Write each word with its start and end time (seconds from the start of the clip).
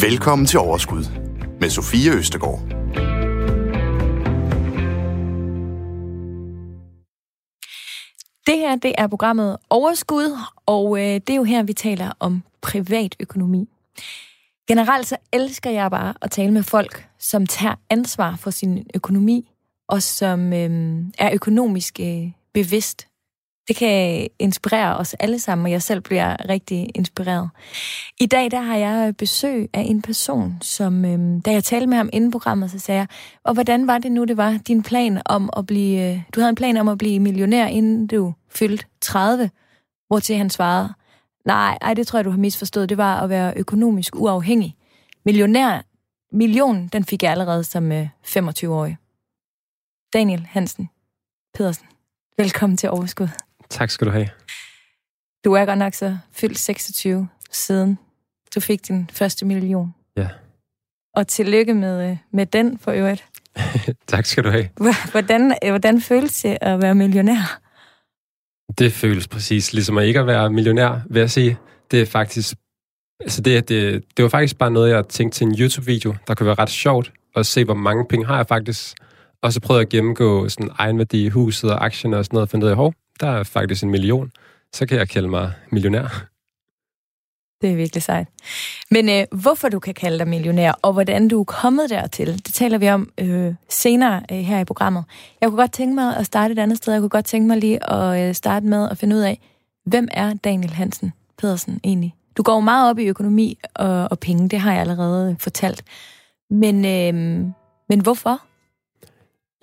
Velkommen 0.00 0.46
til 0.46 0.58
Overskud 0.58 1.04
med 1.60 1.70
Sofie 1.70 2.12
Østergaard. 2.12 2.60
Det 8.46 8.58
her, 8.58 8.76
det 8.82 8.94
er 8.98 9.06
programmet 9.06 9.56
Overskud, 9.70 10.38
og 10.66 10.98
øh, 10.98 11.04
det 11.04 11.30
er 11.30 11.34
jo 11.34 11.44
her, 11.44 11.62
vi 11.62 11.72
taler 11.72 12.12
om 12.20 12.42
privatøkonomi. 12.60 13.68
Generelt 14.68 15.06
så 15.06 15.16
elsker 15.32 15.70
jeg 15.70 15.90
bare 15.90 16.14
at 16.22 16.30
tale 16.30 16.52
med 16.52 16.62
folk, 16.62 17.08
som 17.18 17.46
tager 17.46 17.74
ansvar 17.90 18.36
for 18.36 18.50
sin 18.50 18.86
økonomi, 18.94 19.50
og 19.88 20.02
som 20.02 20.52
øh, 20.52 21.04
er 21.18 21.30
økonomisk 21.34 22.00
øh, 22.00 22.30
bevidst. 22.54 23.08
Det 23.68 23.76
kan 23.76 24.28
inspirere 24.38 24.96
os 24.96 25.14
alle 25.14 25.38
sammen, 25.38 25.64
og 25.64 25.70
jeg 25.70 25.82
selv 25.82 26.00
bliver 26.00 26.48
rigtig 26.48 26.90
inspireret. 26.94 27.50
I 28.20 28.26
dag 28.26 28.50
der 28.50 28.60
har 28.60 28.76
jeg 28.76 29.08
øh, 29.08 29.14
besøg 29.14 29.70
af 29.72 29.80
en 29.80 30.02
person, 30.02 30.58
som 30.60 31.04
øh, 31.04 31.42
da 31.44 31.52
jeg 31.52 31.64
talte 31.64 31.86
med 31.86 31.96
ham 31.96 32.10
inden 32.12 32.30
programmet, 32.30 32.70
så 32.70 32.78
sagde 32.78 32.98
jeg, 32.98 33.06
og 33.44 33.54
hvordan 33.54 33.86
var 33.86 33.98
det 33.98 34.12
nu, 34.12 34.24
det 34.24 34.36
var 34.36 34.58
din 34.66 34.82
plan 34.82 35.22
om 35.24 35.50
at 35.56 35.66
blive, 35.66 36.10
øh, 36.10 36.22
du 36.34 36.40
havde 36.40 36.48
en 36.48 36.54
plan 36.54 36.76
om 36.76 36.88
at 36.88 36.98
blive 36.98 37.20
millionær, 37.20 37.66
inden 37.66 38.06
du 38.06 38.34
fyldte 38.50 38.84
30, 39.00 39.50
hvortil 40.06 40.36
han 40.36 40.50
svarede, 40.50 40.94
nej, 41.46 41.78
ej, 41.80 41.94
det 41.94 42.06
tror 42.06 42.18
jeg, 42.18 42.24
du 42.24 42.30
har 42.30 42.38
misforstået, 42.38 42.88
det 42.88 42.98
var 42.98 43.20
at 43.20 43.28
være 43.28 43.52
økonomisk 43.56 44.16
uafhængig. 44.16 44.76
Millionær, 45.24 45.82
million, 46.32 46.88
den 46.88 47.04
fik 47.04 47.22
jeg 47.22 47.30
allerede 47.30 47.64
som 47.64 47.92
øh, 47.92 48.08
25-årig. 48.26 48.96
Daniel 50.12 50.46
Hansen 50.50 50.88
Pedersen, 51.54 51.86
velkommen 52.38 52.76
til 52.76 52.90
Overskud. 52.90 53.28
Tak 53.72 53.90
skal 53.90 54.06
du 54.06 54.12
have. 54.12 54.28
Du 55.44 55.52
er 55.52 55.64
godt 55.64 55.78
nok 55.78 55.94
så 55.94 56.18
fyldt 56.32 56.58
26 56.58 57.28
siden 57.50 57.98
du 58.54 58.60
fik 58.60 58.88
din 58.88 59.10
første 59.12 59.44
million. 59.44 59.94
Ja. 60.16 60.28
Og 61.14 61.28
tillykke 61.28 61.74
med, 61.74 62.10
øh, 62.10 62.16
med 62.32 62.46
den 62.46 62.78
for 62.78 62.92
øvrigt. 62.92 63.24
tak 64.08 64.26
skal 64.26 64.44
du 64.44 64.50
have. 64.50 64.68
Hvordan, 65.10 65.54
øh, 65.64 65.70
hvordan 65.70 66.00
føles 66.00 66.42
det 66.42 66.58
at 66.60 66.82
være 66.82 66.94
millionær? 66.94 67.60
Det 68.78 68.92
føles 68.92 69.28
præcis 69.28 69.72
ligesom 69.72 69.98
at 69.98 70.06
ikke 70.06 70.20
at 70.20 70.26
være 70.26 70.50
millionær, 70.50 71.00
vil 71.10 71.20
jeg 71.20 71.30
sige. 71.30 71.58
Det 71.90 72.02
er 72.02 72.06
faktisk... 72.06 72.56
Altså 73.20 73.42
det, 73.42 73.68
det, 73.68 74.04
det 74.16 74.22
var 74.22 74.28
faktisk 74.28 74.58
bare 74.58 74.70
noget, 74.70 74.90
jeg 74.90 75.08
tænkte 75.08 75.38
til 75.38 75.46
en 75.46 75.54
YouTube-video, 75.58 76.14
der 76.26 76.34
kunne 76.34 76.46
være 76.46 76.58
ret 76.58 76.70
sjovt 76.70 77.12
at 77.36 77.46
se, 77.46 77.64
hvor 77.64 77.74
mange 77.74 78.06
penge 78.08 78.26
har 78.26 78.36
jeg 78.36 78.46
faktisk. 78.46 78.96
Og 79.42 79.52
så 79.52 79.60
prøvede 79.60 79.80
jeg 79.80 79.86
at 79.86 79.90
gennemgå 79.90 80.48
sådan 80.48 80.70
egenværdi 80.78 81.24
i 81.24 81.28
huset 81.28 81.70
og 81.70 81.84
aktierne 81.84 82.16
og 82.16 82.24
sådan 82.24 82.36
noget, 82.36 82.46
og 82.46 82.50
fandt 82.50 82.64
ud 82.64 82.68
af, 82.68 82.76
hov, 82.76 82.94
der 83.22 83.30
er 83.30 83.42
faktisk 83.42 83.82
en 83.82 83.90
million. 83.90 84.32
Så 84.72 84.86
kan 84.86 84.98
jeg 84.98 85.08
kalde 85.08 85.28
mig 85.28 85.52
millionær. 85.70 86.26
Det 87.62 87.70
er 87.70 87.76
virkelig 87.76 88.02
sejt. 88.02 88.28
Men 88.90 89.08
øh, 89.08 89.40
hvorfor 89.42 89.68
du 89.68 89.78
kan 89.78 89.94
kalde 89.94 90.18
dig 90.18 90.28
millionær, 90.28 90.72
og 90.82 90.92
hvordan 90.92 91.28
du 91.28 91.40
er 91.40 91.44
kommet 91.44 91.90
dertil, 91.90 92.46
det 92.46 92.54
taler 92.54 92.78
vi 92.78 92.88
om 92.88 93.10
øh, 93.18 93.54
senere 93.68 94.22
øh, 94.32 94.38
her 94.38 94.60
i 94.60 94.64
programmet. 94.64 95.04
Jeg 95.40 95.48
kunne 95.48 95.60
godt 95.60 95.72
tænke 95.72 95.94
mig 95.94 96.16
at 96.16 96.26
starte 96.26 96.52
et 96.52 96.58
andet 96.58 96.78
sted. 96.78 96.92
Jeg 96.92 97.00
kunne 97.02 97.08
godt 97.08 97.24
tænke 97.24 97.48
mig 97.48 97.56
lige 97.56 97.90
at 97.90 98.28
øh, 98.28 98.34
starte 98.34 98.66
med 98.66 98.88
at 98.90 98.98
finde 98.98 99.16
ud 99.16 99.20
af, 99.20 99.38
hvem 99.86 100.08
er 100.10 100.34
Daniel 100.34 100.72
Hansen 100.72 101.12
Pedersen 101.38 101.80
egentlig? 101.84 102.14
Du 102.36 102.42
går 102.42 102.60
meget 102.60 102.90
op 102.90 102.98
i 102.98 103.04
økonomi 103.04 103.58
og, 103.74 104.08
og 104.10 104.18
penge, 104.18 104.48
det 104.48 104.58
har 104.58 104.72
jeg 104.72 104.80
allerede 104.80 105.36
fortalt. 105.38 105.84
Men, 106.50 106.84
øh, 106.84 107.14
men 107.88 108.00
hvorfor? 108.00 108.40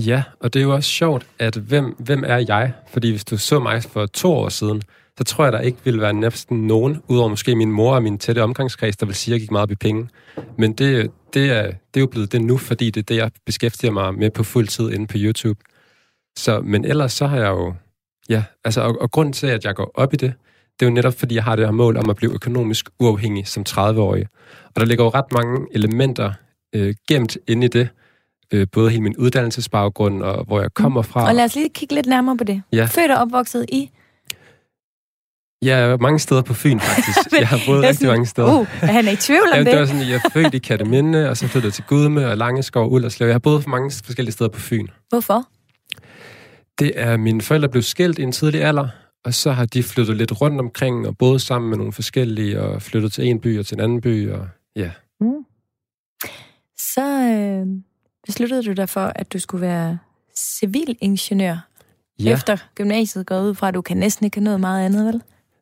Ja, 0.06 0.24
og 0.40 0.54
det 0.54 0.60
er 0.60 0.64
jo 0.64 0.74
også 0.74 0.90
sjovt, 0.90 1.28
at 1.40 1.56
hvem, 1.56 1.96
hvem 2.00 2.24
er 2.28 2.46
jeg? 2.48 2.74
Fordi 2.88 3.10
hvis 3.10 3.26
du 3.26 3.38
så 3.38 3.60
mig 3.60 3.84
for 3.84 4.06
to 4.06 4.34
år 4.34 4.50
siden, 4.50 4.82
så 5.18 5.24
tror 5.24 5.44
jeg, 5.44 5.54
der 5.54 5.60
ikke 5.60 5.78
ville 5.84 6.02
være 6.02 6.14
næsten 6.14 6.68
nogen, 6.68 7.02
udover 7.08 7.30
måske 7.30 7.56
min 7.56 7.72
mor 7.72 7.96
og 7.96 8.04
min 8.04 8.18
tætte 8.18 8.44
omgangskreds, 8.44 8.98
der 8.98 9.06
vil 9.06 9.16
sige, 9.16 9.34
at 9.34 9.36
jeg 9.36 9.42
gik 9.42 9.52
meget 9.52 9.64
op 9.64 9.72
i 9.72 9.76
penge. 9.76 10.10
Men 10.58 10.74
det, 10.74 11.12
det, 11.34 11.52
er, 11.52 11.64
det 11.64 11.96
er 11.96 12.00
jo 12.00 12.08
blevet 12.08 12.32
det 12.32 12.42
nu, 12.42 12.58
fordi 12.58 12.90
det 12.90 13.02
er 13.02 13.06
det, 13.06 13.16
jeg 13.16 13.32
beskæftiger 13.46 13.92
mig 13.92 14.14
med 14.14 14.30
på 14.30 14.44
fuld 14.44 14.68
tid 14.68 14.92
inde 14.92 15.08
på 15.08 15.14
YouTube. 15.18 15.60
Så, 16.38 16.62
men 16.62 16.86
ellers 16.86 17.14
så 17.14 17.28
har 17.28 17.38
jeg 17.38 17.50
jo... 17.50 17.74
Ja, 18.30 18.44
altså, 18.66 18.82
og, 18.82 19.02
og 19.02 19.12
grunden 19.12 19.34
til, 19.34 19.48
at 19.48 19.66
jeg 19.66 19.76
går 19.76 19.92
op 19.94 20.14
i 20.14 20.18
det, 20.18 20.34
det 20.80 20.86
er 20.86 20.90
jo 20.90 20.94
netop, 20.94 21.14
fordi 21.14 21.36
jeg 21.36 21.44
har 21.44 21.56
det 21.56 21.66
her 21.66 21.72
mål 21.72 21.98
om 21.98 22.10
at 22.10 22.16
blive 22.16 22.34
økonomisk 22.34 22.90
uafhængig 23.00 23.48
som 23.48 23.66
30-årig. 23.70 24.26
Og 24.66 24.82
der 24.82 24.86
ligger 24.86 25.04
jo 25.04 25.10
ret 25.10 25.32
mange 25.32 25.68
elementer 25.72 26.34
øh, 26.76 26.96
gemt 27.08 27.38
inde 27.48 27.66
i 27.66 27.70
det, 27.70 27.90
øh, 28.54 28.68
både 28.72 28.90
hele 28.90 29.02
min 29.02 29.18
uddannelsesbaggrund 29.18 30.24
og 30.24 30.46
hvor 30.46 30.62
jeg 30.62 30.74
kommer 30.74 31.02
fra. 31.02 31.28
Og 31.28 31.36
lad 31.36 31.44
os 31.44 31.56
lige 31.56 31.70
kigge 31.70 31.96
lidt 31.96 32.06
nærmere 32.06 32.38
på 32.38 32.44
det. 32.44 32.62
Ja. 32.74 32.86
Født 32.86 33.12
og 33.12 33.18
opvokset 33.18 33.66
i? 33.70 33.92
Ja, 35.62 35.98
mange 35.98 36.20
steder 36.20 36.42
på 36.42 36.54
Fyn 36.54 36.80
faktisk. 36.80 37.18
jeg 37.40 37.48
har 37.48 37.60
boet 37.66 37.82
rigtig 37.82 37.98
sådan, 37.98 38.10
mange 38.10 38.26
steder. 38.26 38.60
Uh, 38.60 38.68
han 38.68 39.08
er 39.08 39.12
i 39.12 39.16
tvivl 39.16 39.48
om 39.52 39.54
ja, 39.54 39.60
det? 39.60 39.66
det 39.66 39.80
var 39.80 39.86
sådan, 39.86 40.02
jeg 40.02 40.22
er 40.26 40.30
født 40.34 40.54
i 40.54 40.58
Katteminde, 40.58 41.30
og 41.30 41.38
så 41.38 41.48
flyttede 41.48 41.68
jeg 41.68 41.74
til 41.74 41.84
Gudme 41.84 42.28
og 42.28 42.38
Langeskov, 42.38 42.92
Ullerslev. 42.94 43.28
Jeg 43.28 43.34
har 43.34 43.40
boet 43.40 43.64
for 43.64 43.70
mange 43.70 43.92
forskellige 44.06 44.34
steder 44.34 44.50
på 44.50 44.60
Fyn. 44.60 44.88
Hvorfor? 45.10 45.48
Det 46.80 46.92
er, 46.96 47.18
mine 47.18 47.42
forældre 47.42 47.70
blev 47.70 47.84
skilt 47.84 48.20
i 48.20 48.24
en 48.24 48.32
tidlig 48.32 48.64
alder, 48.64 48.88
og 49.26 49.34
så 49.34 49.52
har 49.52 49.66
de 49.66 49.84
flyttet 49.84 50.18
lidt 50.18 50.42
rundt 50.42 50.60
omkring 50.60 51.08
og 51.08 51.18
boet 51.18 51.42
sammen 51.42 51.70
med 51.70 51.78
nogle 51.78 51.94
forskellige, 51.94 52.62
og 52.62 52.82
flyttet 52.82 53.12
til 53.14 53.26
en 53.28 53.40
by 53.40 53.60
og 53.60 53.66
til 53.66 53.76
en 53.76 53.82
anden 53.82 54.02
by, 54.02 54.30
og 54.32 54.48
ja. 54.76 54.92
Mm. 55.22 55.46
Så 56.78 57.02
øh, 57.02 57.68
besluttede 58.30 58.64
du 58.64 58.74
dig 58.74 58.90
for, 58.90 59.12
at 59.16 59.34
du 59.34 59.40
skulle 59.40 59.62
være 59.62 59.98
civilingeniør 60.38 61.58
ja. 62.20 62.34
efter 62.34 62.58
gymnasiet 62.76 63.26
går 63.26 63.42
ud 63.42 63.56
fra, 63.56 63.68
at 63.68 63.74
du 63.74 63.82
kan 63.82 63.98
næsten 63.98 64.26
ikke 64.26 64.40
noget 64.42 64.60
meget 64.60 64.86
andet, 64.86 65.06
vel? 65.06 65.22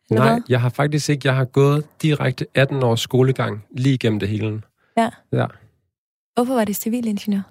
Eller 0.10 0.24
Nej, 0.24 0.34
hvad? 0.34 0.42
jeg 0.50 0.62
har 0.62 0.70
faktisk 0.70 1.10
ikke. 1.10 1.28
Jeg 1.28 1.36
har 1.36 1.46
gået 1.46 1.86
direkte 2.02 2.46
18 2.54 2.84
års 2.84 3.00
skolegang 3.00 3.66
lige 3.72 3.94
igennem 3.94 4.20
det 4.20 4.30
hele. 4.30 4.62
Ja. 4.98 5.10
Ja. 5.32 5.46
Hvorfor 6.36 6.54
var 6.54 6.66
det 6.66 6.76
civilingeniør? 6.76 7.42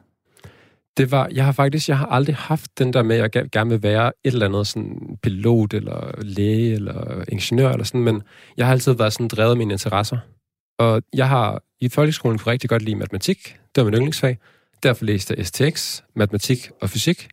Det 0.96 1.10
var, 1.10 1.28
jeg 1.32 1.44
har 1.44 1.52
faktisk, 1.52 1.88
jeg 1.88 1.98
har 1.98 2.06
aldrig 2.06 2.36
haft 2.36 2.78
den 2.78 2.92
der 2.92 3.02
med, 3.02 3.16
at 3.16 3.34
jeg 3.34 3.50
gerne 3.50 3.70
vil 3.70 3.82
være 3.82 4.12
et 4.24 4.32
eller 4.32 4.46
andet 4.46 4.66
sådan 4.66 5.18
pilot, 5.22 5.74
eller 5.74 6.22
læge, 6.22 6.74
eller 6.74 7.24
ingeniør, 7.28 7.70
eller 7.70 7.84
sådan, 7.84 8.00
men 8.00 8.22
jeg 8.56 8.66
har 8.66 8.72
altid 8.72 8.92
været 8.92 9.12
sådan 9.12 9.28
drevet 9.28 9.50
af 9.50 9.56
mine 9.56 9.72
interesser. 9.72 10.18
Og 10.78 11.02
jeg 11.14 11.28
har 11.28 11.62
i 11.80 11.88
folkeskolen 11.88 12.38
kunne 12.38 12.52
rigtig 12.52 12.70
godt 12.70 12.82
lide 12.82 12.96
matematik. 12.96 13.56
Det 13.74 13.84
var 13.84 13.84
min 13.84 13.94
yndlingsfag. 13.94 14.38
Derfor 14.86 15.04
læste 15.04 15.34
jeg 15.38 15.46
STX, 15.46 16.02
matematik 16.14 16.70
og 16.82 16.90
fysik. 16.90 17.28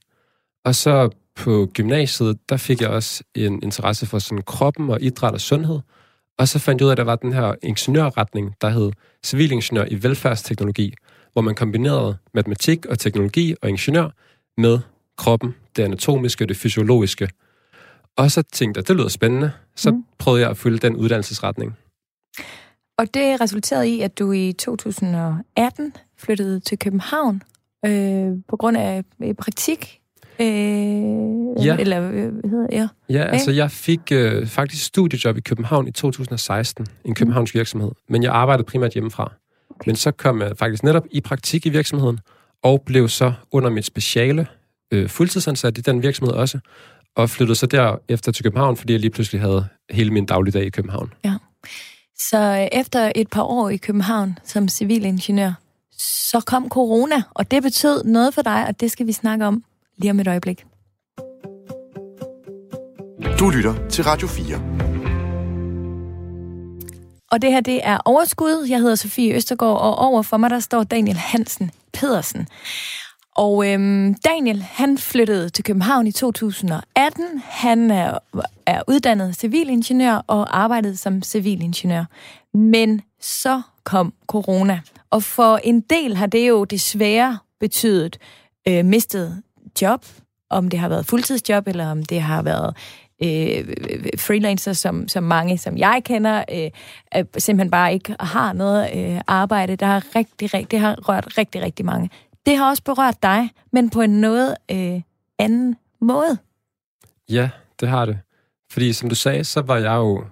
Og 0.65 0.75
så 0.75 1.09
på 1.35 1.69
gymnasiet, 1.73 2.49
der 2.49 2.57
fik 2.57 2.81
jeg 2.81 2.89
også 2.89 3.23
en 3.35 3.63
interesse 3.63 4.05
for 4.05 4.19
sådan 4.19 4.41
kroppen 4.41 4.89
og 4.89 5.01
idræt 5.01 5.33
og 5.33 5.41
sundhed. 5.41 5.79
Og 6.39 6.47
så 6.47 6.59
fandt 6.59 6.81
jeg 6.81 6.85
ud 6.85 6.89
af, 6.89 6.93
at 6.93 6.97
der 6.97 7.03
var 7.03 7.15
den 7.15 7.33
her 7.33 7.55
ingeniørretning, 7.63 8.55
der 8.61 8.69
hed 8.69 8.91
civilingeniør 9.25 9.85
i 9.87 10.03
velfærdsteknologi, 10.03 10.93
hvor 11.33 11.41
man 11.41 11.55
kombinerede 11.55 12.17
matematik 12.33 12.85
og 12.85 12.99
teknologi 12.99 13.55
og 13.61 13.69
ingeniør 13.69 14.09
med 14.57 14.79
kroppen, 15.17 15.55
det 15.75 15.83
anatomiske 15.83 16.43
og 16.45 16.49
det 16.49 16.57
fysiologiske. 16.57 17.29
Og 18.17 18.31
så 18.31 18.41
tænkte 18.41 18.77
jeg, 18.79 18.87
det 18.87 18.95
lyder 18.95 19.07
spændende. 19.07 19.51
Så 19.75 19.91
Mm. 19.91 20.05
prøvede 20.17 20.41
jeg 20.41 20.49
at 20.49 20.57
følge 20.57 20.77
den 20.77 20.95
uddannelsesretning. 20.95 21.73
Og 22.97 23.13
det 23.13 23.41
resulterede 23.41 23.89
i, 23.89 24.01
at 24.01 24.19
du 24.19 24.31
i 24.31 24.53
2018 24.53 25.93
flyttede 26.23 26.59
til 26.59 26.79
København 26.79 27.41
øh, 27.85 28.31
på 28.49 28.57
grund 28.57 28.77
af 28.77 29.03
øh, 29.23 29.33
praktik. 29.33 29.99
Øh, 30.39 30.45
Ja. 31.65 31.77
Eller 31.79 32.01
øh, 32.01 32.11
hvad 32.11 32.49
hedder 32.49 32.67
det? 32.67 32.75
Ja. 32.77 32.87
Ja, 33.09 33.23
altså 33.23 33.51
jeg 33.51 33.71
fik 33.71 33.99
øh, 34.11 34.47
faktisk 34.47 34.85
studiejob 34.85 35.37
i 35.37 35.41
København 35.41 35.87
i 35.87 35.91
2016, 35.91 36.85
en 37.05 37.15
københavnsk 37.15 37.55
virksomhed, 37.55 37.91
men 38.09 38.23
jeg 38.23 38.31
arbejdede 38.33 38.65
primært 38.65 38.93
hjemmefra. 38.93 39.31
Okay. 39.69 39.89
Men 39.89 39.95
så 39.95 40.11
kom 40.11 40.41
jeg 40.41 40.51
faktisk 40.57 40.83
netop 40.83 41.03
i 41.11 41.21
praktik 41.21 41.65
i 41.65 41.69
virksomheden, 41.69 42.19
og 42.63 42.81
blev 42.85 43.09
så 43.09 43.33
under 43.51 43.69
mit 43.69 43.85
speciale 43.85 44.47
øh, 44.91 45.09
fuldtidsansat 45.09 45.77
i 45.77 45.81
den 45.81 46.03
virksomhed 46.03 46.33
også, 46.33 46.59
og 47.15 47.29
flyttede 47.29 47.55
så 47.55 47.65
derefter 47.65 48.31
til 48.31 48.43
København, 48.43 48.77
fordi 48.77 48.93
jeg 48.93 48.99
lige 48.99 49.11
pludselig 49.11 49.41
havde 49.41 49.67
hele 49.91 50.11
min 50.11 50.25
dagligdag 50.25 50.63
i 50.65 50.69
København. 50.69 51.13
Så 52.17 52.37
øh, 52.37 52.79
efter 52.79 53.11
et 53.15 53.27
par 53.29 53.43
år 53.43 53.69
i 53.69 53.77
København 53.77 54.37
som 54.43 54.67
civilingeniør, 54.67 55.53
så 56.03 56.39
kom 56.45 56.69
corona, 56.69 57.23
og 57.33 57.51
det 57.51 57.63
betød 57.63 58.03
noget 58.03 58.33
for 58.33 58.41
dig, 58.41 58.65
og 58.67 58.79
det 58.79 58.91
skal 58.91 59.07
vi 59.07 59.11
snakke 59.11 59.45
om 59.45 59.63
lige 59.97 60.11
om 60.11 60.19
et 60.19 60.27
øjeblik. 60.27 60.65
Du 63.39 63.49
lytter 63.49 63.87
til 63.89 64.03
Radio 64.03 64.27
4. 64.27 64.83
Og 67.31 67.41
det 67.41 67.51
her, 67.51 67.61
det 67.61 67.79
er 67.83 67.97
Overskud. 68.05 68.67
Jeg 68.69 68.79
hedder 68.79 68.95
Sofie 68.95 69.33
Østergaard, 69.35 69.81
og 69.81 69.95
over 69.95 70.21
for 70.21 70.37
mig, 70.37 70.49
der 70.49 70.59
står 70.59 70.83
Daniel 70.83 71.17
Hansen 71.17 71.71
Pedersen. 71.93 72.47
Og 73.35 73.71
øhm, 73.71 74.13
Daniel, 74.13 74.63
han 74.63 74.97
flyttede 74.97 75.49
til 75.49 75.63
København 75.63 76.07
i 76.07 76.11
2018. 76.11 77.25
Han 77.45 77.91
er, 77.91 78.17
er 78.65 78.81
uddannet 78.87 79.35
civilingeniør 79.35 80.15
og 80.27 80.59
arbejdede 80.59 80.97
som 80.97 81.23
civilingeniør. 81.23 82.05
Men 82.53 83.01
så 83.21 83.61
kom 83.83 84.13
corona. 84.27 84.79
Og 85.13 85.23
for 85.23 85.59
en 85.63 85.81
del 85.81 86.15
har 86.15 86.27
det 86.27 86.47
jo 86.49 86.63
desværre 86.63 87.37
betydet 87.59 88.17
øh, 88.67 88.85
mistet 88.85 89.43
job, 89.81 90.05
om 90.49 90.69
det 90.69 90.79
har 90.79 90.89
været 90.89 91.05
fuldtidsjob, 91.05 91.67
eller 91.67 91.91
om 91.91 92.03
det 92.03 92.21
har 92.21 92.41
været 92.41 92.75
øh, 93.23 93.67
freelancer, 94.17 94.73
som, 94.73 95.07
som 95.07 95.23
mange, 95.23 95.57
som 95.57 95.77
jeg 95.77 96.01
kender, 96.05 96.43
øh, 96.51 97.25
simpelthen 97.37 97.71
bare 97.71 97.93
ikke 97.93 98.15
har 98.19 98.53
noget 98.53 98.89
øh, 98.95 99.21
arbejde. 99.27 99.75
Der 99.75 99.85
har 99.85 100.15
rigtig, 100.15 100.53
rigtig, 100.53 100.71
det 100.71 100.79
har 100.79 100.95
rørt 101.09 101.37
rigtig, 101.37 101.61
rigtig 101.61 101.85
mange. 101.85 102.09
Det 102.45 102.57
har 102.57 102.69
også 102.69 102.83
berørt 102.83 103.23
dig, 103.23 103.49
men 103.71 103.89
på 103.89 104.01
en 104.01 104.21
noget 104.21 104.55
øh, 104.71 105.01
anden 105.39 105.75
måde. 106.01 106.37
Ja, 107.29 107.49
det 107.79 107.89
har 107.89 108.05
det. 108.05 108.19
Fordi 108.71 108.93
som 108.93 109.09
du 109.09 109.15
sagde, 109.15 109.43
så 109.43 109.61
var 109.61 109.77
jeg 109.77 109.95
jo 109.95 110.23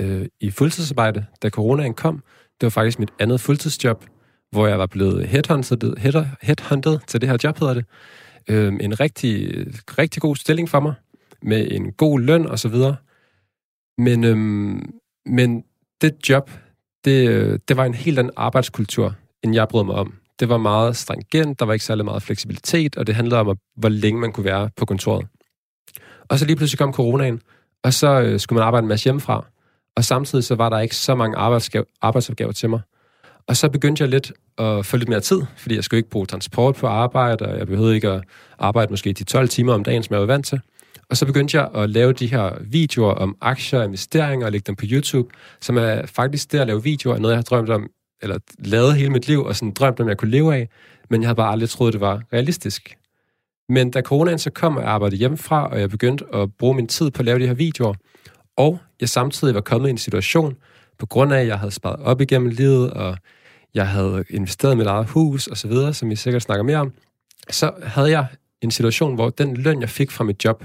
øh, 0.00 0.26
i 0.40 0.50
fuldtidsarbejde, 0.50 1.26
da 1.42 1.50
coronaen 1.50 1.94
kom. 1.94 2.22
Det 2.60 2.66
var 2.66 2.70
faktisk 2.70 2.98
mit 2.98 3.10
andet 3.18 3.40
fuldtidsjob, 3.40 4.04
hvor 4.54 4.66
jeg 4.66 4.78
var 4.78 4.86
blevet 4.86 5.26
headhunted, 5.26 5.96
head, 5.96 6.26
headhunted 6.42 6.98
til 7.06 7.20
det 7.20 7.28
her 7.28 7.36
job, 7.44 7.58
hedder 7.58 7.74
det. 7.74 7.84
Øh, 8.48 8.72
en 8.80 9.00
rigtig, 9.00 9.66
rigtig 9.98 10.22
god 10.22 10.36
stilling 10.36 10.68
for 10.68 10.80
mig, 10.80 10.94
med 11.42 11.70
en 11.70 11.92
god 11.92 12.20
løn 12.20 12.46
og 12.46 12.58
så 12.58 12.68
videre. 12.68 12.96
Men, 13.98 14.24
øhm, 14.24 14.90
men 15.26 15.64
det 16.00 16.28
job, 16.28 16.50
det, 17.04 17.68
det 17.68 17.76
var 17.76 17.84
en 17.84 17.94
helt 17.94 18.18
anden 18.18 18.32
arbejdskultur, 18.36 19.14
end 19.42 19.54
jeg 19.54 19.68
brød 19.68 19.84
mig 19.84 19.94
om. 19.94 20.14
Det 20.40 20.48
var 20.48 20.58
meget 20.58 20.96
stringent, 20.96 21.58
der 21.58 21.66
var 21.66 21.72
ikke 21.72 21.84
særlig 21.84 22.04
meget 22.04 22.22
fleksibilitet, 22.22 22.96
og 22.96 23.06
det 23.06 23.14
handlede 23.14 23.40
om, 23.40 23.56
hvor 23.76 23.88
længe 23.88 24.20
man 24.20 24.32
kunne 24.32 24.44
være 24.44 24.70
på 24.76 24.84
kontoret. 24.84 25.26
Og 26.28 26.38
så 26.38 26.44
lige 26.44 26.56
pludselig 26.56 26.78
kom 26.78 26.92
coronaen, 26.92 27.40
og 27.82 27.92
så 27.92 28.20
øh, 28.20 28.40
skulle 28.40 28.58
man 28.58 28.66
arbejde 28.66 28.84
en 28.84 28.88
masse 28.88 29.04
hjemmefra. 29.04 29.46
Og 29.96 30.04
samtidig 30.04 30.44
så 30.44 30.54
var 30.54 30.68
der 30.68 30.78
ikke 30.78 30.96
så 30.96 31.14
mange 31.14 31.36
arbejdsopgaver 32.02 32.52
til 32.52 32.70
mig. 32.70 32.80
Og 33.48 33.56
så 33.56 33.68
begyndte 33.68 34.02
jeg 34.02 34.10
lidt 34.10 34.32
at 34.58 34.86
få 34.86 34.96
lidt 34.96 35.08
mere 35.08 35.20
tid, 35.20 35.42
fordi 35.56 35.74
jeg 35.74 35.84
skulle 35.84 35.98
ikke 35.98 36.10
bruge 36.10 36.26
transport 36.26 36.76
på 36.76 36.86
arbejde, 36.86 37.46
og 37.46 37.58
jeg 37.58 37.66
behøvede 37.66 37.94
ikke 37.94 38.08
at 38.08 38.24
arbejde 38.58 38.92
måske 38.92 39.12
de 39.12 39.24
12 39.24 39.48
timer 39.48 39.72
om 39.72 39.84
dagen, 39.84 40.02
som 40.02 40.12
jeg 40.12 40.20
var 40.20 40.26
vant 40.26 40.46
til. 40.46 40.60
Og 41.10 41.16
så 41.16 41.26
begyndte 41.26 41.56
jeg 41.56 41.70
at 41.74 41.90
lave 41.90 42.12
de 42.12 42.26
her 42.26 42.50
videoer 42.60 43.14
om 43.14 43.36
aktier 43.40 43.78
og 43.78 43.84
investeringer 43.84 44.46
og 44.46 44.52
lægge 44.52 44.64
dem 44.66 44.76
på 44.76 44.84
YouTube, 44.88 45.28
som 45.60 45.76
er 45.76 46.06
faktisk 46.06 46.52
det 46.52 46.58
at 46.58 46.66
lave 46.66 46.82
videoer, 46.82 47.14
er 47.14 47.18
noget, 47.18 47.32
jeg 47.32 47.38
har 47.38 47.42
drømt 47.42 47.70
om, 47.70 47.90
eller 48.22 48.38
lavet 48.58 48.96
hele 48.96 49.10
mit 49.10 49.28
liv, 49.28 49.44
og 49.44 49.56
sådan 49.56 49.72
drømt 49.72 50.00
om, 50.00 50.08
jeg 50.08 50.16
kunne 50.16 50.30
leve 50.30 50.54
af, 50.54 50.68
men 51.10 51.22
jeg 51.22 51.28
havde 51.28 51.36
bare 51.36 51.52
aldrig 51.52 51.70
troet, 51.70 51.92
det 51.92 52.00
var 52.00 52.22
realistisk. 52.32 52.96
Men 53.68 53.90
da 53.90 54.02
coronaen 54.02 54.38
så 54.38 54.50
kom, 54.50 54.76
og 54.76 54.82
jeg 54.82 54.90
arbejdede 54.90 55.18
hjemmefra, 55.18 55.68
og 55.68 55.80
jeg 55.80 55.90
begyndte 55.90 56.24
at 56.34 56.48
bruge 56.58 56.74
min 56.74 56.86
tid 56.86 57.10
på 57.10 57.18
at 57.18 57.24
lave 57.24 57.38
de 57.38 57.46
her 57.46 57.54
videoer, 57.54 57.94
og 58.56 58.78
jeg 59.00 59.08
samtidig 59.08 59.54
var 59.54 59.60
kommet 59.60 59.88
i 59.88 59.90
en 59.90 59.98
situation, 59.98 60.54
på 60.98 61.06
grund 61.06 61.32
af, 61.32 61.40
at 61.40 61.46
jeg 61.46 61.58
havde 61.58 61.72
sparet 61.72 62.00
op 62.00 62.20
igennem 62.20 62.48
livet, 62.48 62.90
og 62.90 63.16
jeg 63.74 63.88
havde 63.88 64.24
investeret 64.30 64.72
i 64.72 64.76
mit 64.76 64.86
eget 64.86 65.06
hus 65.06 65.46
og 65.46 65.56
så 65.56 65.68
videre, 65.68 65.94
som 65.94 66.10
vi 66.10 66.16
sikkert 66.16 66.42
snakker 66.42 66.62
mere 66.62 66.78
om, 66.78 66.92
så 67.50 67.72
havde 67.82 68.10
jeg 68.10 68.26
en 68.60 68.70
situation, 68.70 69.14
hvor 69.14 69.30
den 69.30 69.56
løn, 69.56 69.80
jeg 69.80 69.90
fik 69.90 70.10
fra 70.10 70.24
mit 70.24 70.44
job, 70.44 70.64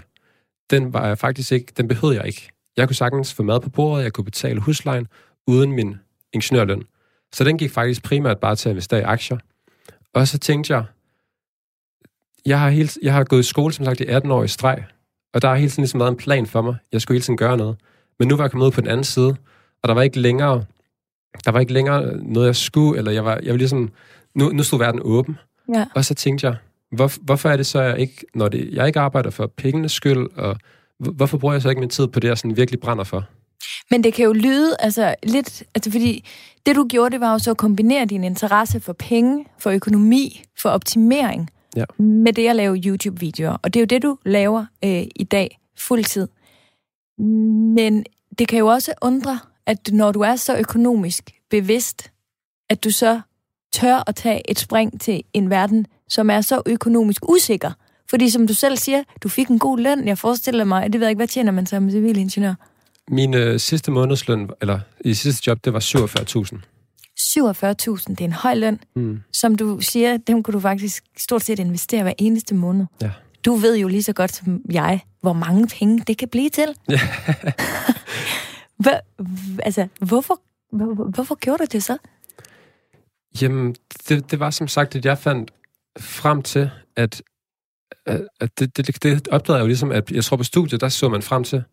den 0.70 0.94
var 0.94 1.08
jeg 1.08 1.18
faktisk 1.18 1.52
ikke, 1.52 1.74
den 1.78 1.88
behøvede 1.88 2.18
jeg 2.18 2.28
ikke. 2.28 2.50
Jeg 2.78 2.88
kunne 2.88 2.96
sagtens 2.96 3.34
få 3.34 3.44
mad 3.44 3.60
på 3.60 3.70
bordet, 3.70 4.04
jeg 4.04 4.14
kunne 4.14 4.26
betale 4.26 4.60
huslejen 4.60 5.08
uden 5.48 5.72
min 5.72 5.96
ingeniørløn. 6.34 6.84
Så 7.34 7.44
den 7.44 7.58
gik 7.58 7.72
faktisk 7.72 8.04
primært 8.04 8.40
bare 8.40 8.56
til 8.56 8.70
at 8.70 8.74
investere 8.74 9.00
i 9.00 9.04
aktier. 9.04 9.38
Og 10.14 10.28
så 10.28 10.38
tænkte 10.38 10.74
jeg, 10.74 10.84
jeg 12.46 12.60
har, 12.60 12.70
helt, 12.70 12.98
jeg 13.02 13.14
har 13.14 13.24
gået 13.24 13.40
i 13.40 13.44
skole, 13.44 13.74
som 13.74 13.86
sagt, 13.86 14.00
i 14.00 14.06
18 14.06 14.32
år 14.32 14.44
i 14.44 14.48
streg, 14.48 14.84
og 15.34 15.42
der 15.42 15.50
er 15.50 15.56
hele 15.56 15.70
tiden 15.70 15.82
ligesom 15.82 16.00
været 16.00 16.12
en 16.12 16.18
plan 16.18 16.46
for 16.46 16.62
mig. 16.62 16.76
Jeg 16.92 17.02
skulle 17.02 17.16
hele 17.16 17.24
tiden 17.24 17.38
gøre 17.38 17.58
noget. 17.58 17.78
Men 18.20 18.28
nu 18.28 18.36
var 18.36 18.44
jeg 18.44 18.52
kommet 18.52 18.68
ud 18.68 18.72
på 18.72 18.82
den 18.82 18.90
anden 18.90 19.04
side, 19.04 19.36
og 19.84 19.88
der 19.88 19.94
var 19.94 20.02
ikke 20.02 20.20
længere, 20.20 20.66
der 21.46 21.52
var 21.52 21.60
ikke 21.60 21.74
længere 21.74 22.18
noget, 22.18 22.48
jeg 22.48 22.56
skulle, 22.56 22.98
eller 22.98 23.12
jeg 23.12 23.26
var, 23.26 23.40
jeg 23.44 23.52
var 23.52 23.58
ligesom, 23.58 23.90
nu, 24.36 24.50
nu 24.50 24.64
stod 24.64 24.80
verden 24.80 25.02
åben. 25.04 25.38
Ja. 25.76 25.86
Og 25.96 26.06
så 26.06 26.14
tænkte 26.14 26.48
jeg, 26.48 26.56
hvor, 26.92 27.12
hvorfor 27.22 27.50
er 27.50 27.58
det 27.58 27.66
så, 27.66 27.82
jeg 27.82 28.00
ikke, 28.00 28.26
når 28.36 28.48
det, 28.48 28.70
jeg 28.74 28.88
ikke 28.88 29.00
arbejder 29.00 29.30
for 29.30 29.48
pengenes 29.48 29.92
skyld, 29.92 30.28
og 30.36 30.58
hvorfor 31.00 31.38
bruger 31.38 31.54
jeg 31.54 31.62
så 31.62 31.70
ikke 31.70 31.80
min 31.80 31.90
tid 31.90 32.08
på 32.08 32.20
det, 32.20 32.28
jeg 32.28 32.38
sådan 32.38 32.58
virkelig 32.58 32.80
brænder 32.80 33.04
for? 33.04 33.26
Men 33.92 34.04
det 34.04 34.14
kan 34.14 34.26
jo 34.26 34.34
lyde 34.34 34.76
altså, 34.80 35.16
lidt, 35.24 35.64
altså 35.76 35.92
fordi 35.92 36.26
det 36.66 36.76
du 36.76 36.88
gjorde, 36.90 37.12
det 37.12 37.20
var 37.20 37.32
jo 37.32 37.40
så 37.40 37.52
at 37.52 37.58
kombinere 37.58 38.06
din 38.06 38.24
interesse 38.24 38.80
for 38.80 38.94
penge, 38.94 39.46
for 39.60 39.72
økonomi, 39.72 40.44
for 40.58 40.70
optimering, 40.70 41.50
ja. 41.76 41.86
med 41.98 42.34
det 42.34 42.48
at 42.48 42.56
lave 42.56 42.76
YouTube-videoer. 42.76 43.58
Og 43.62 43.74
det 43.74 43.80
er 43.80 43.82
jo 43.82 43.86
det, 43.86 44.04
du 44.04 44.18
laver 44.26 44.66
øh, 44.84 45.04
i 45.16 45.24
dag, 45.24 45.60
fuldtid. 45.78 46.28
Men 47.76 48.06
det 48.40 48.48
kan 48.48 48.60
jo 48.60 48.68
også 48.68 48.94
undre, 49.02 49.40
at 49.70 49.90
når 49.94 50.12
du 50.12 50.20
er 50.20 50.36
så 50.36 50.58
økonomisk 50.58 51.32
bevidst, 51.50 52.12
at 52.70 52.84
du 52.84 52.92
så 52.92 53.22
tør 53.74 54.04
at 54.08 54.16
tage 54.16 54.52
et 54.52 54.60
spring 54.60 55.02
til 55.02 55.24
en 55.34 55.50
verden, 55.50 55.86
som 56.08 56.30
er 56.30 56.42
så 56.42 56.62
økonomisk 56.66 57.30
usikker. 57.30 57.72
Fordi 58.10 58.30
som 58.30 58.48
du 58.48 58.54
selv 58.54 58.78
siger, 58.78 59.04
du 59.24 59.30
fik 59.30 59.48
en 59.48 59.60
god 59.60 59.80
løn. 59.80 60.08
Jeg 60.08 60.18
forestiller 60.18 60.64
mig, 60.64 60.94
det 60.94 61.00
ved 61.00 61.08
jeg 61.08 61.12
ikke, 61.12 61.20
hvad 61.20 61.28
tjener 61.28 61.52
man 61.52 61.66
som 61.66 61.92
civilingeniør? 61.92 62.54
Min 63.08 63.34
øh, 63.34 63.60
sidste 63.60 63.92
månedsløn, 63.92 64.50
eller 64.62 64.80
i 65.06 65.14
sidste 65.14 65.44
job, 65.48 65.66
det 65.66 65.74
var 65.74 65.80
47.000. 65.80 66.58
47.000, 67.20 68.10
det 68.10 68.22
er 68.22 68.26
en 68.26 68.34
høj 68.34 68.54
løn. 68.54 68.80
Mm. 68.96 69.20
Som 69.34 69.56
du 69.56 69.80
siger, 69.82 70.18
dem 70.18 70.44
kunne 70.44 70.54
du 70.54 70.60
faktisk 70.60 71.04
stort 71.18 71.44
set 71.44 71.60
investere 71.60 72.04
hver 72.04 72.14
eneste 72.18 72.56
måned. 72.56 72.86
Ja. 73.02 73.12
Du 73.46 73.56
ved 73.56 73.78
jo 73.78 73.88
lige 73.88 74.04
så 74.04 74.14
godt 74.14 74.36
som 74.36 74.62
jeg, 74.72 75.00
hvor 75.22 75.34
mange 75.34 75.68
penge 75.68 76.04
det 76.08 76.18
kan 76.18 76.28
blive 76.28 76.50
til. 76.50 76.68
Hva, 78.80 79.00
altså, 79.64 79.88
hvorfor, 80.00 80.42
hvor, 80.72 81.10
hvorfor 81.10 81.36
gjorde 81.36 81.64
du 81.64 81.68
det 81.72 81.84
så? 81.84 81.98
Jamen, 83.42 83.76
det, 84.10 84.32
det 84.32 84.40
var 84.40 84.50
som 84.50 84.68
sagt, 84.68 84.96
at 84.96 85.06
jeg 85.06 85.18
fandt 85.18 85.54
frem 86.00 86.42
til, 86.42 86.70
at, 86.96 87.22
at 88.40 88.60
det, 88.60 88.78
det, 88.78 89.04
det 89.04 89.28
opdagede 89.28 89.58
jeg 89.58 89.64
jo 89.64 89.68
ligesom, 89.68 89.92
at 89.92 90.12
jeg 90.12 90.24
tror 90.24 90.38
på 90.38 90.44
studiet, 90.44 90.82
der 90.82 90.90
så 90.90 91.10
man 91.10 91.22
frem 91.22 91.44
til, 91.44 91.64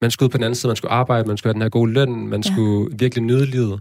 man 0.00 0.10
skulle 0.10 0.26
ud 0.26 0.30
på 0.30 0.36
den 0.36 0.44
anden 0.44 0.54
side, 0.54 0.70
man 0.70 0.76
skulle 0.76 0.92
arbejde, 0.92 1.28
man 1.28 1.36
skulle 1.36 1.48
have 1.48 1.54
den 1.54 1.62
her 1.62 1.68
gode 1.68 1.92
løn, 1.92 2.26
man 2.26 2.42
ja. 2.44 2.52
skulle 2.52 2.98
virkelig 2.98 3.24
nyde 3.24 3.46
livet. 3.46 3.80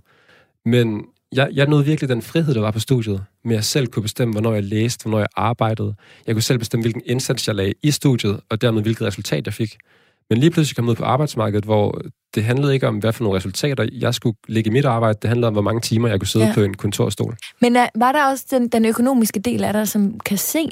Men 0.65 1.05
jeg, 1.31 1.49
jeg 1.53 1.67
nåede 1.67 1.85
virkelig 1.85 2.09
den 2.09 2.21
frihed, 2.21 2.53
der 2.53 2.61
var 2.61 2.71
på 2.71 2.79
studiet, 2.79 3.25
med 3.43 3.51
at 3.51 3.55
jeg 3.55 3.63
selv 3.63 3.87
kunne 3.87 4.03
bestemme, 4.03 4.31
hvornår 4.31 4.53
jeg 4.53 4.63
læste, 4.63 5.03
hvornår 5.03 5.19
jeg 5.19 5.27
arbejdede. 5.35 5.95
Jeg 6.27 6.35
kunne 6.35 6.41
selv 6.41 6.59
bestemme, 6.59 6.81
hvilken 6.83 7.01
indsats 7.05 7.47
jeg 7.47 7.55
lagde 7.55 7.73
i 7.83 7.91
studiet, 7.91 8.39
og 8.49 8.61
dermed 8.61 8.81
hvilket 8.81 9.07
resultat 9.07 9.45
jeg 9.45 9.53
fik. 9.53 9.77
Men 10.29 10.37
lige 10.37 10.51
pludselig 10.51 10.75
kom 10.75 10.85
jeg 10.85 10.91
ud 10.91 10.95
på 10.95 11.03
arbejdsmarkedet, 11.03 11.65
hvor 11.65 12.01
det 12.35 12.43
handlede 12.43 12.73
ikke 12.73 12.87
om, 12.87 12.97
hvad 12.97 13.13
for 13.13 13.23
nogle 13.23 13.37
resultater 13.37 13.87
jeg 13.91 14.13
skulle 14.13 14.37
lægge 14.47 14.69
i 14.69 14.73
mit 14.73 14.85
arbejde. 14.85 15.19
Det 15.21 15.27
handlede 15.27 15.47
om, 15.47 15.53
hvor 15.53 15.61
mange 15.61 15.81
timer 15.81 16.07
jeg 16.07 16.19
kunne 16.19 16.27
sidde 16.27 16.45
ja. 16.45 16.53
på 16.53 16.61
en 16.61 16.73
kontorstol. 16.73 17.37
Men 17.61 17.75
uh, 17.75 17.81
var 17.95 18.11
der 18.11 18.25
også 18.25 18.45
den, 18.51 18.67
den 18.67 18.85
økonomiske 18.85 19.39
del 19.39 19.63
af 19.63 19.73
dig, 19.73 19.87
som 19.87 20.19
kan 20.19 20.37
se, 20.37 20.69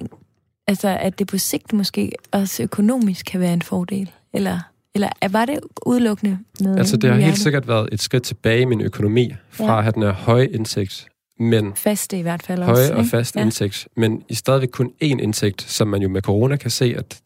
altså, 0.68 0.98
at 1.02 1.20
det 1.20 1.28
på 1.28 1.38
sigt 1.38 1.74
måske 1.74 2.12
også 2.32 2.64
økonomisk 2.64 3.26
kan 3.26 3.40
være 3.40 3.54
en 3.54 3.62
fordel? 3.62 4.12
Eller, 4.34 4.60
eller 4.96 5.10
var 5.30 5.46
det 5.46 5.60
udelukkende 5.86 6.40
med 6.60 6.78
Altså, 6.78 6.98
det 6.98 7.10
har 7.10 7.18
helt 7.18 7.40
sikkert 7.40 7.68
været 7.68 7.90
et 7.92 8.02
skridt 8.02 8.24
tilbage 8.24 8.62
i 8.62 8.66
min 8.66 8.82
økonomi, 8.82 9.34
fra 9.50 9.66
ja. 9.66 9.78
at 9.78 9.84
have 9.84 9.92
den 9.92 10.04
her 10.04 10.14
høje 10.14 10.48
indtægt, 10.48 11.08
men... 11.40 11.74
Faste 11.76 12.20
i 12.20 12.22
hvert 12.22 12.44
fald 12.44 12.64
høje 12.64 12.82
også. 12.82 12.94
Og 12.94 13.06
fast 13.06 13.36
ja. 13.36 13.42
indtægt, 13.42 13.88
men 13.98 14.24
i 14.30 14.36
stadigvæk 14.36 14.70
kun 14.70 14.88
én 14.88 15.08
indtægt, 15.08 15.62
som 15.62 15.88
man 15.88 16.02
jo 16.02 16.10
med 16.10 16.22
corona 16.22 16.56
kan 16.56 16.72
se, 16.72 16.96
at 16.98 17.22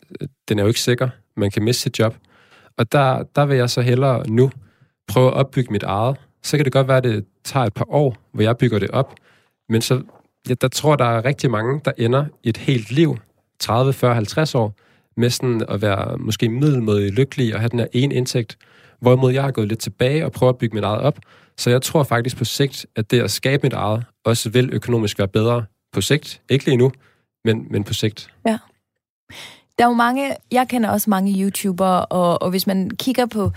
den 0.50 0.60
er 0.60 0.64
jo 0.64 0.68
ikke 0.68 0.80
sikker. 0.80 1.10
Man 1.42 1.52
kan 1.52 1.64
miste 1.64 1.82
sit 1.82 2.00
job. 2.00 2.16
Og 2.78 2.92
der, 2.92 3.24
der 3.36 3.46
vil 3.46 3.58
jeg 3.58 3.70
så 3.70 3.82
hellere 3.82 4.30
nu 4.30 4.52
prøve 5.08 5.28
at 5.28 5.34
opbygge 5.34 5.72
mit 5.72 5.84
eget. 5.84 6.18
Så 6.44 6.58
kan 6.58 6.66
det 6.66 6.74
godt 6.74 6.88
være, 6.88 6.98
at 6.98 7.04
det 7.04 7.26
tager 7.44 7.66
et 7.66 7.74
par 7.74 7.86
år, 7.90 8.18
hvor 8.34 8.44
jeg 8.44 8.58
bygger 8.58 8.80
det 8.80 8.92
op. 8.92 9.16
Men 9.70 9.82
så, 9.82 10.02
ja, 10.50 10.54
der 10.54 10.68
tror 10.68 10.96
der 10.96 11.06
er 11.06 11.26
rigtig 11.26 11.52
mange, 11.52 11.82
der 11.86 11.92
ender 11.98 12.26
et 12.44 12.58
helt 12.58 12.92
liv, 12.92 13.18
30, 13.60 13.94
40, 13.94 14.14
50 14.14 14.56
år, 14.56 14.76
med 15.18 15.30
sådan 15.30 15.62
at 15.70 15.82
være 15.82 16.18
måske 16.18 16.50
middelmådig 16.50 17.12
lykkelig 17.12 17.54
og 17.54 17.60
have 17.60 17.70
den 17.70 17.80
her 17.80 17.88
ene 17.94 18.16
indtægt, 18.16 18.58
hvorimod 19.00 19.34
jeg 19.34 19.44
har 19.44 19.52
gået 19.52 19.68
lidt 19.68 19.80
tilbage 19.80 20.26
og 20.26 20.32
prøvet 20.32 20.54
at 20.54 20.58
bygge 20.58 20.76
mit 20.76 20.84
eget 20.84 21.02
op. 21.02 21.20
Så 21.58 21.70
jeg 21.70 21.82
tror 21.82 22.04
faktisk 22.04 22.38
på 22.38 22.46
sigt, 22.46 22.86
at 22.96 23.12
det 23.12 23.22
at 23.22 23.32
skabe 23.32 23.64
mit 23.64 23.74
eget 23.74 24.06
også 24.26 24.50
vil 24.50 24.70
økonomisk 24.74 25.20
være 25.20 25.28
bedre 25.28 25.66
på 25.94 26.02
sigt. 26.02 26.42
Ikke 26.50 26.66
lige 26.66 26.78
nu, 26.78 26.92
men, 27.46 27.68
men 27.70 27.84
på 27.84 27.94
sigt. 27.94 28.30
Ja. 28.48 28.58
Der 29.82 29.88
er 29.88 29.92
jo 29.92 29.96
mange, 29.96 30.36
jeg 30.52 30.68
kender 30.68 30.90
også 30.90 31.10
mange 31.10 31.42
YouTubere, 31.42 32.06
og, 32.06 32.42
og 32.42 32.50
hvis 32.50 32.68
man 32.68 32.90
kigger 32.90 33.26
på 33.26 33.52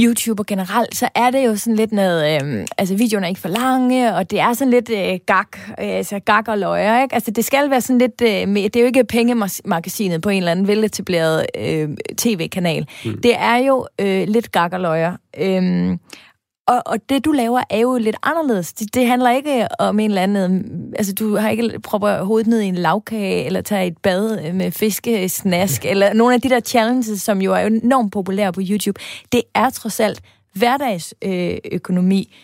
YouTuber 0.00 0.44
generelt, 0.44 0.96
så 0.96 1.08
er 1.14 1.30
det 1.30 1.46
jo 1.46 1.56
sådan 1.56 1.76
lidt 1.76 1.92
noget, 1.92 2.42
øh, 2.42 2.66
altså 2.78 2.96
videoerne 2.96 3.26
er 3.26 3.28
ikke 3.28 3.40
for 3.40 3.48
lange, 3.48 4.14
og 4.14 4.30
det 4.30 4.40
er 4.40 4.52
sådan 4.52 4.70
lidt 4.70 4.90
øh, 4.90 5.18
gak, 5.26 5.58
øh, 5.68 5.74
altså 5.78 6.18
gak 6.18 6.48
og 6.48 6.58
løjer, 6.58 7.02
ikke? 7.02 7.14
Altså 7.14 7.30
det 7.30 7.44
skal 7.44 7.70
være 7.70 7.80
sådan 7.80 7.98
lidt, 7.98 8.22
øh, 8.22 8.48
med, 8.48 8.62
det 8.62 8.76
er 8.76 8.80
jo 8.80 8.86
ikke 8.86 9.04
pengemagasinet 9.04 10.22
på 10.22 10.28
en 10.28 10.36
eller 10.36 10.52
anden 10.52 10.68
veletableret 10.68 11.46
øh, 11.58 11.88
tv-kanal. 12.18 12.86
Mm. 13.04 13.20
Det 13.22 13.36
er 13.38 13.56
jo 13.56 13.86
øh, 14.00 14.28
lidt 14.28 14.52
gak 14.52 14.72
og 14.72 14.80
løjer. 14.80 15.16
Øh, 15.38 15.96
og, 16.68 16.82
og 16.86 16.98
det, 17.08 17.24
du 17.24 17.32
laver, 17.32 17.62
er 17.70 17.78
jo 17.78 17.98
lidt 17.98 18.16
anderledes. 18.22 18.72
Det, 18.72 18.94
det 18.94 19.06
handler 19.06 19.30
ikke 19.30 19.68
om 19.78 19.98
en 20.00 20.10
eller 20.10 20.22
anden... 20.22 20.64
Altså, 20.98 21.14
du 21.14 21.36
har 21.36 21.50
ikke 21.50 21.80
prøvet 21.80 22.26
hovedet 22.26 22.46
ned 22.46 22.60
i 22.60 22.66
en 22.66 22.74
lavkage, 22.74 23.44
eller 23.44 23.60
tage 23.60 23.86
et 23.86 23.98
bad 23.98 24.52
med 24.52 24.70
fiskesnask, 24.70 25.84
eller 25.90 26.12
nogle 26.12 26.34
af 26.34 26.40
de 26.40 26.48
der 26.48 26.60
challenges, 26.60 27.22
som 27.22 27.42
jo 27.42 27.52
er 27.52 27.58
enormt 27.66 28.12
populære 28.12 28.52
på 28.52 28.60
YouTube. 28.70 29.00
Det 29.32 29.42
er 29.54 29.70
trods 29.70 30.00
alt 30.00 30.20
hverdagsøkonomi. 30.54 32.34
Øh, 32.34 32.40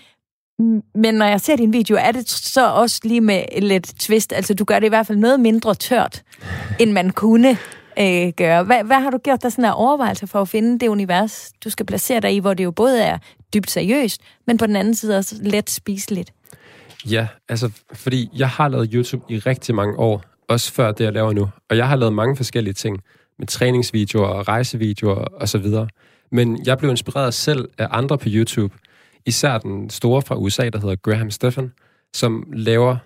Men 0.95 1.15
når 1.15 1.27
jeg 1.27 1.41
ser 1.41 1.57
din 1.57 1.73
video, 1.73 1.97
er 2.01 2.13
det 2.13 2.31
så 2.31 2.73
også 2.73 3.01
lige 3.05 3.21
med 3.21 3.43
lidt 3.63 3.95
twist. 3.99 4.33
Altså, 4.33 4.55
du 4.55 4.65
gør 4.65 4.79
det 4.79 4.87
i 4.87 4.89
hvert 4.89 5.07
fald 5.07 5.19
noget 5.19 5.41
mindre 5.41 5.75
tørt, 5.75 6.23
end 6.81 6.93
man 6.93 7.11
kunne 7.11 7.59
øh, 7.99 8.33
gøre. 8.37 8.65
Hvad, 8.65 8.85
hvad 8.85 9.01
har 9.01 9.11
du 9.11 9.19
gjort 9.19 9.43
dig 9.43 9.53
sådan 9.53 9.65
af 9.65 9.73
overvejelser 9.75 10.27
for 10.27 10.41
at 10.41 10.49
finde 10.49 10.79
det 10.79 10.89
univers, 10.89 11.53
du 11.65 11.71
skal 11.71 11.87
placere 11.87 12.21
dig 12.21 12.35
i, 12.35 12.39
hvor 12.39 12.55
det 12.55 12.65
jo 12.65 12.71
både 12.71 13.03
er 13.03 13.19
dybt 13.55 13.71
seriøst, 13.71 14.21
men 14.47 14.59
på 14.59 14.67
den 14.67 14.77
anden 14.77 14.95
side 14.95 15.19
også 15.19 15.37
let 15.41 15.71
spiseligt? 15.71 16.33
Ja, 17.07 17.27
altså, 17.49 17.71
fordi 17.93 18.31
jeg 18.37 18.49
har 18.49 18.69
lavet 18.69 18.89
YouTube 18.93 19.25
i 19.29 19.39
rigtig 19.39 19.75
mange 19.75 19.99
år, 19.99 20.23
også 20.49 20.73
før 20.73 20.93
det, 20.93 21.05
jeg 21.05 21.13
laver 21.13 21.33
nu. 21.33 21.51
Og 21.71 21.77
jeg 21.77 21.89
har 21.89 21.97
lavet 21.97 22.13
mange 22.13 22.37
forskellige 22.37 22.75
ting, 22.75 23.03
med 23.39 23.47
træningsvideoer 23.47 24.27
og 24.27 24.49
rejsevideoer 24.49 25.15
og 25.15 25.49
så 25.49 25.59
videre. 25.59 25.89
Men 26.31 26.67
jeg 26.67 26.79
blev 26.79 26.91
inspireret 26.91 27.35
selv 27.35 27.69
af 27.79 27.89
andre 27.91 28.19
på 28.19 28.25
YouTube, 28.29 28.75
især 29.27 29.59
den 29.59 29.91
store 29.91 30.23
fra 30.23 30.37
USA, 30.37 30.69
der 30.69 30.79
hedder 30.81 30.97
Graham 30.97 31.31
Stephan, 31.31 31.73
som 32.15 32.53
laver 32.53 32.97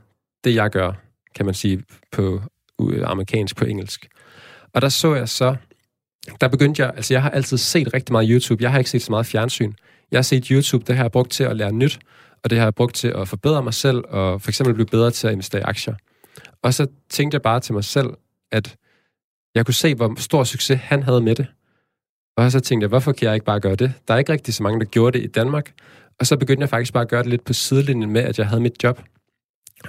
det, 0.44 0.54
jeg 0.54 0.70
gør, 0.70 0.92
kan 1.34 1.46
man 1.46 1.54
sige, 1.54 1.82
på 2.12 2.40
amerikansk 3.04 3.56
på 3.56 3.64
engelsk. 3.64 4.08
Og 4.74 4.82
der 4.82 4.88
så 4.88 5.14
jeg 5.14 5.28
så, 5.28 5.56
der 6.40 6.48
begyndte 6.48 6.82
jeg, 6.82 6.92
altså 6.96 7.14
jeg 7.14 7.22
har 7.22 7.30
altid 7.30 7.56
set 7.56 7.94
rigtig 7.94 8.12
meget 8.12 8.28
YouTube, 8.30 8.62
jeg 8.62 8.70
har 8.70 8.78
ikke 8.78 8.90
set 8.90 9.02
så 9.02 9.12
meget 9.12 9.26
fjernsyn. 9.26 9.72
Jeg 10.10 10.18
har 10.18 10.22
set 10.22 10.46
YouTube, 10.46 10.84
det 10.86 10.96
har 10.96 11.04
jeg 11.04 11.12
brugt 11.12 11.30
til 11.30 11.44
at 11.44 11.56
lære 11.56 11.72
nyt, 11.72 11.98
og 12.44 12.50
det 12.50 12.58
har 12.58 12.66
jeg 12.66 12.74
brugt 12.74 12.94
til 12.94 13.08
at 13.08 13.28
forbedre 13.28 13.62
mig 13.62 13.74
selv, 13.74 14.04
og 14.08 14.42
for 14.42 14.50
eksempel 14.50 14.74
blive 14.74 14.86
bedre 14.86 15.10
til 15.10 15.26
at 15.26 15.32
investere 15.32 15.60
i 15.60 15.64
aktier. 15.64 15.94
Og 16.62 16.74
så 16.74 16.86
tænkte 17.10 17.34
jeg 17.34 17.42
bare 17.42 17.60
til 17.60 17.74
mig 17.74 17.84
selv, 17.84 18.08
at 18.52 18.76
jeg 19.54 19.66
kunne 19.66 19.74
se, 19.74 19.94
hvor 19.94 20.20
stor 20.20 20.44
succes 20.44 20.78
han 20.80 21.02
havde 21.02 21.20
med 21.20 21.34
det. 21.34 21.46
Og 22.36 22.52
så 22.52 22.60
tænkte 22.60 22.84
jeg, 22.84 22.88
hvorfor 22.88 23.12
kan 23.12 23.26
jeg 23.26 23.34
ikke 23.34 23.46
bare 23.46 23.60
gøre 23.60 23.74
det? 23.74 23.92
Der 24.08 24.14
er 24.14 24.18
ikke 24.18 24.32
rigtig 24.32 24.54
så 24.54 24.62
mange, 24.62 24.80
der 24.80 24.86
gjorde 24.86 25.18
det 25.18 25.24
i 25.24 25.28
Danmark. 25.28 25.72
Og 26.20 26.26
så 26.26 26.36
begyndte 26.36 26.60
jeg 26.60 26.68
faktisk 26.68 26.92
bare 26.92 27.02
at 27.02 27.08
gøre 27.08 27.22
det 27.22 27.30
lidt 27.30 27.44
på 27.44 27.52
sidelinjen 27.52 28.10
med, 28.10 28.22
at 28.22 28.38
jeg 28.38 28.48
havde 28.48 28.60
mit 28.60 28.82
job. 28.82 29.02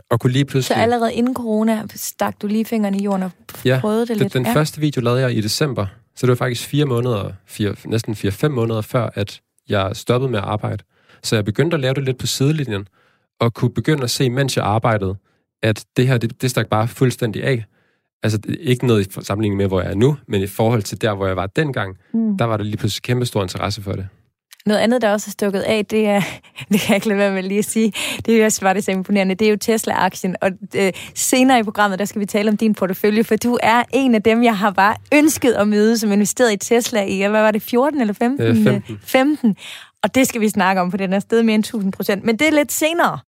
Og 0.10 0.20
kunne 0.20 0.34
lige 0.34 0.46
pludselig... 0.46 0.76
Så 0.76 0.82
allerede 0.82 1.14
inden 1.14 1.34
corona 1.36 1.84
stak 1.96 2.42
du 2.42 2.48
lige 2.48 2.66
fingrene 2.66 2.98
i 2.98 3.04
jorden 3.04 3.24
og 3.24 3.32
ja, 3.66 3.80
prøvede 3.82 4.02
det, 4.02 4.10
det 4.10 4.18
lidt? 4.18 4.34
Den 4.34 4.46
ja. 4.46 4.54
første 4.54 4.82
video 4.82 5.02
lavede 5.02 5.22
jeg 5.22 5.32
i 5.38 5.42
december, 5.42 5.86
så 6.16 6.26
det 6.26 6.30
var 6.30 6.36
faktisk 6.36 6.68
fire 6.68 6.86
måneder, 6.86 7.32
fire, 7.46 7.76
næsten 7.86 8.16
fire-fem 8.16 8.52
måneder 8.52 8.82
før, 8.82 9.10
at 9.14 9.42
jeg 9.70 9.92
stoppede 9.94 10.32
med 10.32 10.40
at 10.40 10.46
arbejde. 10.46 10.84
Så 11.24 11.36
jeg 11.36 11.46
begyndte 11.46 11.76
at 11.76 11.82
lave 11.82 11.94
det 11.94 12.04
lidt 12.04 12.18
på 12.18 12.28
sidelinjen, 12.28 12.88
og 13.40 13.54
kunne 13.54 13.72
begynde 13.72 14.04
at 14.04 14.10
se, 14.10 14.30
mens 14.30 14.58
jeg 14.58 14.66
arbejdede, 14.66 15.16
at 15.64 15.86
det 15.98 16.08
her, 16.08 16.18
det, 16.18 16.42
det 16.42 16.50
stak 16.50 16.68
bare 16.68 16.88
fuldstændig 16.88 17.44
af. 17.44 17.66
Altså 18.24 18.40
ikke 18.60 18.88
noget 18.88 19.08
i 19.08 19.22
sammenligning 19.22 19.58
med, 19.58 19.68
hvor 19.68 19.82
jeg 19.82 19.92
er 19.92 19.96
nu, 19.96 20.18
men 20.28 20.42
i 20.42 20.48
forhold 20.48 20.84
til 20.84 21.02
der, 21.02 21.14
hvor 21.14 21.28
jeg 21.28 21.36
var 21.36 21.48
dengang, 21.48 21.98
mm. 22.14 22.38
der 22.38 22.46
var 22.46 22.58
der 22.58 22.64
lige 22.64 22.78
pludselig 22.78 23.04
kæmpe 23.04 23.26
stor 23.26 23.42
interesse 23.42 23.82
for 23.82 23.92
det. 23.92 24.08
Noget 24.68 24.80
andet, 24.82 25.02
der 25.02 25.12
også 25.12 25.30
er 25.30 25.32
stukket 25.32 25.60
af, 25.60 25.86
det 25.86 26.08
er, 26.08 26.22
det 26.72 26.80
kan 26.80 26.90
jeg 26.90 26.96
ikke 26.96 27.08
lade 27.08 27.20
være 27.20 27.32
med 27.32 27.44
lige 27.44 27.60
at 27.60 27.66
sige, 27.66 27.94
det 28.26 28.42
er 28.42 28.46
også 28.46 28.62
var 28.62 28.74
det 28.74 28.84
så 28.84 28.92
imponerende, 28.92 29.36
det 29.36 29.48
er 29.48 29.52
jo 29.52 29.58
Tesla-aktien. 29.58 30.36
Og 30.42 30.52
øh, 30.76 30.94
senere 31.16 31.60
i 31.60 31.64
programmet, 31.64 32.00
der 32.00 32.06
skal 32.06 32.22
vi 32.22 32.26
tale 32.26 32.52
om 32.52 32.58
din 32.58 32.74
portefølje, 32.74 33.24
for 33.24 33.36
du 33.36 33.58
er 33.64 33.84
en 33.94 34.16
af 34.16 34.24
dem, 34.24 34.44
jeg 34.44 34.58
har 34.58 34.72
bare 34.72 34.96
ønsket 35.14 35.52
at 35.52 35.68
møde, 35.68 35.98
som 35.98 36.12
investeret 36.12 36.54
i 36.54 36.58
Tesla 36.58 37.04
i, 37.04 37.18
hvad 37.20 37.30
var 37.30 37.52
det, 37.52 37.62
14 37.62 38.02
eller 38.02 38.14
15? 38.14 38.46
Øh, 38.48 38.64
15. 38.64 39.00
15. 39.04 39.56
Og 40.04 40.16
det 40.16 40.28
skal 40.28 40.42
vi 40.42 40.50
snakke 40.50 40.82
om, 40.82 40.92
for 40.92 40.98
den 40.98 41.14
er 41.14 41.20
sted 41.20 41.44
mere 41.44 41.56
end 41.56 41.64
1000 41.64 41.92
procent. 41.92 42.24
Men 42.24 42.40
det 42.40 42.48
er 42.48 42.52
lidt 42.52 42.72
senere. 42.72 43.20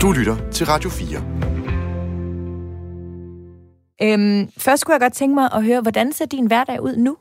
Du 0.00 0.12
lytter 0.12 0.36
til 0.50 0.66
Radio 0.66 0.90
4. 0.90 1.22
Øhm, 4.02 4.48
først 4.58 4.84
kunne 4.84 4.92
jeg 4.92 5.00
godt 5.00 5.12
tænke 5.12 5.34
mig 5.34 5.48
at 5.52 5.64
høre, 5.64 5.80
hvordan 5.80 6.12
ser 6.12 6.26
din 6.26 6.46
hverdag 6.46 6.82
ud 6.82 6.96
nu? 6.96 7.16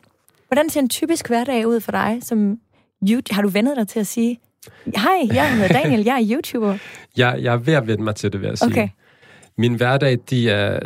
Hvordan 0.50 0.70
ser 0.70 0.80
en 0.80 0.90
typisk 0.90 1.28
hverdag 1.28 1.68
ud 1.68 1.80
for 1.80 1.92
dig? 1.92 2.20
Som? 2.22 2.60
Har 3.32 3.42
du 3.42 3.50
vendet 3.50 3.78
dig 3.78 3.88
til 3.88 4.00
at 4.00 4.08
sige, 4.08 4.40
hej, 4.96 5.28
jeg 5.34 5.56
hedder 5.56 5.68
Daniel, 5.68 6.04
jeg 6.04 6.22
er 6.22 6.28
YouTuber? 6.32 6.78
jeg, 7.18 7.40
jeg 7.42 7.54
er 7.54 7.58
ved 7.58 7.74
at 7.74 7.88
vende 7.88 8.04
mig 8.04 8.16
til 8.16 8.34
det, 8.34 8.42
vil 8.42 8.48
jeg 8.48 8.58
sige. 8.58 8.72
Okay. 8.72 8.90
Min 9.58 9.76
hverdag, 9.76 10.18
de 10.30 10.50
er, 10.50 10.80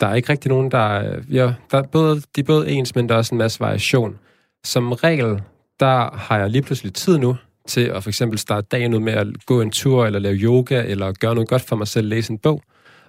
der 0.00 0.06
er 0.06 0.14
ikke 0.14 0.28
rigtig 0.28 0.48
nogen, 0.48 0.70
der 0.70 0.78
er, 0.78 1.22
ja, 1.30 1.52
der 1.70 1.78
er 1.78 1.82
både, 1.82 2.22
de 2.36 2.40
er 2.40 2.44
både 2.44 2.70
ens, 2.70 2.94
men 2.94 3.08
der 3.08 3.14
er 3.14 3.18
også 3.18 3.34
en 3.34 3.38
masse 3.38 3.60
variation. 3.60 4.18
Som 4.64 4.92
regel, 4.92 5.42
der 5.80 6.16
har 6.16 6.38
jeg 6.38 6.50
lige 6.50 6.62
pludselig 6.62 6.94
tid 6.94 7.18
nu 7.18 7.36
til 7.68 7.80
at 7.80 8.02
for 8.02 8.10
eksempel 8.10 8.38
starte 8.38 8.66
dagen 8.70 8.94
ud 8.94 9.00
med 9.00 9.12
at 9.12 9.26
gå 9.46 9.60
en 9.60 9.70
tur, 9.70 10.06
eller 10.06 10.18
lave 10.18 10.34
yoga, 10.34 10.82
eller 10.86 11.12
gøre 11.12 11.34
noget 11.34 11.48
godt 11.48 11.62
for 11.62 11.76
mig 11.76 11.88
selv, 11.88 12.08
læse 12.08 12.32
en 12.32 12.38
bog. 12.38 12.62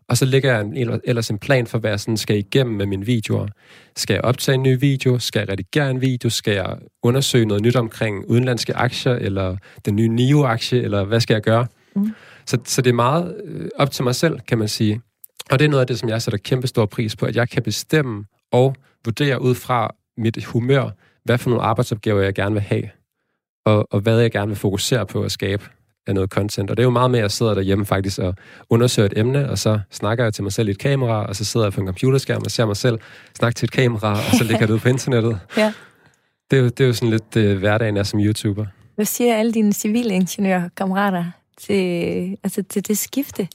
Og 0.09 0.17
så 0.17 0.25
lægger 0.25 0.51
jeg 0.51 0.61
en, 0.61 1.01
ellers 1.03 1.29
en 1.29 1.39
plan 1.39 1.67
for, 1.67 1.77
hvad 1.77 1.89
jeg 1.89 1.99
sådan 1.99 2.17
skal 2.17 2.37
igennem 2.37 2.75
med 2.75 2.85
mine 2.85 3.05
videoer. 3.05 3.47
Skal 3.95 4.13
jeg 4.13 4.23
optage 4.23 4.55
en 4.55 4.63
ny 4.63 4.79
video? 4.79 5.19
Skal 5.19 5.39
jeg 5.39 5.49
redigere 5.49 5.89
en 5.89 6.01
video? 6.01 6.29
Skal 6.29 6.53
jeg 6.53 6.77
undersøge 7.03 7.45
noget 7.45 7.63
nyt 7.63 7.75
omkring 7.75 8.25
udenlandske 8.29 8.75
aktier, 8.75 9.13
eller 9.13 9.57
den 9.85 9.95
nye 9.95 10.07
NIO-aktie, 10.07 10.81
eller 10.81 11.03
hvad 11.03 11.19
skal 11.19 11.33
jeg 11.33 11.41
gøre? 11.41 11.67
Mm. 11.95 12.13
Så, 12.45 12.57
så 12.65 12.81
det 12.81 12.89
er 12.89 12.93
meget 12.93 13.35
øh, 13.43 13.69
op 13.75 13.91
til 13.91 14.03
mig 14.03 14.15
selv, 14.15 14.39
kan 14.39 14.57
man 14.57 14.67
sige. 14.67 15.01
Og 15.51 15.59
det 15.59 15.65
er 15.65 15.69
noget 15.69 15.81
af 15.81 15.87
det, 15.87 15.99
som 15.99 16.09
jeg 16.09 16.21
sætter 16.21 16.37
kæmpe 16.37 16.67
stor 16.67 16.85
pris 16.85 17.15
på, 17.15 17.25
at 17.25 17.35
jeg 17.35 17.49
kan 17.49 17.63
bestemme 17.63 18.25
og 18.51 18.75
vurdere 19.05 19.41
ud 19.41 19.55
fra 19.55 19.95
mit 20.17 20.45
humør, 20.45 20.89
hvad 21.23 21.37
for 21.37 21.49
nogle 21.49 21.63
arbejdsopgaver 21.63 22.21
jeg 22.21 22.33
gerne 22.33 22.53
vil 22.53 22.61
have, 22.61 22.89
og, 23.65 23.87
og 23.91 23.99
hvad 23.99 24.19
jeg 24.19 24.31
gerne 24.31 24.47
vil 24.47 24.57
fokusere 24.57 25.05
på 25.05 25.23
at 25.23 25.31
skabe 25.31 25.69
af 26.07 26.13
noget 26.15 26.29
content. 26.29 26.69
Og 26.69 26.77
det 26.77 26.83
er 26.83 26.85
jo 26.85 26.91
meget 26.91 27.11
med, 27.11 27.19
at 27.19 27.23
jeg 27.23 27.31
sidder 27.31 27.53
derhjemme 27.53 27.85
faktisk 27.85 28.19
og 28.19 28.35
undersøger 28.69 29.05
et 29.05 29.17
emne, 29.17 29.49
og 29.49 29.57
så 29.57 29.79
snakker 29.91 30.23
jeg 30.23 30.33
til 30.33 30.43
mig 30.43 30.51
selv 30.51 30.67
i 30.67 30.71
et 30.71 30.77
kamera, 30.77 31.25
og 31.25 31.35
så 31.35 31.45
sidder 31.45 31.65
jeg 31.65 31.73
på 31.73 31.81
en 31.81 31.87
computerskærm 31.87 32.41
og 32.45 32.51
ser 32.51 32.65
mig 32.65 32.77
selv 32.77 32.99
snakke 33.37 33.57
til 33.57 33.65
et 33.65 33.71
kamera, 33.71 34.11
og 34.11 34.35
så 34.37 34.43
lægger 34.43 34.65
det 34.65 34.73
ud 34.73 34.79
på 34.79 34.89
internettet. 34.89 35.39
ja. 35.57 35.73
Det 36.51 36.59
er, 36.59 36.61
jo, 36.63 36.69
det 36.69 36.79
er 36.79 36.87
jo 36.87 36.93
sådan 36.93 37.09
lidt 37.09 37.33
det, 37.33 37.57
hverdagen 37.57 37.97
er 37.97 38.03
som 38.03 38.19
YouTuber. 38.19 38.65
Hvad 38.95 39.05
siger 39.05 39.35
alle 39.35 39.51
dine 39.51 39.73
civilingeniørkammerater 39.73 41.25
til, 41.57 42.37
altså 42.43 42.63
til 42.63 42.87
det 42.87 42.97
skifte? 42.97 43.47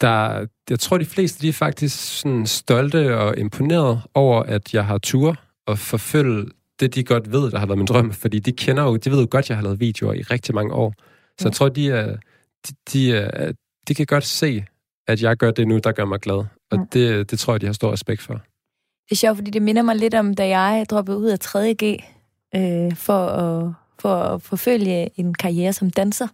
Der, 0.00 0.46
jeg 0.70 0.80
tror, 0.80 0.98
de 0.98 1.04
fleste 1.04 1.42
de 1.42 1.48
er 1.48 1.52
faktisk 1.52 2.18
sådan 2.20 2.46
stolte 2.46 3.18
og 3.18 3.38
imponeret 3.38 4.00
over, 4.14 4.42
at 4.42 4.74
jeg 4.74 4.84
har 4.84 4.98
tur 4.98 5.36
og 5.66 5.78
forfølge 5.78 6.46
det, 6.80 6.94
de 6.94 7.04
godt 7.04 7.32
ved, 7.32 7.50
der 7.50 7.58
har 7.58 7.66
været 7.66 7.78
min 7.78 7.86
drøm, 7.86 8.12
fordi 8.12 8.38
de 8.38 8.52
kender 8.52 8.82
jo, 8.82 8.96
de 8.96 9.10
ved 9.10 9.20
jo 9.20 9.26
godt, 9.30 9.44
at 9.44 9.48
jeg 9.48 9.56
har 9.56 9.62
lavet 9.62 9.80
videoer 9.80 10.12
i 10.12 10.22
rigtig 10.22 10.54
mange 10.54 10.74
år. 10.74 10.94
Så 11.40 11.48
jeg 11.48 11.52
tror, 11.52 11.68
de, 11.68 11.90
er, 11.90 12.16
de, 12.68 12.74
de, 12.92 13.16
er, 13.16 13.52
de 13.88 13.94
kan 13.94 14.06
godt 14.06 14.24
se, 14.24 14.64
at 15.08 15.22
jeg 15.22 15.36
gør 15.36 15.50
det 15.50 15.68
nu, 15.68 15.78
der 15.78 15.92
gør 15.92 16.04
mig 16.04 16.20
glad. 16.20 16.44
Og 16.70 16.78
mm. 16.78 16.86
det, 16.86 17.30
det 17.30 17.38
tror 17.38 17.52
jeg, 17.54 17.60
de 17.60 17.66
har 17.66 17.72
stor 17.72 17.92
respekt 17.92 18.22
for. 18.22 18.32
Det 19.04 19.12
er 19.12 19.16
sjovt, 19.16 19.36
fordi 19.36 19.50
det 19.50 19.62
minder 19.62 19.82
mig 19.82 19.96
lidt 19.96 20.14
om, 20.14 20.34
da 20.34 20.48
jeg 20.48 20.86
droppede 20.90 21.18
ud 21.18 21.26
af 21.26 21.38
3.G 21.44 22.04
øh, 22.54 22.96
for, 22.96 23.26
at, 23.26 23.74
for 23.98 24.14
at 24.14 24.42
forfølge 24.42 25.20
en 25.20 25.34
karriere 25.34 25.72
som 25.72 25.90
danser. 25.90 26.28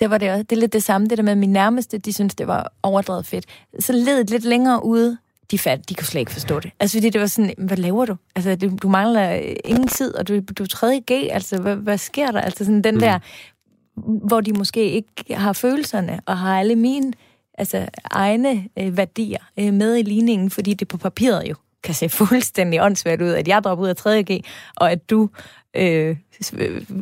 Det 0.00 0.10
var 0.10 0.18
det, 0.18 0.30
også, 0.30 0.42
det 0.42 0.56
er 0.56 0.60
lidt 0.60 0.72
det 0.72 0.82
samme, 0.82 1.08
det 1.08 1.18
der 1.18 1.24
med, 1.24 1.34
min 1.34 1.52
nærmeste, 1.52 1.98
de 1.98 2.12
synes 2.12 2.34
det 2.34 2.46
var 2.46 2.72
overdrevet 2.82 3.26
fedt. 3.26 3.46
Så 3.78 3.92
led 3.92 4.24
lidt 4.24 4.44
længere 4.44 4.84
ude, 4.84 5.18
de 5.50 5.58
fat, 5.58 5.88
de 5.88 5.94
kunne 5.94 6.06
slet 6.06 6.20
ikke 6.20 6.32
forstå 6.32 6.60
det. 6.60 6.70
Altså, 6.80 6.96
fordi 6.96 7.10
det 7.10 7.20
var 7.20 7.26
sådan, 7.26 7.54
hvad 7.58 7.76
laver 7.76 8.04
du? 8.04 8.16
Altså, 8.36 8.56
du, 8.56 8.76
du 8.82 8.88
mangler 8.88 9.30
ingen 9.64 9.88
tid, 9.88 10.14
og 10.14 10.28
du, 10.28 10.40
du 10.40 10.62
er 10.62 10.98
3.G, 11.00 11.28
altså, 11.32 11.60
hvad, 11.60 11.76
hvad 11.76 11.98
sker 11.98 12.30
der? 12.30 12.40
Altså, 12.40 12.64
sådan 12.64 12.82
den 12.82 12.94
mm. 12.94 13.00
der, 13.00 13.18
hvor 13.96 14.40
de 14.40 14.52
måske 14.52 14.90
ikke 14.90 15.34
har 15.34 15.52
følelserne, 15.52 16.20
og 16.26 16.38
har 16.38 16.58
alle 16.58 16.76
mine 16.76 17.12
altså, 17.58 17.88
egne 18.04 18.68
øh, 18.78 18.96
værdier 18.96 19.38
øh, 19.58 19.74
med 19.74 19.96
i 19.96 20.02
ligningen, 20.02 20.50
fordi 20.50 20.74
det 20.74 20.88
på 20.88 20.96
papiret 20.96 21.48
jo 21.50 21.54
kan 21.82 21.94
se 21.94 22.08
fuldstændig 22.28 22.82
åndssvært 22.82 23.22
ud, 23.22 23.28
at 23.28 23.48
jeg 23.48 23.62
dropper 23.64 23.84
ud 23.84 23.88
af 23.88 24.06
3.G, 24.06 24.44
og 24.76 24.92
at 24.92 25.10
du 25.10 25.30
øh, 25.76 26.16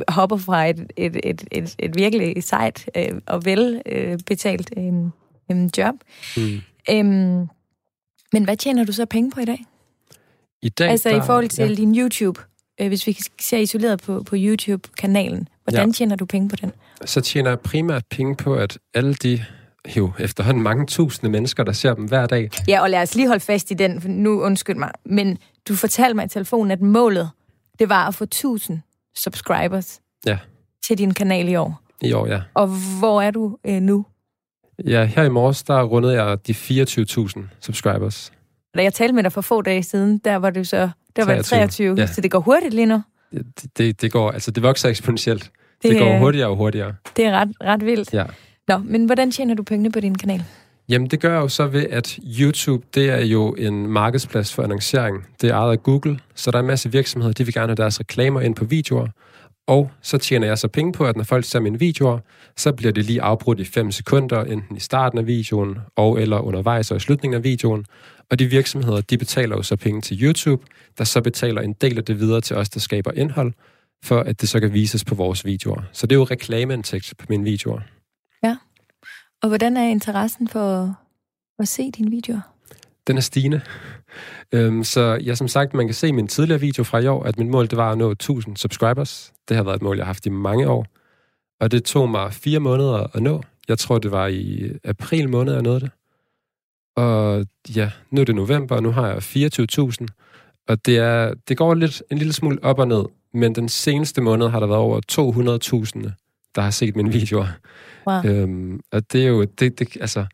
hopper 0.08 0.36
fra 0.36 0.66
et, 0.66 0.92
et, 0.96 1.16
et, 1.24 1.44
et, 1.50 1.74
et 1.78 1.96
virkelig 1.96 2.42
sejt 2.42 2.90
øh, 2.96 3.20
og 3.26 3.44
velbetalt 3.44 4.70
øh, 4.76 4.94
øh, 5.50 5.68
job. 5.78 5.94
Mm. 6.36 6.60
Øhm, 6.90 7.48
men 8.32 8.44
hvad 8.44 8.56
tjener 8.56 8.84
du 8.84 8.92
så 8.92 9.06
penge 9.06 9.30
på 9.30 9.40
i 9.40 9.44
dag? 9.44 9.64
I 10.62 10.68
dag, 10.68 10.90
altså 10.90 11.08
der, 11.08 11.22
i 11.22 11.26
forhold 11.26 11.48
til 11.48 11.68
ja. 11.68 11.74
din 11.74 11.98
YouTube, 11.98 12.40
øh, 12.80 12.88
hvis 12.88 13.06
vi 13.06 13.18
ser 13.40 13.58
isoleret 13.58 14.02
på, 14.02 14.22
på 14.22 14.36
YouTube-kanalen, 14.38 15.48
hvordan 15.64 15.88
ja. 15.88 15.92
tjener 15.92 16.16
du 16.16 16.24
penge 16.24 16.48
på 16.48 16.56
den? 16.56 16.72
Så 17.04 17.20
tjener 17.20 17.50
jeg 17.50 17.60
primært 17.60 18.04
penge 18.10 18.36
på, 18.36 18.54
at 18.54 18.78
alle 18.94 19.14
de 19.14 19.44
jo 19.96 20.12
efterhånden 20.18 20.62
mange 20.62 20.86
tusinde 20.86 21.30
mennesker, 21.32 21.64
der 21.64 21.72
ser 21.72 21.94
dem 21.94 22.04
hver 22.04 22.26
dag. 22.26 22.50
Ja, 22.68 22.82
og 22.82 22.90
lad 22.90 23.02
os 23.02 23.14
lige 23.14 23.28
holde 23.28 23.40
fast 23.40 23.70
i 23.70 23.74
den, 23.74 24.00
for 24.00 24.08
nu 24.08 24.42
undskyld 24.42 24.76
mig, 24.76 24.90
men 25.04 25.38
du 25.68 25.76
fortalte 25.76 26.14
mig 26.14 26.24
i 26.24 26.28
telefonen, 26.28 26.70
at 26.70 26.80
målet, 26.80 27.30
det 27.78 27.88
var 27.88 28.08
at 28.08 28.14
få 28.14 28.24
1000 28.24 28.80
subscribers 29.16 30.00
ja. 30.26 30.38
til 30.86 30.98
din 30.98 31.14
kanal 31.14 31.48
i 31.48 31.56
år. 31.56 31.82
I 32.00 32.12
år, 32.12 32.26
ja. 32.26 32.40
Og 32.54 32.66
hvor 32.98 33.22
er 33.22 33.30
du 33.30 33.58
øh, 33.66 33.80
nu? 33.80 34.06
Ja, 34.86 35.04
her 35.04 35.22
i 35.22 35.28
morges, 35.28 35.62
der 35.62 35.82
rundede 35.82 36.22
jeg 36.22 36.46
de 36.46 36.52
24.000 36.52 37.40
subscribers. 37.60 38.32
Da 38.76 38.82
jeg 38.82 38.94
talte 38.94 39.14
med 39.14 39.22
dig 39.22 39.32
for 39.32 39.40
få 39.40 39.62
dage 39.62 39.82
siden, 39.82 40.18
der 40.18 40.36
var 40.36 40.50
det 40.50 40.68
så 40.68 40.90
der 41.16 41.24
var 41.24 41.34
23, 41.42 41.58
23 41.58 41.94
ja. 41.98 42.06
så 42.06 42.20
det 42.20 42.30
går 42.30 42.40
hurtigt 42.40 42.74
lige 42.74 42.86
nu. 42.86 43.02
Det, 43.32 43.78
det, 43.78 44.02
det 44.02 44.12
går, 44.12 44.30
altså 44.30 44.50
det 44.50 44.62
vokser 44.62 44.88
eksponentielt. 44.88 45.50
Det, 45.82 45.90
det 45.90 45.98
går 45.98 46.18
hurtigere 46.18 46.48
og 46.48 46.56
hurtigere. 46.56 46.94
Det 47.16 47.24
er 47.24 47.32
ret, 47.32 47.48
ret 47.64 47.86
vildt. 47.86 48.14
Ja. 48.14 48.24
Nå, 48.68 48.78
men 48.78 49.06
hvordan 49.06 49.30
tjener 49.30 49.54
du 49.54 49.62
pengene 49.62 49.92
på 49.92 50.00
din 50.00 50.14
kanal? 50.14 50.42
Jamen, 50.88 51.10
det 51.10 51.20
gør 51.20 51.32
jeg 51.32 51.40
jo 51.40 51.48
så 51.48 51.66
ved, 51.66 51.86
at 51.90 52.18
YouTube, 52.40 52.86
det 52.94 53.10
er 53.10 53.24
jo 53.24 53.54
en 53.54 53.86
markedsplads 53.86 54.54
for 54.54 54.62
annoncering. 54.62 55.26
Det 55.40 55.50
er 55.50 55.54
ejet 55.54 55.72
af 55.72 55.82
Google, 55.82 56.18
så 56.34 56.50
der 56.50 56.58
er 56.58 56.60
en 56.60 56.66
masse 56.66 56.92
virksomheder, 56.92 57.32
de 57.32 57.44
vil 57.44 57.54
gerne 57.54 57.68
have 57.68 57.76
deres 57.76 58.00
reklamer 58.00 58.40
ind 58.40 58.54
på 58.54 58.64
videoer. 58.64 59.06
Og 59.66 59.90
så 60.02 60.18
tjener 60.18 60.46
jeg 60.46 60.58
så 60.58 60.68
penge 60.68 60.92
på, 60.92 61.06
at 61.06 61.16
når 61.16 61.24
folk 61.24 61.44
ser 61.44 61.60
mine 61.60 61.78
videoer, 61.78 62.18
så 62.56 62.72
bliver 62.72 62.92
det 62.92 63.04
lige 63.04 63.22
afbrudt 63.22 63.60
i 63.60 63.64
5 63.64 63.90
sekunder, 63.90 64.44
enten 64.44 64.76
i 64.76 64.80
starten 64.80 65.18
af 65.18 65.26
videoen, 65.26 65.78
og 65.96 66.20
eller 66.20 66.38
undervejs 66.38 66.90
og 66.90 66.96
i 66.96 67.00
slutningen 67.00 67.36
af 67.36 67.44
videoen. 67.44 67.84
Og 68.32 68.38
de 68.38 68.46
virksomheder, 68.46 69.00
de 69.00 69.18
betaler 69.18 69.56
jo 69.56 69.62
så 69.62 69.76
penge 69.76 70.00
til 70.00 70.22
YouTube, 70.22 70.66
der 70.98 71.04
så 71.04 71.20
betaler 71.20 71.60
en 71.60 71.72
del 71.72 71.98
af 71.98 72.04
det 72.04 72.20
videre 72.20 72.40
til 72.40 72.56
os, 72.56 72.68
der 72.68 72.80
skaber 72.80 73.12
indhold, 73.12 73.52
for 74.04 74.20
at 74.20 74.40
det 74.40 74.48
så 74.48 74.60
kan 74.60 74.72
vises 74.72 75.04
på 75.04 75.14
vores 75.14 75.44
videoer. 75.44 75.82
Så 75.92 76.06
det 76.06 76.14
er 76.14 76.18
jo 76.18 76.24
reklameindtægt 76.24 77.14
på 77.18 77.26
mine 77.28 77.44
videoer. 77.44 77.80
Ja. 78.44 78.56
Og 79.42 79.48
hvordan 79.48 79.76
er 79.76 79.88
interessen 79.88 80.48
for 80.48 80.96
at 81.58 81.68
se 81.68 81.90
dine 81.90 82.10
videoer? 82.10 82.40
Den 83.06 83.16
er 83.16 83.20
stigende. 83.20 83.60
Øhm, 84.52 84.84
så 84.84 85.18
ja, 85.24 85.34
som 85.34 85.48
sagt, 85.48 85.74
man 85.74 85.86
kan 85.86 85.94
se 85.94 86.12
min 86.12 86.28
tidligere 86.28 86.60
video 86.60 86.84
fra 86.84 86.98
i 86.98 87.06
år, 87.06 87.22
at 87.22 87.38
mit 87.38 87.48
mål 87.48 87.68
det 87.68 87.76
var 87.76 87.92
at 87.92 87.98
nå 87.98 88.10
1000 88.10 88.56
subscribers. 88.56 89.32
Det 89.48 89.56
har 89.56 89.64
været 89.64 89.76
et 89.76 89.82
mål, 89.82 89.96
jeg 89.96 90.04
har 90.04 90.12
haft 90.12 90.26
i 90.26 90.30
mange 90.30 90.68
år. 90.68 90.86
Og 91.60 91.70
det 91.70 91.84
tog 91.84 92.10
mig 92.10 92.32
fire 92.32 92.60
måneder 92.60 93.16
at 93.16 93.22
nå. 93.22 93.42
Jeg 93.68 93.78
tror, 93.78 93.98
det 93.98 94.10
var 94.10 94.26
i 94.26 94.70
april 94.84 95.28
måned, 95.28 95.52
jeg 95.52 95.62
nåede 95.62 95.80
det. 95.80 95.90
Og 96.96 97.46
ja, 97.76 97.90
nu 98.10 98.20
er 98.20 98.24
det 98.24 98.34
november, 98.34 98.76
og 98.76 98.82
nu 98.82 98.90
har 98.90 99.08
jeg 99.08 99.16
24.000. 99.18 100.06
Og 100.68 100.86
det, 100.86 100.98
er, 100.98 101.34
det 101.48 101.56
går 101.56 101.74
lidt 101.74 102.02
en 102.10 102.18
lille 102.18 102.32
smule 102.32 102.58
op 102.64 102.78
og 102.78 102.88
ned, 102.88 103.04
men 103.34 103.54
den 103.54 103.68
seneste 103.68 104.20
måned 104.20 104.48
har 104.48 104.60
der 104.60 104.66
været 104.66 104.80
over 104.80 105.00
200.000, 106.06 106.10
der 106.54 106.62
har 106.62 106.70
set 106.70 106.96
mine 106.96 107.12
videoer. 107.12 107.46
Wow. 108.06 108.22
Øhm, 108.24 108.80
og 108.92 109.12
det 109.12 109.22
er 109.22 109.28
jo, 109.28 109.44
det, 109.44 109.78
det, 109.78 109.96
altså, 110.00 110.26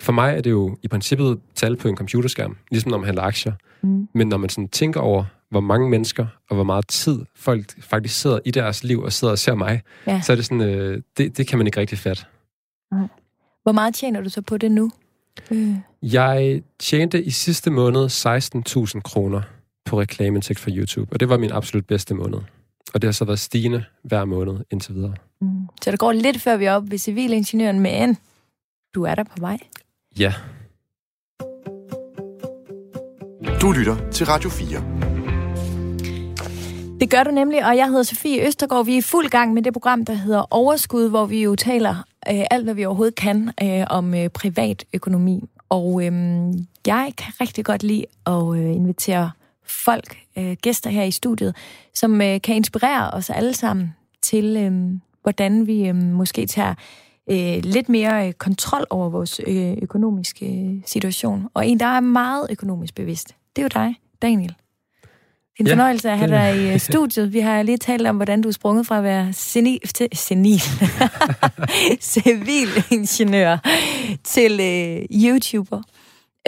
for 0.00 0.12
mig 0.12 0.34
er 0.36 0.40
det 0.40 0.50
jo 0.50 0.76
i 0.82 0.88
princippet 0.88 1.40
tal 1.54 1.76
på 1.76 1.88
en 1.88 1.96
computerskærm, 1.96 2.56
ligesom 2.70 2.90
når 2.90 2.98
man 2.98 3.04
handler 3.04 3.22
aktier. 3.22 3.52
Mm. 3.82 4.08
Men 4.14 4.28
når 4.28 4.36
man 4.36 4.48
sådan 4.50 4.68
tænker 4.68 5.00
over, 5.00 5.24
hvor 5.50 5.60
mange 5.60 5.90
mennesker 5.90 6.26
og 6.50 6.54
hvor 6.54 6.64
meget 6.64 6.88
tid 6.88 7.18
folk 7.36 7.82
faktisk 7.82 8.20
sidder 8.20 8.38
i 8.44 8.50
deres 8.50 8.84
liv 8.84 9.00
og 9.02 9.12
sidder 9.12 9.32
og 9.32 9.38
ser 9.38 9.54
mig, 9.54 9.82
Ja. 10.06 10.20
så 10.20 10.32
er 10.32 10.36
det 10.36 10.44
sådan, 10.44 10.60
øh, 10.60 11.02
det, 11.16 11.36
det 11.36 11.46
kan 11.46 11.58
man 11.58 11.66
ikke 11.66 11.80
rigtig 11.80 11.98
fatte. 11.98 12.24
Hvor 13.62 13.72
meget 13.72 13.94
tjener 13.94 14.20
du 14.20 14.28
så 14.28 14.40
på 14.42 14.56
det 14.56 14.72
nu? 14.72 14.90
Øh. 15.50 15.74
Jeg 16.12 16.62
tjente 16.78 17.22
i 17.22 17.30
sidste 17.30 17.70
måned 17.70 18.06
16.000 18.06 19.00
kroner 19.00 19.42
på 19.84 20.00
reklameindtægt 20.00 20.58
fra 20.58 20.70
YouTube, 20.70 21.12
og 21.12 21.20
det 21.20 21.28
var 21.28 21.38
min 21.38 21.52
absolut 21.52 21.86
bedste 21.86 22.14
måned. 22.14 22.38
Og 22.94 23.02
det 23.02 23.04
har 23.04 23.12
så 23.12 23.24
været 23.24 23.38
stigende 23.38 23.84
hver 24.02 24.24
måned 24.24 24.56
indtil 24.70 24.94
videre. 24.94 25.14
Mm. 25.40 25.68
Så 25.82 25.90
det 25.90 25.98
går 25.98 26.12
lidt 26.12 26.40
før 26.40 26.56
vi 26.56 26.64
er 26.64 26.72
oppe 26.72 26.90
ved 26.90 26.98
civilingeniøren, 26.98 27.80
men 27.80 28.18
du 28.94 29.02
er 29.02 29.14
der 29.14 29.24
på 29.24 29.36
vej. 29.40 29.58
Ja, 30.18 30.34
Du 33.64 33.72
lytter 33.72 34.10
til 34.10 34.26
Radio 34.26 34.50
4. 34.50 34.84
Det 37.00 37.10
gør 37.10 37.22
du 37.22 37.30
nemlig, 37.30 37.66
og 37.66 37.76
jeg 37.76 37.88
hedder 37.88 38.02
Sofie 38.02 38.46
Østergaard. 38.46 38.84
Vi 38.84 38.92
er 38.92 38.98
i 38.98 39.00
fuld 39.00 39.28
gang 39.28 39.54
med 39.54 39.62
det 39.62 39.72
program, 39.72 40.04
der 40.04 40.12
hedder 40.12 40.44
Overskud, 40.50 41.10
hvor 41.10 41.26
vi 41.26 41.42
jo 41.42 41.56
taler 41.56 41.94
øh, 42.30 42.44
alt, 42.50 42.64
hvad 42.64 42.74
vi 42.74 42.84
overhovedet 42.84 43.14
kan 43.14 43.50
øh, 43.62 43.84
om 43.90 44.14
øh, 44.14 44.28
privat 44.28 44.84
økonomi. 44.92 45.44
Og 45.68 46.04
øhm, 46.06 46.66
jeg 46.86 47.12
kan 47.16 47.32
rigtig 47.40 47.64
godt 47.64 47.82
lide 47.82 48.04
at 48.26 48.56
øh, 48.56 48.76
invitere 48.76 49.30
folk, 49.66 50.16
øh, 50.38 50.56
gæster 50.62 50.90
her 50.90 51.02
i 51.02 51.10
studiet, 51.10 51.56
som 51.94 52.20
øh, 52.20 52.40
kan 52.40 52.56
inspirere 52.56 53.10
os 53.10 53.30
alle 53.30 53.54
sammen 53.54 53.94
til, 54.22 54.56
øh, 54.56 55.00
hvordan 55.22 55.66
vi 55.66 55.88
øh, 55.88 55.96
måske 55.96 56.46
tager 56.46 56.74
øh, 57.30 57.58
lidt 57.62 57.88
mere 57.88 58.26
øh, 58.26 58.32
kontrol 58.32 58.86
over 58.90 59.08
vores 59.08 59.40
øh, 59.46 59.76
økonomiske 59.82 60.46
øh, 60.46 60.82
situation. 60.86 61.48
Og 61.54 61.66
en, 61.66 61.80
der 61.80 61.86
er 61.86 62.00
meget 62.00 62.46
økonomisk 62.50 62.94
bevidst, 62.94 63.36
det 63.56 63.62
er 63.62 63.64
jo 63.64 63.84
dig, 63.84 63.94
Daniel. 64.22 64.54
Er 65.58 65.62
en 65.62 65.66
Ja, 65.66 65.72
fornøjelse 65.72 66.10
at 66.10 66.18
have 66.18 66.30
det- 66.30 66.40
dig 66.40 66.56
i 66.64 66.72
øh, 66.72 66.80
studiet. 66.90 67.32
Vi 67.32 67.40
har 67.40 67.62
lige 67.62 67.78
talt 67.78 68.06
om, 68.06 68.16
hvordan 68.16 68.42
du 68.42 68.48
er 68.48 68.52
sprunget 68.52 68.86
fra 68.86 68.98
at 68.98 69.04
være 69.04 69.32
senil, 69.32 69.80
til, 69.94 70.08
senil, 70.12 70.60
civilingeniør 72.00 73.56
til 74.24 74.60
øh, 74.60 75.06
YouTuber. 75.24 75.82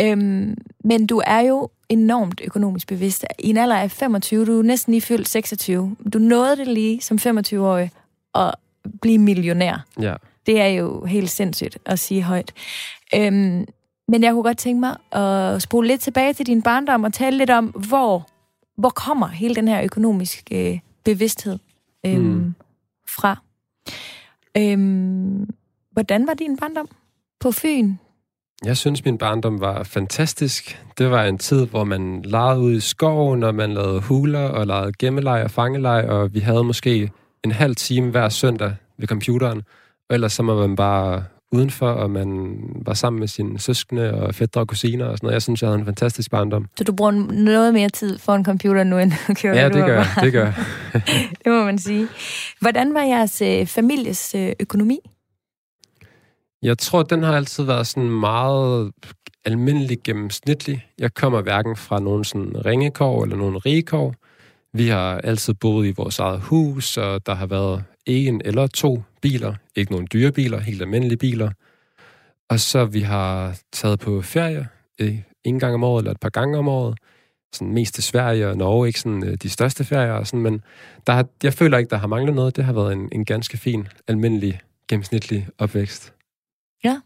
Øhm, 0.01 0.55
men 0.85 1.07
du 1.07 1.23
er 1.27 1.41
jo 1.41 1.69
enormt 1.89 2.41
økonomisk 2.45 2.89
bevidst. 2.89 3.25
I 3.39 3.51
en 3.51 3.57
alder 3.57 3.77
af 3.77 3.91
25, 3.91 4.47
du 4.47 4.59
er 4.59 4.63
næsten 4.63 4.93
lige 4.93 5.01
fyldt 5.03 5.29
26. 5.29 5.97
Du 6.13 6.19
nåede 6.19 6.57
det 6.57 6.69
lige 6.69 7.01
som 7.03 7.19
25-årig 7.27 7.91
at 8.35 8.55
blive 9.03 9.19
millionær. 9.19 9.85
ja. 10.01 10.15
Det 10.47 10.61
er 10.61 10.67
jo 10.67 11.05
helt 11.05 11.31
sindssygt 11.31 11.79
at 11.87 11.99
sige 11.99 12.23
højt. 12.23 12.53
Øhm, 13.15 13.67
men 14.09 14.23
jeg 14.23 14.33
kunne 14.33 14.43
godt 14.43 14.59
tænke 14.59 14.81
mig 14.81 14.97
at 15.23 15.63
spole 15.63 15.89
lidt 15.89 16.01
tilbage 16.01 16.33
til 16.33 16.47
din 16.47 16.63
barndom 16.63 17.05
og 17.05 17.13
tale 17.13 17.39
lidt 17.39 17.51
om, 17.51 17.65
hvor, 17.67 18.29
hvor 18.79 18.91
kommer 18.91 19.27
hele 19.29 19.55
den 19.55 19.69
her 19.69 19.83
økonomiske 19.83 20.73
øh, 20.73 20.79
bevidsthed 21.05 21.59
øhm, 22.07 22.23
Mm. 22.25 22.55
fra. 23.09 23.37
Øhm, 24.57 25.49
hvordan 25.93 26.27
var 26.27 26.35
din 26.35 26.57
barndom 26.57 26.89
på 27.41 27.51
Fyn? 27.53 27.95
Jeg 28.65 28.77
synes, 28.77 29.05
min 29.05 29.19
barndom 29.19 29.61
var 29.61 29.83
fantastisk. 29.83 30.83
Det 30.99 31.11
var 31.11 31.25
en 31.25 31.39
tid, 31.39 31.67
hvor 31.67 31.85
man 31.85 32.23
legede 32.23 32.61
ud 32.61 32.73
i 32.73 32.81
skoven, 32.81 33.43
og 33.43 33.55
man 33.55 33.73
lavede 33.73 34.01
huler 34.01 34.49
og 34.49 34.67
legede 34.67 34.93
gemmeleg 34.99 35.43
og 35.45 35.51
fangeleg, 35.51 36.05
og 36.09 36.35
vi 36.35 36.41
havde 36.41 36.65
måske 36.65 37.11
en 37.45 37.51
halv 37.53 37.77
time 37.77 38.11
hver 38.11 38.29
søndag 38.29 38.75
ved 38.99 39.09
computeren. 39.09 39.63
Og 40.09 40.15
ellers 40.15 40.33
så 40.33 40.43
var 40.43 40.55
man 40.67 40.77
bare 40.77 41.25
udenfor, 41.53 41.89
og 41.89 42.11
man 42.11 42.59
var 42.87 42.95
sammen 42.95 43.21
med 43.21 43.29
sine 43.29 43.59
søskende 43.59 44.15
og 44.15 44.35
fædre 44.35 44.61
og 44.61 44.69
kusiner 44.69 45.05
og 45.05 45.17
sådan 45.17 45.27
noget. 45.27 45.35
Jeg 45.35 45.43
synes, 45.43 45.63
jeg 45.63 45.69
havde 45.69 45.79
en 45.79 45.85
fantastisk 45.85 46.31
barndom. 46.31 46.67
Så 46.79 46.85
du 46.85 46.93
bruger 46.93 47.11
noget 47.33 47.75
mere 47.75 47.89
tid 47.89 48.19
foran 48.19 48.45
computer 48.45 48.85
nu, 48.85 48.99
end 48.99 49.13
du 49.29 49.33
gjorde, 49.33 49.59
Ja, 49.59 49.69
det 49.69 49.87
gør 49.87 49.95
jeg. 49.95 50.07
Det 50.23 50.33
gør 50.39 50.53
det 51.45 51.53
må 51.53 51.65
man 51.65 51.79
sige. 51.79 52.09
Hvordan 52.61 52.95
var 52.95 53.03
jeres 53.03 53.43
øh, 53.43 53.67
families 53.67 54.35
øh, 54.35 54.53
økonomi? 54.61 54.99
Jeg 56.63 56.79
tror, 56.79 57.03
den 57.03 57.23
har 57.23 57.37
altid 57.37 57.65
været 57.65 57.87
sådan 57.87 58.11
meget 58.11 58.93
almindelig 59.45 59.99
gennemsnitlig. 60.05 60.87
Jeg 60.99 61.15
kommer 61.15 61.43
hverken 61.43 61.77
fra 61.77 62.01
nogen 62.01 62.25
sådan 62.25 62.67
ringekår 62.67 63.25
eller 63.25 63.37
nogen 63.37 63.67
rigekår. 63.67 64.15
Vi 64.73 64.89
har 64.89 65.19
altid 65.19 65.55
boet 65.55 65.87
i 65.87 65.93
vores 65.97 66.19
eget 66.19 66.41
hus, 66.41 66.97
og 66.97 67.27
der 67.27 67.35
har 67.35 67.47
været 67.47 67.85
en 68.07 68.43
eller 68.45 68.67
to 68.67 69.03
biler. 69.23 69.55
Ikke 69.77 69.93
nogen 69.93 70.09
dyre 70.13 70.33
biler, 70.33 70.61
helt 70.61 70.83
almindelige 70.83 71.19
biler. 71.19 71.51
Og 72.49 72.61
så 72.61 72.85
vi 72.85 73.01
har 73.01 73.59
taget 73.73 73.99
på 74.01 74.23
ferie 74.23 74.69
øh, 75.01 75.19
en 75.45 75.59
gang 75.59 75.75
om 75.75 75.85
året 75.85 76.01
eller 76.03 76.11
et 76.11 76.21
par 76.21 76.29
gange 76.29 76.59
om 76.59 76.69
året. 76.69 76.99
Sådan 77.53 77.75
mest 77.75 77.95
til 77.95 78.05
Sverige 78.05 78.49
og 78.49 78.57
Norge, 78.57 78.87
ikke 78.87 79.01
sådan 79.01 79.25
øh, 79.25 79.35
de 79.35 79.49
største 79.49 79.85
ferier. 79.85 80.13
Og 80.13 80.27
sådan, 80.27 80.41
men 80.41 80.63
der 81.07 81.13
har, 81.13 81.27
jeg 81.43 81.53
føler 81.55 81.79
ikke, 81.79 81.91
der 81.91 81.97
har 81.97 82.07
manglet 82.07 82.35
noget. 82.35 82.57
Det 82.57 82.65
har 82.65 82.73
været 82.73 82.93
en, 82.93 83.09
en 83.13 83.25
ganske 83.25 83.57
fin, 83.57 83.89
almindelig, 84.09 84.61
gennemsnitlig 84.89 85.49
opvækst. 85.59 86.13
Ja. 86.85 87.01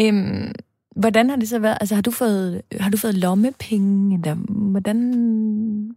Øhm, 0.00 0.52
hvordan 0.96 1.30
har 1.30 1.36
det 1.36 1.48
så 1.48 1.58
været? 1.58 1.78
Altså, 1.80 1.94
har 1.94 2.02
du 2.02 2.10
fået, 2.10 2.62
har 2.80 2.90
du 2.90 2.96
fået 2.96 3.14
lommepenge? 3.14 4.14
Eller 4.14 4.34
hvordan... 4.70 5.96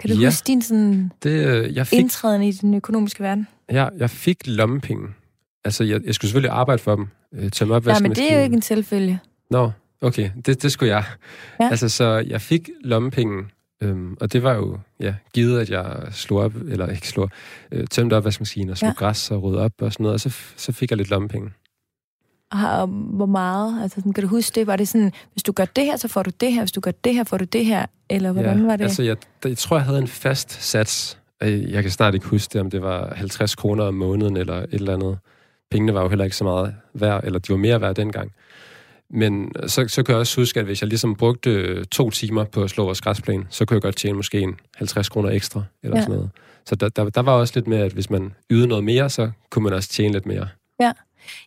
Kan 0.00 0.10
du 0.10 0.16
Ja. 0.16 0.26
huske 0.26 0.46
din 0.46 0.62
sådan, 0.62 1.12
Det, 1.22 1.46
øh, 1.46 1.74
jeg 1.76 1.86
fik 1.86 1.98
indtræden 1.98 2.42
i 2.42 2.52
den 2.52 2.74
økonomiske 2.74 3.22
verden? 3.22 3.46
Ja, 3.72 3.88
jeg 3.98 4.10
fik 4.10 4.36
lommepenge. 4.46 5.08
Altså, 5.64 5.84
jeg, 5.84 6.00
jeg 6.04 6.14
skulle 6.14 6.28
selvfølgelig 6.28 6.50
arbejde 6.50 6.82
for 6.82 6.96
dem. 6.96 7.08
Øh, 7.34 7.50
tømme 7.50 7.74
Ja, 7.74 7.76
opvaskemaskinen. 7.76 8.08
men 8.10 8.16
det 8.16 8.32
er 8.32 8.38
jo 8.38 8.44
ikke 8.44 8.54
en 8.56 8.62
selvfølge. 8.62 9.18
Nå, 9.50 9.70
okay. 10.00 10.30
Det, 10.46 10.62
det 10.62 10.72
skulle 10.72 10.94
jeg. 10.96 11.04
Ja. 11.60 11.68
Altså, 11.70 11.88
så 11.88 12.04
jeg 12.26 12.40
fik 12.40 12.70
lommepenge. 12.84 13.44
Øhm, 13.82 14.16
og 14.20 14.32
det 14.32 14.42
var 14.42 14.54
jo, 14.54 14.78
ja, 15.00 15.14
givet, 15.34 15.60
at 15.60 15.70
jeg 15.70 15.96
slog 16.12 16.40
op, 16.40 16.52
eller 16.68 16.86
ikke 16.88 17.08
slog, 17.08 17.30
øh, 17.72 17.86
tømte 17.86 18.14
opvaskemaskinen 18.16 18.70
og 18.70 18.78
slog 18.78 18.86
Ja. 18.88 18.92
ja. 19.04 19.06
græs 19.06 19.30
og 19.30 19.42
rydde 19.42 19.58
op 19.60 19.72
og 19.80 19.92
sådan 19.92 20.04
noget, 20.04 20.14
og 20.14 20.20
så, 20.20 20.36
så 20.56 20.72
fik 20.72 20.90
jeg 20.90 20.96
lidt 20.96 21.10
lommepenge. 21.10 21.50
Har- 22.52 22.86
hvor 22.86 23.26
meget? 23.26 23.82
Altså, 23.82 23.94
sådan, 24.00 24.12
kan 24.12 24.22
du 24.22 24.28
huske 24.28 24.54
det? 24.60 24.66
Var 24.66 24.76
det 24.76 24.88
sådan, 24.88 25.12
hvis 25.32 25.42
du 25.42 25.52
gør 25.52 25.64
det 25.64 25.84
her, 25.84 25.96
så 25.96 26.08
får 26.08 26.22
du 26.22 26.30
det 26.40 26.52
her. 26.52 26.60
Hvis 26.60 26.72
du 26.72 26.80
gør 26.80 26.90
det 26.90 27.14
her, 27.14 27.24
får 27.24 27.36
du 27.38 27.44
det 27.44 27.64
her. 27.64 27.86
Eller 28.10 28.32
hvordan 28.32 28.58
ja, 28.60 28.66
var 28.66 28.76
det? 28.76 28.84
Altså, 28.84 29.02
jeg, 29.02 29.16
jeg 29.44 29.58
tror, 29.58 29.76
jeg 29.76 29.84
havde 29.84 29.98
en 29.98 30.08
fast 30.08 30.52
sats. 30.62 31.18
Øh, 31.42 31.72
Jeg 31.72 31.82
kan 31.82 31.92
snart 31.92 32.14
ikke 32.14 32.26
huske 32.26 32.52
det, 32.52 32.60
om 32.60 32.70
det 32.70 32.82
var 32.82 33.14
50 33.14 33.54
kroner 33.54 33.84
om 33.84 33.94
måneden 33.94 34.36
eller 34.36 34.54
et 34.54 34.66
eller 34.72 34.94
andet. 34.94 35.18
Pengene 35.70 35.94
var 35.94 36.02
jo 36.02 36.08
heller 36.08 36.24
ikke 36.24 36.36
så 36.36 36.44
meget 36.44 36.74
værd, 36.94 37.24
eller 37.24 37.38
de 37.38 37.52
var 37.52 37.56
mere 37.58 37.80
værd 37.80 37.94
dengang. 37.94 38.32
Men 39.10 39.52
så, 39.66 39.88
så 39.88 40.02
kan 40.02 40.12
jeg 40.12 40.20
også 40.20 40.40
huske, 40.40 40.60
at 40.60 40.66
hvis 40.66 40.82
jeg 40.82 40.88
ligesom 40.88 41.14
brugte 41.14 41.50
øh, 41.50 41.84
to 41.84 42.10
timer 42.10 42.44
på 42.44 42.62
at 42.62 42.70
slå 42.70 42.84
vores 42.84 43.00
græsplæne, 43.00 43.46
så 43.50 43.64
kunne 43.64 43.74
jeg 43.74 43.82
godt 43.82 43.96
tjene 43.96 44.16
måske 44.16 44.40
en 44.40 44.56
50 44.76 45.08
kroner 45.08 45.30
ekstra, 45.30 45.62
eller 45.82 45.96
ja. 45.96 46.02
sådan 46.02 46.14
noget. 46.16 46.30
Så 46.66 46.74
der, 46.74 46.88
der, 46.88 47.10
der 47.10 47.22
var 47.22 47.32
også 47.32 47.52
lidt 47.56 47.66
med, 47.66 47.78
at 47.78 47.92
hvis 47.92 48.10
man 48.10 48.32
ydede 48.50 48.66
noget 48.66 48.84
mere, 48.84 49.10
så 49.10 49.30
kunne 49.50 49.62
man 49.62 49.72
også 49.72 49.88
tjene 49.88 50.12
lidt 50.12 50.26
mere. 50.26 50.48
Ja, 50.80 50.92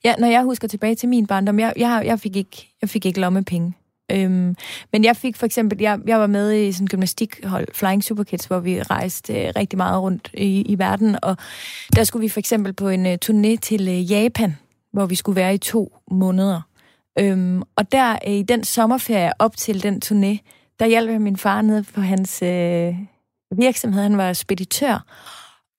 Ja, 0.04 0.16
når 0.20 0.28
jeg 0.28 0.44
husker 0.44 0.68
tilbage 0.68 0.96
til 0.96 1.10
min 1.10 1.28
barndom, 1.28 1.60
jeg, 1.60 1.74
jeg, 1.78 2.04
jeg, 2.06 2.20
fik, 2.20 2.36
ikke, 2.36 2.70
jeg 2.82 2.90
fik 2.90 3.06
ikke 3.06 3.20
lommepenge. 3.20 3.74
Øhm, 4.12 4.56
men 4.92 5.04
jeg 5.04 5.16
fik 5.16 5.36
for 5.36 5.46
eksempel, 5.46 5.82
jeg, 5.82 6.00
jeg 6.08 6.20
var 6.20 6.28
med 6.28 6.54
i 6.54 6.72
sådan 6.72 6.84
en 6.84 6.88
gymnastikhold, 6.88 7.68
Flying 7.74 8.04
Superkids, 8.04 8.46
hvor 8.46 8.60
vi 8.60 8.82
rejste 8.82 9.34
øh, 9.34 9.52
rigtig 9.56 9.78
meget 9.78 10.02
rundt 10.02 10.30
i, 10.34 10.62
i 10.62 10.80
verden, 10.80 11.18
og 11.22 11.38
der 11.96 12.04
skulle 12.04 12.22
vi 12.24 12.30
for 12.30 12.40
eksempel 12.40 12.74
på 12.74 12.90
en 12.90 13.06
øh, 13.06 13.18
turné 13.26 13.56
til 13.62 13.88
øh, 13.88 14.12
Japan, 14.12 14.58
hvor 14.94 15.06
vi 15.06 15.16
skulle 15.16 15.36
være 15.36 15.54
i 15.54 15.58
to 15.58 15.98
måneder. 16.12 16.62
Øhm, 17.20 17.62
og 17.76 17.92
der 17.92 18.12
øh, 18.28 18.34
i 18.34 18.44
den 18.44 18.64
sommerferie 18.64 19.32
op 19.40 19.58
til 19.58 19.84
den 19.84 20.02
turné, 20.06 20.38
der 20.80 20.86
hjalp 20.86 21.12
jeg 21.12 21.22
min 21.22 21.38
far 21.38 21.62
ned 21.62 21.84
på 21.94 22.02
hans 22.02 22.42
øh, 22.42 22.96
virksomhed. 23.58 24.02
Han 24.02 24.18
var 24.18 24.34
speditør. 24.34 25.06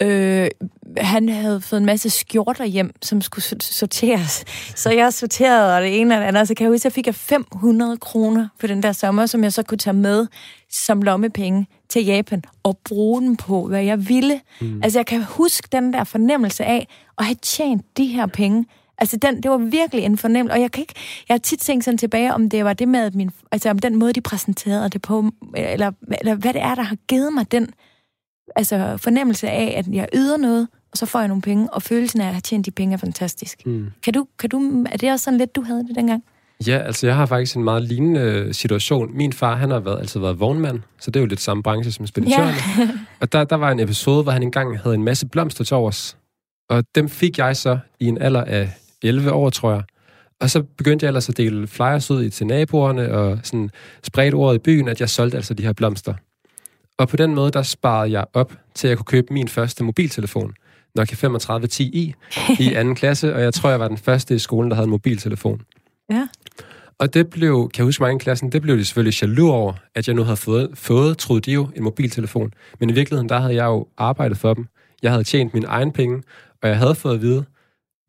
Øh, 0.02 0.48
han 0.96 1.28
havde 1.28 1.60
fået 1.60 1.80
en 1.80 1.86
masse 1.86 2.10
skjorter 2.10 2.64
hjem, 2.64 2.92
som 3.02 3.20
skulle 3.20 3.44
sorteres. 3.60 4.44
Så 4.76 4.90
jeg 4.90 5.12
sorterede 5.12 5.76
og 5.76 5.82
det 5.82 6.00
ene 6.00 6.14
og 6.14 6.20
det 6.20 6.26
andet. 6.26 6.48
Så 6.48 6.54
kan 6.54 6.64
jeg 6.64 6.70
huske, 6.70 6.86
at 6.86 6.96
jeg 6.96 7.04
fik 7.04 7.14
500 7.14 7.96
kroner 7.96 8.48
på 8.60 8.66
den 8.66 8.82
der 8.82 8.92
sommer, 8.92 9.26
som 9.26 9.44
jeg 9.44 9.52
så 9.52 9.62
kunne 9.62 9.78
tage 9.78 9.94
med 9.94 10.26
som 10.70 11.02
lommepenge 11.02 11.66
til 11.88 12.04
Japan 12.04 12.42
og 12.62 12.78
bruge 12.84 13.22
den 13.22 13.36
på, 13.36 13.66
hvad 13.66 13.82
jeg 13.82 14.08
ville. 14.08 14.40
Mm. 14.60 14.80
Altså, 14.82 14.98
jeg 14.98 15.06
kan 15.06 15.22
huske 15.22 15.68
den 15.72 15.92
der 15.92 16.04
fornemmelse 16.04 16.64
af 16.64 16.88
at 17.18 17.24
have 17.24 17.36
tjent 17.42 17.96
de 17.96 18.06
her 18.06 18.26
penge. 18.26 18.66
Altså, 18.98 19.16
den, 19.16 19.42
det 19.42 19.50
var 19.50 19.56
virkelig 19.56 20.04
en 20.04 20.18
fornemmelse, 20.18 20.54
og 20.54 20.60
jeg 20.60 20.72
kan 20.72 20.80
ikke, 20.80 20.94
jeg 21.28 21.34
har 21.34 21.38
tit 21.38 21.60
tænkt 21.60 21.84
sådan 21.84 21.98
tilbage, 21.98 22.34
om 22.34 22.50
det 22.50 22.64
var 22.64 22.72
det 22.72 22.88
med, 22.88 23.00
at 23.00 23.14
min, 23.14 23.30
altså 23.52 23.70
om 23.70 23.78
den 23.78 23.96
måde, 23.96 24.12
de 24.12 24.20
præsenterede 24.20 24.88
det 24.88 25.02
på, 25.02 25.30
eller, 25.56 25.92
eller 26.20 26.34
hvad 26.34 26.52
det 26.52 26.62
er, 26.62 26.74
der 26.74 26.82
har 26.82 26.96
givet 27.08 27.32
mig 27.32 27.52
den 27.52 27.70
altså, 28.56 28.96
fornemmelse 28.96 29.48
af, 29.48 29.74
at 29.76 29.86
jeg 29.94 30.08
yder 30.14 30.36
noget, 30.36 30.68
og 30.92 30.98
så 30.98 31.06
får 31.06 31.18
jeg 31.18 31.28
nogle 31.28 31.42
penge, 31.42 31.72
og 31.72 31.82
følelsen 31.82 32.20
af 32.20 32.26
at 32.26 32.32
have 32.32 32.40
tjent 32.40 32.66
de 32.66 32.70
penge 32.70 32.94
er 32.94 32.98
fantastisk. 32.98 33.66
Mm. 33.66 33.86
Kan 34.02 34.12
du, 34.12 34.26
kan 34.38 34.50
du, 34.50 34.86
er 34.90 34.96
det 34.96 35.12
også 35.12 35.24
sådan 35.24 35.38
lidt, 35.38 35.56
du 35.56 35.62
havde 35.62 35.86
det 35.88 35.96
dengang? 35.96 36.24
Ja, 36.66 36.78
altså 36.78 37.06
jeg 37.06 37.16
har 37.16 37.26
faktisk 37.26 37.56
en 37.56 37.64
meget 37.64 37.82
lignende 37.82 38.54
situation. 38.54 39.16
Min 39.16 39.32
far, 39.32 39.56
han 39.56 39.70
har 39.70 39.80
været, 39.80 39.98
altid 40.00 40.20
været 40.20 40.40
vognmand, 40.40 40.80
så 41.00 41.10
det 41.10 41.20
er 41.20 41.20
jo 41.20 41.26
lidt 41.26 41.40
samme 41.40 41.62
branche 41.62 41.92
som 41.92 42.06
speditørerne. 42.06 42.54
Ja. 42.78 42.88
og 43.20 43.32
der, 43.32 43.44
der 43.44 43.56
var 43.56 43.70
en 43.70 43.80
episode, 43.80 44.22
hvor 44.22 44.32
han 44.32 44.42
engang 44.42 44.78
havde 44.78 44.94
en 44.94 45.04
masse 45.04 45.26
blomster 45.26 45.64
til 45.64 45.76
overs. 45.76 46.16
Og 46.70 46.84
dem 46.94 47.08
fik 47.08 47.38
jeg 47.38 47.56
så 47.56 47.78
i 48.00 48.06
en 48.06 48.18
alder 48.22 48.44
af 48.44 48.70
11 49.02 49.32
år, 49.32 49.50
tror 49.50 49.72
jeg. 49.72 49.82
Og 50.40 50.50
så 50.50 50.62
begyndte 50.62 51.04
jeg 51.04 51.08
ellers 51.08 51.28
at 51.28 51.36
dele 51.36 51.66
flyers 51.66 52.10
ud 52.10 52.30
til 52.30 52.46
naboerne, 52.46 53.12
og 53.12 53.38
sådan 53.42 53.70
spredte 54.02 54.34
ordet 54.34 54.58
i 54.58 54.58
byen, 54.58 54.88
at 54.88 55.00
jeg 55.00 55.08
solgte 55.08 55.36
altså 55.36 55.54
de 55.54 55.62
her 55.62 55.72
blomster. 55.72 56.14
Og 57.00 57.08
på 57.08 57.16
den 57.16 57.34
måde, 57.34 57.50
der 57.50 57.62
sparede 57.62 58.12
jeg 58.12 58.24
op 58.32 58.52
til, 58.74 58.88
at 58.88 58.90
jeg 58.90 58.98
kunne 58.98 59.04
købe 59.04 59.32
min 59.32 59.48
første 59.48 59.84
mobiltelefon. 59.84 60.54
Nokia 60.94 61.28
3510i 61.28 62.12
i 62.60 62.72
anden 62.76 62.94
klasse, 62.94 63.34
og 63.34 63.42
jeg 63.42 63.54
tror, 63.54 63.70
jeg 63.70 63.80
var 63.80 63.88
den 63.88 63.98
første 63.98 64.34
i 64.34 64.38
skolen, 64.38 64.70
der 64.70 64.74
havde 64.74 64.84
en 64.84 64.90
mobiltelefon. 64.90 65.60
Ja. 66.10 66.28
Og 66.98 67.14
det 67.14 67.30
blev, 67.30 67.70
kan 67.74 67.82
jeg 67.82 67.84
huske 67.84 68.02
mig 68.02 68.14
i 68.14 68.18
klassen, 68.18 68.52
det 68.52 68.62
blev 68.62 68.78
de 68.78 68.84
selvfølgelig 68.84 69.22
jaloux 69.22 69.50
over, 69.50 69.72
at 69.94 70.08
jeg 70.08 70.16
nu 70.16 70.22
havde 70.22 70.36
fået, 70.36 70.70
fået, 70.74 71.18
troede 71.18 71.40
de 71.40 71.52
jo, 71.52 71.68
en 71.76 71.82
mobiltelefon. 71.82 72.52
Men 72.80 72.90
i 72.90 72.92
virkeligheden, 72.92 73.28
der 73.28 73.40
havde 73.40 73.54
jeg 73.54 73.64
jo 73.64 73.86
arbejdet 73.96 74.38
for 74.38 74.54
dem. 74.54 74.66
Jeg 75.02 75.10
havde 75.10 75.24
tjent 75.24 75.54
min 75.54 75.64
egen 75.68 75.92
penge, 75.92 76.22
og 76.62 76.68
jeg 76.68 76.78
havde 76.78 76.94
fået 76.94 77.14
at 77.14 77.22
vide, 77.22 77.44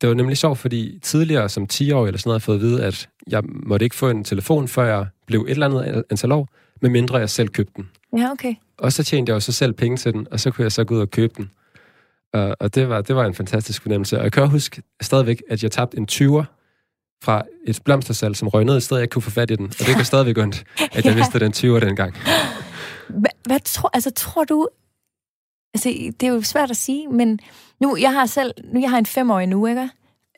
det 0.01 0.10
var 0.10 0.15
nemlig 0.15 0.38
sjovt, 0.38 0.58
fordi 0.58 0.99
tidligere 1.01 1.49
som 1.49 1.67
10 1.67 1.91
år 1.91 2.08
eller 2.08 2.17
sådan 2.17 2.30
noget, 2.30 2.41
havde 2.41 2.45
fået 2.45 2.56
at 2.56 2.62
vide, 2.62 2.84
at 2.84 3.10
jeg 3.27 3.41
måtte 3.45 3.84
ikke 3.84 3.95
få 3.95 4.10
en 4.10 4.23
telefon, 4.23 4.67
før 4.67 4.86
jeg 4.86 5.08
blev 5.27 5.41
et 5.41 5.49
eller 5.49 5.65
andet 5.65 6.04
antal 6.10 6.32
år, 6.32 6.47
medmindre 6.82 7.17
jeg 7.17 7.30
selv 7.30 7.47
købte 7.47 7.73
den. 7.75 7.89
Ja, 8.17 8.32
okay. 8.32 8.56
Og 8.78 8.93
så 8.93 9.04
tjente 9.04 9.30
jeg 9.30 9.36
jo 9.36 9.39
så 9.39 9.52
selv 9.52 9.74
penge 9.74 9.97
til 9.97 10.13
den, 10.13 10.28
og 10.32 10.39
så 10.39 10.52
kunne 10.52 10.63
jeg 10.63 10.71
så 10.71 10.84
gå 10.84 10.95
ud 10.95 11.00
og 11.00 11.12
købe 11.12 11.34
den. 11.38 11.52
Og, 12.34 12.56
og 12.60 12.76
det, 12.76 12.89
var, 12.89 13.02
det 13.02 13.15
var 13.15 13.26
en 13.26 13.34
fantastisk 13.34 13.82
fornemmelse. 13.82 14.17
Og 14.17 14.24
jeg 14.24 14.32
kan 14.32 14.50
huske 14.50 14.82
stadigvæk, 15.02 15.43
at 15.50 15.63
jeg 15.63 15.71
tabte 15.71 15.97
en 15.97 16.08
20'er 16.12 16.43
fra 17.24 17.43
et 17.67 17.80
blomstersal, 17.86 18.36
som 18.36 18.47
røg 18.47 18.65
ned 18.65 18.78
i 18.78 18.82
stedet, 18.82 19.02
jeg 19.02 19.10
kunne 19.10 19.21
få 19.21 19.30
fat 19.30 19.52
i 19.52 19.56
den. 19.56 19.65
Og 19.65 19.86
det 19.88 19.95
kan 19.95 20.06
stadigvæk 20.06 20.38
ondt, 20.38 20.63
at 20.80 21.06
jeg 21.06 21.06
ja. 21.06 21.13
vidste 21.13 21.39
den 21.39 21.52
20'er 21.52 21.86
dengang. 21.86 22.15
Hvad 23.45 23.60
tror, 23.65 23.89
altså, 23.93 24.12
tror 24.12 24.43
du... 24.43 24.67
Altså, 25.74 25.89
det 25.89 26.24
er 26.24 26.34
jo 26.34 26.41
svært 26.41 26.71
at 26.71 26.78
sige, 26.78 27.08
men 27.08 27.39
nu, 27.80 27.97
jeg 27.97 28.13
har 28.13 28.26
selv... 28.26 28.54
Nu, 28.74 28.80
jeg 28.82 28.89
har 28.89 28.97
en 28.97 29.06
femårig 29.06 29.47
nu, 29.47 29.67
ikke? 29.67 29.89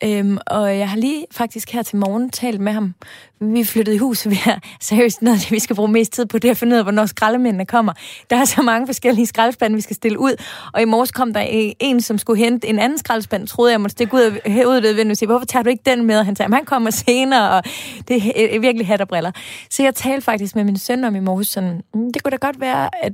Øhm, 0.02 0.38
og 0.46 0.78
jeg 0.78 0.88
har 0.88 0.96
lige 0.96 1.26
faktisk 1.30 1.70
her 1.70 1.82
til 1.82 1.96
morgen 1.96 2.30
talt 2.30 2.60
med 2.60 2.72
ham. 2.72 2.94
Vi 3.40 3.64
flyttede 3.64 3.96
i 3.96 3.98
hus, 3.98 4.26
og 4.26 4.30
vi 4.30 4.36
har 4.36 4.62
seriøst 4.80 5.22
noget, 5.22 5.40
det, 5.40 5.50
vi 5.50 5.58
skal 5.58 5.76
bruge 5.76 5.88
mest 5.92 6.12
tid 6.12 6.26
på, 6.26 6.38
det 6.38 6.48
er 6.48 6.52
at 6.52 6.56
finde 6.56 6.74
ud 6.74 6.78
af, 6.78 6.84
hvornår 6.84 7.06
skraldemændene 7.06 7.66
kommer. 7.66 7.92
Der 8.30 8.36
er 8.36 8.44
så 8.44 8.62
mange 8.62 8.86
forskellige 8.86 9.26
skraldespande, 9.26 9.76
vi 9.76 9.80
skal 9.80 9.96
stille 9.96 10.18
ud. 10.18 10.42
Og 10.72 10.82
i 10.82 10.84
morges 10.84 11.12
kom 11.12 11.32
der 11.32 11.40
en, 11.80 12.00
som 12.00 12.18
skulle 12.18 12.38
hente 12.44 12.68
en 12.68 12.78
anden 12.78 12.98
skraldespand, 12.98 13.46
troede 13.46 13.72
jeg 13.72 13.80
måtte 13.80 13.92
stikke 13.92 14.14
ud 14.14 14.20
af 14.20 14.64
ud 14.72 14.94
ved 14.94 15.10
og 15.10 15.16
sige, 15.16 15.26
hvorfor 15.26 15.46
tager 15.46 15.62
du 15.62 15.70
ikke 15.70 15.82
den 15.86 16.06
med? 16.06 16.18
Og 16.18 16.24
han 16.24 16.36
sagde, 16.36 16.54
han 16.54 16.64
kommer 16.64 16.90
senere, 16.90 17.50
og 17.50 17.62
det 18.08 18.54
er 18.54 18.60
virkelig 18.60 18.86
hat 18.86 19.00
og 19.00 19.08
briller. 19.08 19.30
Så 19.70 19.82
jeg 19.82 19.94
talte 19.94 20.24
faktisk 20.24 20.56
med 20.56 20.64
min 20.64 20.78
søn 20.78 21.04
om 21.04 21.16
i 21.16 21.20
morges 21.20 21.48
sådan, 21.48 21.80
mm, 21.94 22.12
det 22.12 22.22
kunne 22.22 22.30
da 22.30 22.36
godt 22.36 22.60
være, 22.60 23.04
at, 23.04 23.12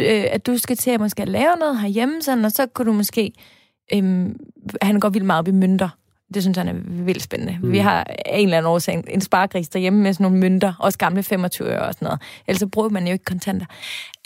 øh, 0.00 0.24
at 0.30 0.46
du 0.46 0.58
skal 0.58 0.76
til 0.76 0.90
at 0.90 1.00
måske 1.00 1.24
lave 1.24 1.56
noget 1.60 1.80
herhjemme, 1.80 2.22
sådan, 2.22 2.44
og 2.44 2.52
så 2.52 2.66
kunne 2.66 2.86
du 2.86 2.92
måske... 2.92 3.32
Øhm, 3.94 4.36
han 4.82 5.00
går 5.00 5.08
vildt 5.08 5.26
meget 5.26 5.38
op 5.38 5.48
i 5.48 5.50
mønter, 5.50 5.88
det 6.34 6.42
synes 6.42 6.58
han 6.58 6.68
er 6.68 6.74
vildt 7.04 7.22
spændende. 7.22 7.58
Mm. 7.62 7.72
Vi 7.72 7.78
har 7.78 8.06
en 8.26 8.44
eller 8.44 8.58
anden 8.58 8.72
årsag 8.72 9.04
en 9.08 9.20
sparkris 9.20 9.68
derhjemme 9.68 10.02
med 10.02 10.12
sådan 10.12 10.24
nogle 10.24 10.38
mønter, 10.38 10.72
også 10.78 10.98
gamle 10.98 11.22
25 11.22 11.68
øre 11.68 11.82
og 11.82 11.94
sådan 11.94 12.06
noget. 12.06 12.20
Ellers 12.46 12.60
så 12.60 12.66
bruger 12.66 12.88
man 12.88 13.06
jo 13.06 13.12
ikke 13.12 13.24
kontanter. 13.24 13.66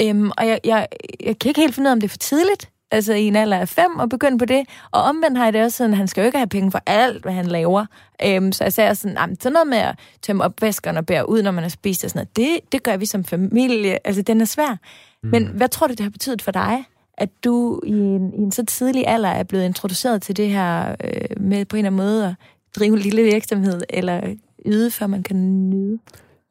Øhm, 0.03 0.31
og 0.39 0.47
jeg, 0.47 0.61
jeg, 0.65 0.87
jeg 1.25 1.39
kan 1.39 1.49
ikke 1.49 1.61
helt 1.61 1.75
finde 1.75 1.89
ud 1.89 1.91
af, 1.91 1.93
om 1.93 2.01
det 2.01 2.09
er 2.09 2.11
for 2.11 2.19
tidligt, 2.19 2.71
altså 2.91 3.13
i 3.13 3.23
en 3.23 3.37
alder 3.37 3.59
af 3.59 3.69
fem, 3.69 3.99
og 3.99 4.09
begynde 4.09 4.39
på 4.39 4.45
det. 4.45 4.67
Og 4.91 5.03
omvendt 5.03 5.39
har 5.39 5.45
jeg 5.45 5.53
det 5.53 5.63
også 5.63 5.77
sådan, 5.77 5.91
at 5.91 5.97
han 5.97 6.09
skal 6.09 6.23
jo 6.23 6.27
ikke 6.27 6.39
have 6.39 6.49
penge 6.49 6.71
for 6.71 6.81
alt, 6.87 7.23
hvad 7.23 7.33
han 7.33 7.47
laver. 7.47 7.87
Øhm, 8.25 8.53
så 8.53 8.65
jeg 8.65 8.73
sagde 8.73 8.95
sådan, 8.95 9.15
nah, 9.15 9.37
sådan 9.41 9.53
noget 9.53 9.67
med 9.67 9.79
at 9.79 9.99
tømme 10.23 10.45
opvaskerne 10.45 10.99
og 10.99 11.07
bære 11.07 11.29
ud, 11.29 11.43
når 11.43 11.51
man 11.51 11.65
har 11.65 11.69
spist 11.69 12.05
og 12.05 12.11
sådan 12.11 12.19
noget, 12.19 12.37
det, 12.37 12.73
det 12.73 12.83
gør 12.83 12.97
vi 12.97 13.07
som 13.07 13.25
familie. 13.25 14.07
Altså, 14.07 14.23
den 14.23 14.41
er 14.41 14.45
svær. 14.45 14.77
Mm. 15.23 15.31
Men 15.31 15.47
hvad 15.47 15.69
tror 15.69 15.87
du, 15.87 15.93
det 15.93 16.01
har 16.01 16.11
betydet 16.11 16.43
for 16.43 16.53
dig? 16.53 16.85
At 17.23 17.45
du 17.45 17.81
i 17.87 17.91
en, 17.91 18.35
i 18.35 18.39
en 18.43 18.53
så 18.53 18.65
tidlig 18.65 19.05
alder 19.07 19.29
er 19.29 19.43
blevet 19.43 19.65
introduceret 19.65 20.23
til 20.23 20.37
det 20.37 20.49
her 20.49 20.97
øh, 21.05 21.41
med 21.41 21.65
på 21.65 21.77
en 21.77 21.79
eller 21.79 21.91
anden 21.91 22.07
måde 22.07 22.27
at 22.27 22.35
drive 22.77 22.93
en 22.93 22.99
lille 22.99 23.23
virksomhed, 23.23 23.81
eller 23.91 24.35
yde, 24.67 24.91
før 24.91 25.07
man 25.07 25.23
kan 25.23 25.71
nyde? 25.71 25.99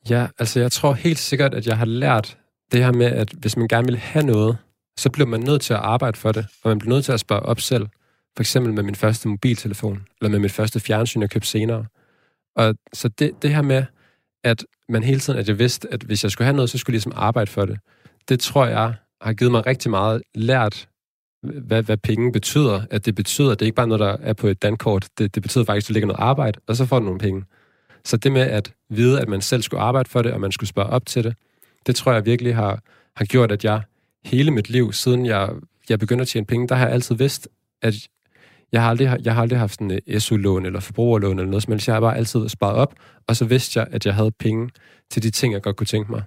Ja, 0.09 0.27
altså 0.39 0.59
jeg 0.59 0.71
tror 0.71 0.93
helt 0.93 1.19
sikkert, 1.19 1.53
at 1.53 1.67
jeg 1.67 1.77
har 1.77 1.85
lært 1.85 2.37
det 2.71 2.83
her 2.83 2.91
med, 2.91 3.05
at 3.05 3.31
hvis 3.31 3.57
man 3.57 3.67
gerne 3.67 3.87
vil 3.87 3.97
have 3.97 4.25
noget, 4.25 4.57
så 4.97 5.09
bliver 5.09 5.27
man 5.27 5.39
nødt 5.39 5.61
til 5.61 5.73
at 5.73 5.79
arbejde 5.79 6.17
for 6.17 6.31
det, 6.31 6.45
og 6.63 6.69
man 6.69 6.79
bliver 6.79 6.93
nødt 6.95 7.05
til 7.05 7.11
at 7.11 7.19
spare 7.19 7.39
op 7.39 7.59
selv. 7.59 7.87
For 8.35 8.43
eksempel 8.43 8.73
med 8.73 8.83
min 8.83 8.95
første 8.95 9.27
mobiltelefon, 9.27 10.01
eller 10.21 10.31
med 10.31 10.39
mit 10.39 10.51
første 10.51 10.79
fjernsyn, 10.79 11.21
jeg 11.21 11.29
købte 11.29 11.47
senere. 11.47 11.85
Og 12.55 12.75
så 12.93 13.07
det, 13.07 13.31
det 13.41 13.49
her 13.49 13.61
med, 13.61 13.83
at 14.43 14.65
man 14.89 15.03
hele 15.03 15.19
tiden, 15.19 15.39
at 15.39 15.47
jeg 15.47 15.59
vidste, 15.59 15.87
at 15.93 16.03
hvis 16.03 16.23
jeg 16.23 16.31
skulle 16.31 16.45
have 16.45 16.55
noget, 16.55 16.69
så 16.69 16.77
skulle 16.77 16.93
jeg 16.93 16.95
ligesom 16.95 17.13
arbejde 17.15 17.51
for 17.51 17.65
det. 17.65 17.79
Det 18.29 18.39
tror 18.39 18.65
jeg 18.65 18.93
har 19.21 19.33
givet 19.33 19.51
mig 19.51 19.65
rigtig 19.65 19.91
meget 19.91 20.21
lært, 20.35 20.89
hvad, 21.43 21.83
hvad 21.83 21.97
penge 21.97 22.31
betyder. 22.31 22.81
At 22.91 23.05
det 23.05 23.15
betyder, 23.15 23.51
at 23.51 23.59
det 23.59 23.65
ikke 23.65 23.75
bare 23.75 23.83
er 23.83 23.87
noget, 23.87 23.99
der 23.99 24.17
er 24.21 24.33
på 24.33 24.47
et 24.47 24.61
dankort. 24.61 25.07
Det, 25.17 25.35
det 25.35 25.43
betyder 25.43 25.65
faktisk, 25.65 25.85
at 25.85 25.87
du 25.89 25.93
lægger 25.93 26.07
noget 26.07 26.19
arbejde, 26.19 26.59
og 26.67 26.75
så 26.75 26.85
får 26.85 26.99
du 26.99 27.05
nogle 27.05 27.19
penge. 27.19 27.43
Så 28.05 28.17
det 28.17 28.31
med 28.31 28.41
at 28.41 28.73
vide, 28.89 29.21
at 29.21 29.29
man 29.29 29.41
selv 29.41 29.61
skulle 29.61 29.81
arbejde 29.81 30.09
for 30.09 30.21
det, 30.21 30.33
og 30.33 30.41
man 30.41 30.51
skulle 30.51 30.69
spørge 30.69 30.89
op 30.89 31.05
til 31.05 31.23
det, 31.23 31.35
det 31.87 31.95
tror 31.95 32.13
jeg 32.13 32.25
virkelig 32.25 32.55
har, 32.55 32.81
har 33.15 33.25
gjort, 33.25 33.51
at 33.51 33.63
jeg 33.63 33.81
hele 34.25 34.51
mit 34.51 34.69
liv, 34.69 34.93
siden 34.93 35.25
jeg, 35.25 35.49
jeg 35.89 35.99
begyndte 35.99 36.21
at 36.21 36.27
tjene 36.27 36.45
penge, 36.45 36.67
der 36.67 36.75
har 36.75 36.85
jeg 36.85 36.93
altid 36.93 37.15
vidst, 37.15 37.47
at 37.81 37.93
jeg 38.71 38.81
har 38.81 38.89
aldrig, 38.89 39.19
jeg 39.23 39.33
har 39.35 39.41
aldrig 39.41 39.59
haft 39.59 39.73
sådan 39.73 39.99
et 40.07 40.23
SU-lån 40.23 40.65
eller 40.65 40.79
forbrugerlån 40.79 41.39
eller 41.39 41.49
noget 41.49 41.63
som 41.63 41.71
helst. 41.71 41.87
Jeg 41.87 41.95
har 41.95 42.01
bare 42.01 42.17
altid 42.17 42.49
sparet 42.49 42.75
op, 42.75 42.93
og 43.27 43.35
så 43.35 43.45
vidste 43.45 43.79
jeg, 43.79 43.87
at 43.91 44.05
jeg 44.05 44.15
havde 44.15 44.31
penge 44.31 44.69
til 45.09 45.23
de 45.23 45.29
ting, 45.29 45.53
jeg 45.53 45.61
godt 45.61 45.75
kunne 45.75 45.87
tænke 45.87 46.11
mig. 46.11 46.23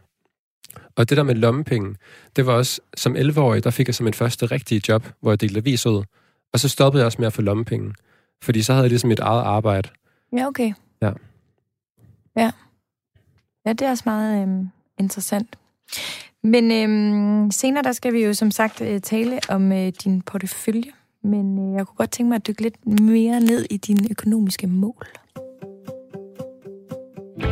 Og 0.96 1.08
det 1.08 1.16
der 1.16 1.22
med 1.22 1.34
lommepenge, 1.34 1.96
det 2.37 2.46
var 2.46 2.52
også, 2.52 2.80
som 2.96 3.16
11-årig, 3.16 3.64
der 3.64 3.70
fik 3.70 3.88
jeg 3.88 3.94
som 3.94 4.04
min 4.04 4.14
første 4.14 4.46
rigtige 4.46 4.82
job, 4.88 5.06
hvor 5.20 5.30
jeg 5.30 5.40
delte 5.40 5.58
avis 5.58 5.87
ud. 5.87 6.04
Og 6.52 6.60
så 6.60 6.68
stoppede 6.68 7.00
jeg 7.00 7.06
også 7.06 7.18
med 7.18 7.26
at 7.26 7.32
få 7.32 7.42
lommepenge. 7.42 7.94
Fordi 8.42 8.62
så 8.62 8.72
havde 8.72 8.82
jeg 8.82 8.90
ligesom 8.90 9.08
mit 9.08 9.20
eget 9.20 9.42
arbejde. 9.42 9.88
Ja, 10.37 10.46
okay. 10.46 10.72
Ja. 11.02 11.10
Ja. 12.37 12.50
Ja, 13.66 13.72
det 13.72 13.82
er 13.82 13.90
også 13.90 14.02
meget 14.06 14.42
øhm, 14.42 14.68
interessant. 14.98 15.58
Men 16.42 16.72
øhm, 16.72 17.50
senere, 17.50 17.82
der 17.82 17.92
skal 17.92 18.12
vi 18.12 18.24
jo 18.24 18.34
som 18.34 18.50
sagt 18.50 18.80
øh, 18.80 19.00
tale 19.00 19.40
om 19.48 19.72
øh, 19.72 19.92
din 20.04 20.22
portefølje. 20.22 20.92
Men 21.22 21.58
øh, 21.58 21.74
jeg 21.74 21.87
kunne 21.87 21.96
godt 21.96 22.10
tænke 22.10 22.28
mig 22.28 22.37
at 22.37 22.46
dykke 22.46 22.62
lidt 22.62 22.87
mere 22.87 23.40
ned 23.40 23.66
i 23.70 23.76
dine 23.76 24.08
økonomiske 24.10 24.66
mål. 24.66 25.06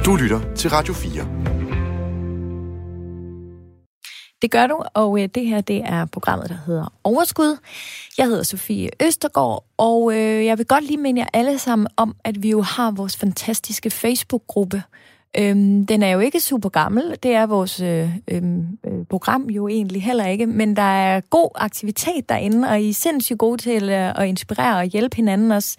Du 0.05 0.17
lytter 0.17 0.55
til 0.55 0.71
Radio 0.71 0.95
4. 0.95 1.82
Det 4.43 4.51
gør 4.51 4.67
du, 4.67 4.83
og 4.95 5.23
øh, 5.23 5.29
det 5.35 5.47
her 5.47 5.61
det 5.61 5.83
er 5.85 6.05
programmet, 6.05 6.49
der 6.49 6.57
hedder 6.67 6.93
Overskud. 7.05 7.57
Jeg 8.19 8.27
hedder 8.27 8.43
Sofie 8.43 8.91
Østergaard, 9.03 9.65
og 9.77 10.13
øh, 10.15 10.45
jeg 10.45 10.59
vil 10.59 10.67
godt 10.67 10.85
lige 10.85 10.97
minde 10.97 11.21
jer 11.21 11.29
alle 11.33 11.59
sammen 11.59 11.87
om, 11.97 12.17
at 12.25 12.43
vi 12.43 12.51
jo 12.51 12.63
har 12.63 12.91
vores 12.91 13.17
fantastiske 13.17 13.91
Facebook-gruppe. 13.91 14.83
Øhm, 15.39 15.87
den 15.87 16.03
er 16.03 16.11
jo 16.11 16.21
ikke 16.21 16.41
super 16.41 16.69
gammel, 16.69 17.17
det 17.23 17.35
er 17.35 17.47
vores 17.47 17.81
øh, 17.81 18.17
øhm, 18.29 18.79
øh, 18.87 19.05
program 19.11 19.51
jo 19.51 19.69
egentlig 19.69 20.03
heller 20.03 20.27
ikke, 20.27 20.47
men 20.47 20.77
der 20.77 20.83
er 20.83 21.21
god 21.21 21.51
aktivitet 21.55 22.29
derinde, 22.29 22.69
og 22.69 22.81
I 22.81 22.89
er 22.89 22.95
sindssygt 22.95 23.39
gode 23.39 23.63
til 23.63 23.91
at, 23.91 24.19
at 24.19 24.27
inspirere 24.27 24.79
og 24.79 24.85
hjælpe 24.85 25.17
hinanden 25.17 25.53
også. 25.53 25.77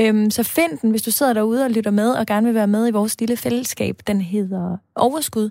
Øhm, 0.00 0.30
så 0.30 0.42
find 0.42 0.78
den, 0.78 0.90
hvis 0.90 1.02
du 1.02 1.10
sidder 1.10 1.32
derude 1.32 1.64
og 1.64 1.70
lytter 1.70 1.90
med, 1.90 2.12
og 2.12 2.26
gerne 2.26 2.46
vil 2.46 2.54
være 2.54 2.66
med 2.66 2.88
i 2.88 2.90
vores 2.90 3.20
lille 3.20 3.36
fællesskab. 3.36 4.00
Den 4.06 4.20
hedder 4.20 4.76
Overskud 4.94 5.50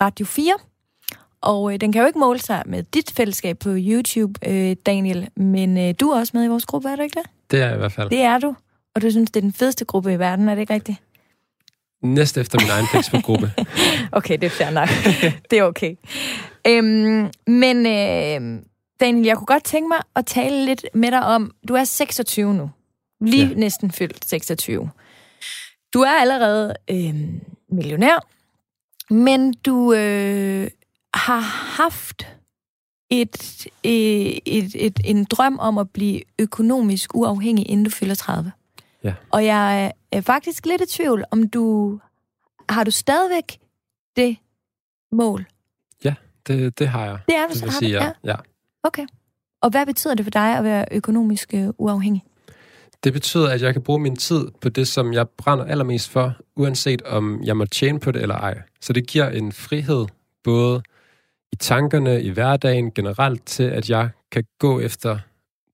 Radio 0.00 0.26
4. 0.26 0.52
Og 1.40 1.72
øh, 1.72 1.80
den 1.80 1.92
kan 1.92 2.00
jo 2.00 2.06
ikke 2.06 2.18
måle 2.18 2.38
sig 2.38 2.62
med 2.66 2.82
dit 2.82 3.10
fællesskab 3.10 3.58
på 3.58 3.70
YouTube, 3.72 4.48
øh, 4.48 4.76
Daniel, 4.86 5.28
men 5.36 5.78
øh, 5.78 5.94
du 6.00 6.10
er 6.10 6.18
også 6.18 6.30
med 6.36 6.44
i 6.44 6.48
vores 6.48 6.66
gruppe, 6.66 6.88
er 6.88 6.96
du 6.96 7.02
ikke 7.02 7.20
det? 7.20 7.30
Det 7.50 7.60
er 7.60 7.66
jeg 7.66 7.74
i 7.74 7.78
hvert 7.78 7.92
fald. 7.92 8.10
Det 8.10 8.20
er 8.20 8.38
du, 8.38 8.54
og 8.94 9.02
du 9.02 9.10
synes, 9.10 9.30
det 9.30 9.40
er 9.40 9.44
den 9.44 9.52
fedeste 9.52 9.84
gruppe 9.84 10.12
i 10.12 10.18
verden, 10.18 10.48
er 10.48 10.54
det 10.54 10.60
ikke 10.60 10.74
rigtigt? 10.74 10.98
Næst 12.02 12.38
efter 12.38 12.58
min 12.60 12.70
egen 12.70 12.86
Facebook-gruppe. 12.92 13.52
okay, 14.18 14.38
det 14.38 14.46
er 14.46 14.50
fair 14.50 14.70
nok. 14.70 14.88
det 15.50 15.58
er 15.58 15.62
okay. 15.62 15.94
Øhm, 16.66 17.30
men 17.46 17.86
øh, 17.86 18.62
Daniel, 19.00 19.26
jeg 19.26 19.36
kunne 19.36 19.46
godt 19.46 19.64
tænke 19.64 19.88
mig 19.88 19.98
at 20.16 20.26
tale 20.26 20.64
lidt 20.64 20.86
med 20.94 21.10
dig 21.10 21.22
om, 21.22 21.54
du 21.68 21.74
er 21.74 21.84
26 21.84 22.54
nu. 22.54 22.70
Lige 23.20 23.46
ja. 23.46 23.54
næsten 23.54 23.90
fyldt 23.90 24.28
26. 24.28 24.90
Du 25.94 26.00
er 26.00 26.20
allerede 26.20 26.74
øh, 26.90 27.14
millionær, 27.68 28.26
men 29.14 29.52
du 29.52 29.92
øh, 29.92 30.68
har 31.16 31.40
haft 31.76 32.26
et, 33.10 33.66
et, 33.82 34.40
et, 34.46 34.86
et, 34.86 35.00
en 35.04 35.24
drøm 35.24 35.58
om 35.58 35.78
at 35.78 35.90
blive 35.90 36.20
økonomisk 36.38 37.14
uafhængig, 37.14 37.70
inden 37.70 37.84
du 37.84 37.90
fylder 37.90 38.14
30. 38.14 38.52
Ja. 39.04 39.14
Og 39.30 39.44
jeg 39.44 39.92
er, 40.12 40.20
faktisk 40.20 40.66
lidt 40.66 40.82
i 40.82 40.86
tvivl, 40.86 41.24
om 41.30 41.48
du 41.48 41.98
har 42.68 42.84
du 42.84 42.90
stadigvæk 42.90 43.58
det 44.16 44.36
mål? 45.12 45.46
Ja, 46.04 46.14
det, 46.46 46.78
det 46.78 46.88
har 46.88 47.04
jeg. 47.04 47.18
Det 47.26 47.36
er 47.36 47.48
det 47.48 47.60
har 47.62 47.70
sige, 47.70 47.90
ja. 47.90 48.12
ja. 48.24 48.36
Okay. 48.82 49.06
Og 49.60 49.70
hvad 49.70 49.86
betyder 49.86 50.14
det 50.14 50.24
for 50.24 50.30
dig 50.30 50.58
at 50.58 50.64
være 50.64 50.84
økonomisk 50.90 51.54
øh, 51.54 51.68
uafhængig? 51.78 52.24
Det 53.04 53.12
betyder, 53.12 53.50
at 53.50 53.62
jeg 53.62 53.72
kan 53.72 53.82
bruge 53.82 53.98
min 53.98 54.16
tid 54.16 54.48
på 54.60 54.68
det, 54.68 54.88
som 54.88 55.12
jeg 55.12 55.28
brænder 55.28 55.64
allermest 55.64 56.10
for, 56.10 56.34
uanset 56.56 57.02
om 57.02 57.42
jeg 57.44 57.56
må 57.56 57.64
tjene 57.64 58.00
på 58.00 58.12
det 58.12 58.22
eller 58.22 58.34
ej. 58.34 58.62
Så 58.80 58.92
det 58.92 59.06
giver 59.06 59.28
en 59.28 59.52
frihed, 59.52 60.06
både 60.44 60.82
i 61.52 61.56
tankerne, 61.56 62.22
i 62.22 62.28
hverdagen 62.28 62.92
generelt, 62.92 63.46
til 63.46 63.62
at 63.62 63.90
jeg 63.90 64.08
kan 64.32 64.44
gå 64.58 64.80
efter 64.80 65.18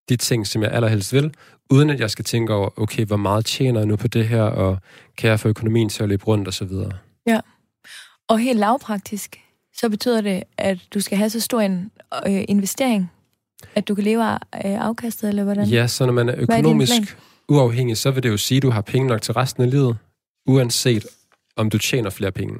de 0.09 0.17
ting, 0.17 0.47
som 0.47 0.63
jeg 0.63 0.73
allerhelst 0.73 1.13
vil, 1.13 1.35
uden 1.71 1.91
at 1.91 2.01
jeg 2.01 2.11
skal 2.11 2.25
tænke 2.25 2.55
over, 2.55 2.81
okay, 2.81 3.05
hvor 3.05 3.17
meget 3.17 3.47
tjener 3.47 3.81
jeg 3.81 3.87
nu 3.87 3.97
på 3.97 4.09
det 4.09 4.29
her, 4.29 4.43
og 4.43 4.79
kan 5.17 5.31
jeg 5.31 5.41
få 5.41 5.49
økonomien 5.49 5.89
til 5.89 6.03
at 6.03 6.09
løbe 6.09 6.25
rundt, 6.25 6.49
og 6.49 6.55
så 6.55 6.65
videre. 6.65 6.93
Ja. 7.27 7.41
Og 8.29 8.39
helt 8.39 8.59
lavpraktisk, 8.59 9.41
så 9.75 9.89
betyder 9.89 10.21
det, 10.21 10.43
at 10.59 10.79
du 10.95 11.01
skal 11.01 11.19
have 11.19 11.31
så 11.31 11.41
stor 11.41 11.61
en 11.61 11.91
øh, 12.27 12.45
investering, 12.49 13.13
at 13.75 13.89
du 13.89 13.95
kan 13.95 14.05
leve 14.05 14.25
af 14.25 14.39
øh, 14.65 14.87
afkastet, 14.87 15.29
eller 15.29 15.45
hvordan? 15.45 15.67
Ja, 15.67 15.87
så 15.87 16.07
når 16.07 16.13
man 16.13 16.29
er 16.29 16.33
er 16.33 16.41
økonomisk 16.41 16.93
plan? 16.93 17.07
uafhængig, 17.49 17.97
så 17.97 18.11
vil 18.11 18.23
det 18.23 18.29
jo 18.29 18.37
sige, 18.37 18.57
at 18.57 18.63
du 18.63 18.71
har 18.71 18.81
penge 18.81 19.09
nok 19.09 19.23
til 19.23 19.35
resten 19.35 19.63
af 19.63 19.71
livet, 19.71 19.97
uanset 20.47 21.07
om 21.57 21.71
du 21.71 21.79
tjener 21.79 22.11
flere 22.11 22.33
penge. 22.33 22.59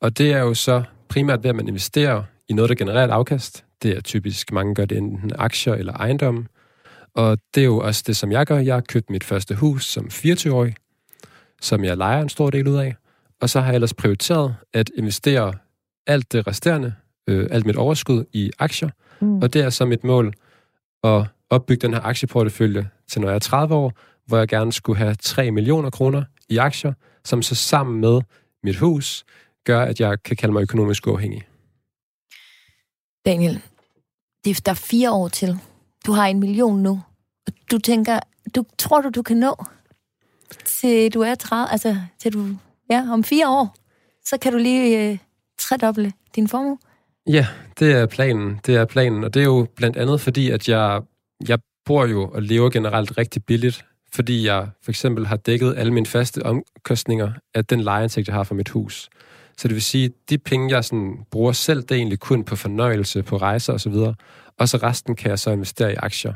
Og 0.00 0.18
det 0.18 0.32
er 0.32 0.38
jo 0.38 0.54
så 0.54 0.82
primært 1.08 1.42
ved, 1.42 1.50
at 1.50 1.56
man 1.56 1.68
investerer 1.68 2.22
i 2.48 2.52
noget, 2.52 2.68
der 2.68 2.74
genererer 2.74 3.04
et 3.04 3.10
afkast. 3.10 3.64
Det 3.82 3.96
er 3.96 4.00
typisk, 4.00 4.52
mange 4.52 4.74
gør 4.74 4.84
det 4.84 4.98
enten 4.98 5.32
aktier 5.38 5.74
eller 5.74 5.92
ejendom. 5.92 6.46
Og 7.14 7.38
det 7.54 7.60
er 7.60 7.64
jo 7.64 7.78
også 7.78 8.04
det, 8.06 8.16
som 8.16 8.32
jeg 8.32 8.46
gør. 8.46 8.58
Jeg 8.58 8.74
har 8.74 8.80
købt 8.80 9.10
mit 9.10 9.24
første 9.24 9.54
hus 9.54 9.86
som 9.86 10.06
24-årig, 10.12 10.74
som 11.60 11.84
jeg 11.84 11.96
leger 11.96 12.22
en 12.22 12.28
stor 12.28 12.50
del 12.50 12.68
ud 12.68 12.76
af. 12.76 12.96
Og 13.40 13.50
så 13.50 13.60
har 13.60 13.66
jeg 13.66 13.74
ellers 13.74 13.94
prioriteret 13.94 14.56
at 14.72 14.90
investere 14.96 15.54
alt 16.06 16.32
det 16.32 16.46
resterende, 16.46 16.94
øh, 17.26 17.48
alt 17.50 17.66
mit 17.66 17.76
overskud 17.76 18.24
i 18.32 18.50
aktier. 18.58 18.90
Mm. 19.20 19.42
Og 19.42 19.52
det 19.52 19.62
er 19.62 19.70
så 19.70 19.84
mit 19.84 20.04
mål 20.04 20.34
at 21.04 21.24
opbygge 21.50 21.86
den 21.86 21.94
her 21.94 22.00
aktieportefølje 22.00 22.88
til 23.08 23.20
når 23.20 23.28
jeg 23.28 23.34
er 23.34 23.38
30 23.38 23.74
år, 23.74 23.92
hvor 24.26 24.38
jeg 24.38 24.48
gerne 24.48 24.72
skulle 24.72 24.98
have 24.98 25.14
3 25.14 25.50
millioner 25.50 25.90
kroner 25.90 26.22
i 26.48 26.56
aktier, 26.56 26.92
som 27.24 27.42
så 27.42 27.54
sammen 27.54 28.00
med 28.00 28.20
mit 28.62 28.76
hus 28.76 29.24
gør, 29.66 29.80
at 29.80 30.00
jeg 30.00 30.22
kan 30.22 30.36
kalde 30.36 30.52
mig 30.52 30.62
økonomisk 30.62 31.06
uafhængig. 31.06 31.42
Daniel, 33.26 33.62
det 34.44 34.50
er, 34.50 34.60
der 34.64 34.72
er 34.72 34.82
fire 34.90 35.12
år 35.12 35.28
til. 35.28 35.58
Du 36.06 36.12
har 36.12 36.26
en 36.26 36.40
million 36.40 36.82
nu. 36.82 37.02
Og 37.46 37.52
Du 37.70 37.78
tænker, 37.78 38.20
du 38.54 38.64
tror 38.78 39.00
du, 39.00 39.10
du 39.10 39.22
kan 39.22 39.36
nå 39.36 39.64
til 40.64 41.14
du 41.14 41.20
er 41.20 41.34
30, 41.34 41.72
altså 41.72 41.96
til 42.18 42.32
du, 42.32 42.46
ja, 42.90 43.12
om 43.12 43.24
fire 43.24 43.48
år, 43.48 43.76
så 44.24 44.38
kan 44.38 44.52
du 44.52 44.58
lige 44.58 45.10
øh, 45.10 45.18
tredoble 45.58 46.12
din 46.36 46.48
formue? 46.48 46.78
Ja, 47.26 47.46
det 47.78 47.92
er 47.92 48.06
planen. 48.06 48.60
Det 48.66 48.76
er 48.76 48.84
planen, 48.84 49.24
og 49.24 49.34
det 49.34 49.40
er 49.40 49.44
jo 49.44 49.66
blandt 49.76 49.96
andet 49.96 50.20
fordi, 50.20 50.50
at 50.50 50.68
jeg, 50.68 51.02
jeg 51.48 51.58
bor 51.84 52.06
jo 52.06 52.28
og 52.28 52.42
lever 52.42 52.70
generelt 52.70 53.18
rigtig 53.18 53.44
billigt, 53.44 53.84
fordi 54.14 54.46
jeg 54.46 54.68
for 54.82 54.90
eksempel 54.90 55.26
har 55.26 55.36
dækket 55.36 55.74
alle 55.76 55.92
mine 55.92 56.06
faste 56.06 56.46
omkostninger 56.46 57.32
af 57.54 57.64
den 57.64 57.80
lejeindtægt, 57.80 58.28
jeg 58.28 58.34
har 58.34 58.44
for 58.44 58.54
mit 58.54 58.68
hus. 58.68 59.08
Så 59.58 59.68
det 59.68 59.74
vil 59.74 59.82
sige, 59.82 60.10
de 60.30 60.38
penge, 60.38 60.74
jeg 60.74 60.84
sådan 60.84 61.18
bruger 61.30 61.52
selv, 61.52 61.82
det 61.82 61.90
er 61.90 61.94
egentlig 61.94 62.20
kun 62.20 62.44
på 62.44 62.56
fornøjelse, 62.56 63.22
på 63.22 63.36
rejser 63.36 63.72
osv., 63.72 63.94
og 64.58 64.68
så 64.68 64.76
resten 64.76 65.16
kan 65.16 65.30
jeg 65.30 65.38
så 65.38 65.50
investere 65.50 65.92
i 65.92 65.96
aktier. 65.96 66.32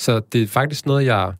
Så 0.00 0.20
det 0.32 0.42
er 0.42 0.46
faktisk 0.46 0.86
noget, 0.86 1.06
jeg 1.06 1.32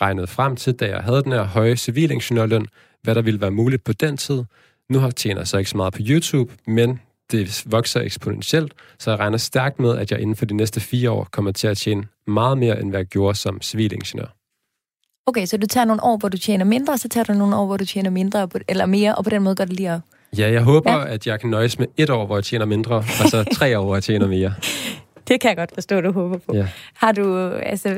regnede 0.00 0.26
frem 0.26 0.56
til, 0.56 0.72
da 0.72 0.88
jeg 0.88 1.00
havde 1.02 1.22
den 1.22 1.32
her 1.32 1.42
høje 1.42 1.76
civilingeniørløn, 1.76 2.66
hvad 3.02 3.14
der 3.14 3.22
ville 3.22 3.40
være 3.40 3.50
muligt 3.50 3.84
på 3.84 3.92
den 3.92 4.16
tid. 4.16 4.44
Nu 4.88 4.98
har 4.98 5.10
tjener 5.10 5.40
jeg 5.40 5.48
så 5.48 5.58
ikke 5.58 5.70
så 5.70 5.76
meget 5.76 5.92
på 5.92 6.00
YouTube, 6.02 6.52
men 6.66 7.00
det 7.32 7.64
vokser 7.66 8.00
eksponentielt, 8.00 8.74
så 8.98 9.10
jeg 9.10 9.18
regner 9.18 9.38
stærkt 9.38 9.80
med, 9.80 9.98
at 9.98 10.10
jeg 10.10 10.20
inden 10.20 10.36
for 10.36 10.46
de 10.46 10.54
næste 10.54 10.80
fire 10.80 11.10
år 11.10 11.28
kommer 11.30 11.52
til 11.52 11.66
at 11.66 11.76
tjene 11.76 12.06
meget 12.26 12.58
mere, 12.58 12.80
end 12.80 12.90
hvad 12.90 13.00
jeg 13.00 13.06
gjorde 13.06 13.38
som 13.38 13.62
civilingeniør. 13.62 14.26
Okay, 15.26 15.46
så 15.46 15.56
du 15.56 15.66
tager 15.66 15.84
nogle 15.84 16.02
år, 16.04 16.16
hvor 16.16 16.28
du 16.28 16.38
tjener 16.38 16.64
mindre, 16.64 16.98
så 16.98 17.08
tager 17.08 17.24
du 17.24 17.32
nogle 17.32 17.56
år, 17.56 17.66
hvor 17.66 17.76
du 17.76 17.84
tjener 17.84 18.10
mindre, 18.10 18.48
eller 18.68 18.86
mere, 18.86 19.14
og 19.14 19.24
på 19.24 19.30
den 19.30 19.42
måde 19.42 19.56
går 19.56 19.64
det 19.64 19.72
lige 19.72 19.94
op. 19.94 20.00
Ja, 20.38 20.50
jeg 20.52 20.62
håber, 20.62 20.92
Ja. 20.92 21.06
at 21.14 21.26
jeg 21.26 21.40
kan 21.40 21.50
nøjes 21.50 21.78
med 21.78 21.86
et 21.96 22.10
år, 22.10 22.26
hvor 22.26 22.36
jeg 22.36 22.44
tjener 22.44 22.64
mindre, 22.66 22.94
og 22.96 23.04
så 23.04 23.44
tre 23.52 23.78
år, 23.78 23.84
hvor 23.84 23.96
jeg 23.96 24.02
tjener 24.02 24.26
mere. 24.28 24.54
Det 25.28 25.40
kan 25.40 25.48
jeg 25.48 25.56
godt 25.56 25.74
forstå, 25.74 26.00
du 26.00 26.12
håber 26.12 26.38
på. 26.38 26.54
Ja. 26.54 26.68
Har 26.94 27.12
du, 27.12 27.48
altså, 27.48 27.88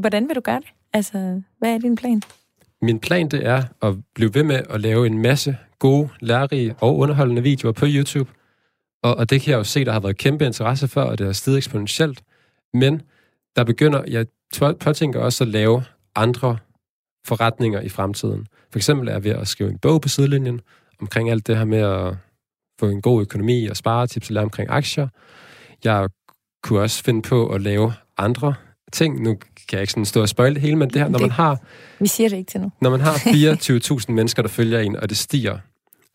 hvordan 0.00 0.28
vil 0.28 0.36
du 0.36 0.40
gøre 0.40 0.56
det? 0.60 0.68
Altså, 0.92 1.42
hvad 1.58 1.74
er 1.74 1.78
din 1.78 1.96
plan? 1.96 2.22
Min 2.82 2.98
plan 3.00 3.28
det 3.28 3.46
er 3.46 3.62
at 3.82 3.94
blive 4.14 4.34
ved 4.34 4.42
med 4.42 4.60
at 4.70 4.80
lave 4.80 5.06
en 5.06 5.18
masse 5.22 5.56
gode, 5.78 6.08
lærerige 6.20 6.74
og 6.80 6.96
underholdende 6.96 7.42
videoer 7.42 7.72
på 7.72 7.86
YouTube. 7.88 8.30
Og, 9.02 9.16
og 9.16 9.30
det 9.30 9.40
kan 9.42 9.50
jeg 9.50 9.58
jo 9.58 9.64
se, 9.64 9.84
der 9.84 9.92
har 9.92 10.00
været 10.00 10.16
kæmpe 10.18 10.46
interesse 10.46 10.88
for, 10.88 11.02
og 11.02 11.18
det 11.18 11.26
har 11.26 11.32
steget 11.32 11.56
eksponentielt. 11.56 12.22
Men 12.74 13.02
der 13.56 13.64
begynder, 13.64 14.02
jeg 14.08 14.26
påtænker 14.80 15.20
også 15.20 15.44
at 15.44 15.48
lave 15.48 15.82
andre 16.14 16.56
forretninger 17.26 17.80
i 17.80 17.88
fremtiden. 17.88 18.46
For 18.72 18.78
eksempel 18.78 19.08
er 19.08 19.12
jeg 19.12 19.24
ved 19.24 19.30
at 19.30 19.48
skrive 19.48 19.70
en 19.70 19.78
bog 19.78 20.00
på 20.00 20.08
sidelinjen 20.08 20.60
omkring 21.00 21.30
alt 21.30 21.46
det 21.46 21.56
her 21.56 21.64
med 21.64 21.78
at 21.78 22.14
få 22.80 22.86
en 22.88 23.02
god 23.02 23.20
økonomi 23.22 23.66
og 23.66 23.76
spare 23.76 24.06
tips 24.06 24.30
og 24.30 24.34
lære 24.34 24.44
omkring 24.44 24.70
aktier. 24.70 25.08
Jeg 25.84 26.08
kunne 26.62 26.80
også 26.80 27.04
finde 27.04 27.22
på 27.22 27.46
at 27.48 27.60
lave 27.60 27.92
andre 28.18 28.54
ting. 28.92 29.22
Nu 29.22 29.34
kan 29.34 29.48
jeg 29.72 29.80
ikke 29.80 29.92
sådan 29.92 30.04
stå 30.04 30.20
og 30.20 30.28
spoil 30.28 30.54
det 30.54 30.62
hele, 30.62 30.76
men 30.76 30.90
det 30.90 31.02
her, 31.02 31.08
når 31.08 31.18
man 31.18 31.28
Det- 31.28 31.36
har 31.36 31.58
Vi 32.00 32.06
siger 32.06 32.28
det 32.28 32.36
ikke 32.36 32.50
til 32.50 32.60
nu. 32.60 32.72
når 32.80 32.90
man 32.90 33.00
har 33.00 33.14
24.000 34.08 34.12
mennesker, 34.12 34.42
der 34.42 34.48
følger 34.48 34.80
en, 34.80 34.96
og 34.96 35.08
det 35.08 35.16
stiger, 35.18 35.58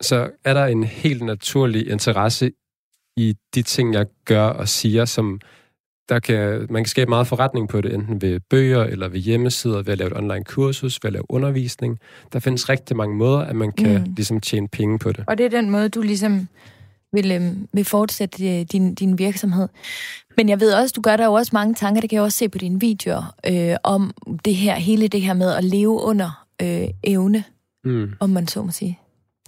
så 0.00 0.30
er 0.44 0.54
der 0.54 0.66
en 0.66 0.84
helt 0.84 1.22
naturlig 1.22 1.90
interesse 1.90 2.50
i 3.16 3.34
de 3.54 3.62
ting, 3.62 3.94
jeg 3.94 4.06
gør 4.24 4.46
og 4.46 4.68
siger, 4.68 5.04
som 5.04 5.40
der 6.08 6.18
kan, 6.18 6.66
man 6.70 6.82
kan 6.84 6.88
skabe 6.88 7.08
meget 7.08 7.26
forretning 7.26 7.68
på 7.68 7.80
det, 7.80 7.94
enten 7.94 8.22
ved 8.22 8.40
bøger 8.50 8.84
eller 8.84 9.08
ved 9.08 9.20
hjemmesider, 9.20 9.82
ved 9.82 9.88
at 9.92 9.98
lave 9.98 10.10
et 10.10 10.16
online 10.16 10.44
kursus, 10.44 10.98
ved 11.02 11.08
at 11.08 11.12
lave 11.12 11.24
undervisning. 11.28 11.98
Der 12.32 12.38
findes 12.38 12.68
rigtig 12.68 12.96
mange 12.96 13.16
måder, 13.16 13.38
at 13.38 13.56
man 13.56 13.72
kan 13.72 14.00
Mm. 14.00 14.12
ligesom 14.16 14.40
tjene 14.40 14.68
penge 14.68 14.98
på 14.98 15.12
det. 15.12 15.24
Og 15.26 15.38
det 15.38 15.46
er 15.46 15.50
den 15.50 15.70
måde, 15.70 15.88
du 15.88 16.00
ligesom 16.02 16.48
vil, 17.12 17.32
øhm, 17.32 17.68
vil 17.72 17.84
fortsætte 17.84 18.60
øh, 18.60 18.66
din, 18.72 18.94
din 18.94 19.18
virksomhed. 19.18 19.68
Men 20.36 20.48
jeg 20.48 20.60
ved 20.60 20.72
også, 20.74 20.92
du 20.96 21.00
gør 21.00 21.16
der 21.16 21.24
jo 21.24 21.32
også 21.32 21.50
mange 21.54 21.74
tanker, 21.74 22.00
det 22.00 22.10
kan 22.10 22.16
jeg 22.16 22.22
også 22.22 22.38
se 22.38 22.48
på 22.48 22.58
dine 22.58 22.80
videoer, 22.80 23.34
øh, 23.46 23.76
om 23.82 24.14
det 24.44 24.54
her, 24.54 24.74
hele 24.74 25.08
det 25.08 25.20
her 25.22 25.34
med 25.34 25.50
at 25.52 25.64
leve 25.64 26.00
under 26.02 26.46
øh, 26.62 26.88
evne, 27.04 27.44
Mm. 27.84 28.10
om 28.20 28.30
man 28.30 28.46
så 28.48 28.62
må 28.62 28.70
sige. 28.70 28.98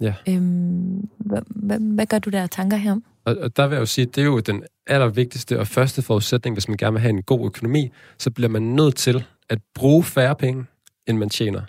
Ja. 0.01 0.13
Øhm, 0.29 1.09
hvad, 1.17 1.41
hvad, 1.49 1.79
hvad 1.79 2.05
gør 2.05 2.19
du 2.19 2.29
der 2.29 2.41
af 2.41 2.49
tanker 2.49 2.77
herom? 2.77 3.03
Og, 3.25 3.35
og 3.41 3.57
der 3.57 3.67
vil 3.67 3.75
jeg 3.75 3.79
jo 3.81 3.85
sige, 3.85 4.05
det 4.05 4.17
er 4.17 4.25
jo 4.25 4.39
den 4.39 4.63
allervigtigste 4.87 5.59
og 5.59 5.67
første 5.67 6.01
forudsætning, 6.01 6.55
hvis 6.55 6.67
man 6.67 6.77
gerne 6.77 6.93
vil 6.93 7.01
have 7.01 7.09
en 7.09 7.23
god 7.23 7.45
økonomi, 7.45 7.91
så 8.17 8.31
bliver 8.31 8.49
man 8.49 8.61
nødt 8.61 8.95
til 8.95 9.25
at 9.49 9.59
bruge 9.75 10.03
færre 10.03 10.35
penge, 10.35 10.65
end 11.07 11.17
man 11.17 11.29
tjener. 11.29 11.61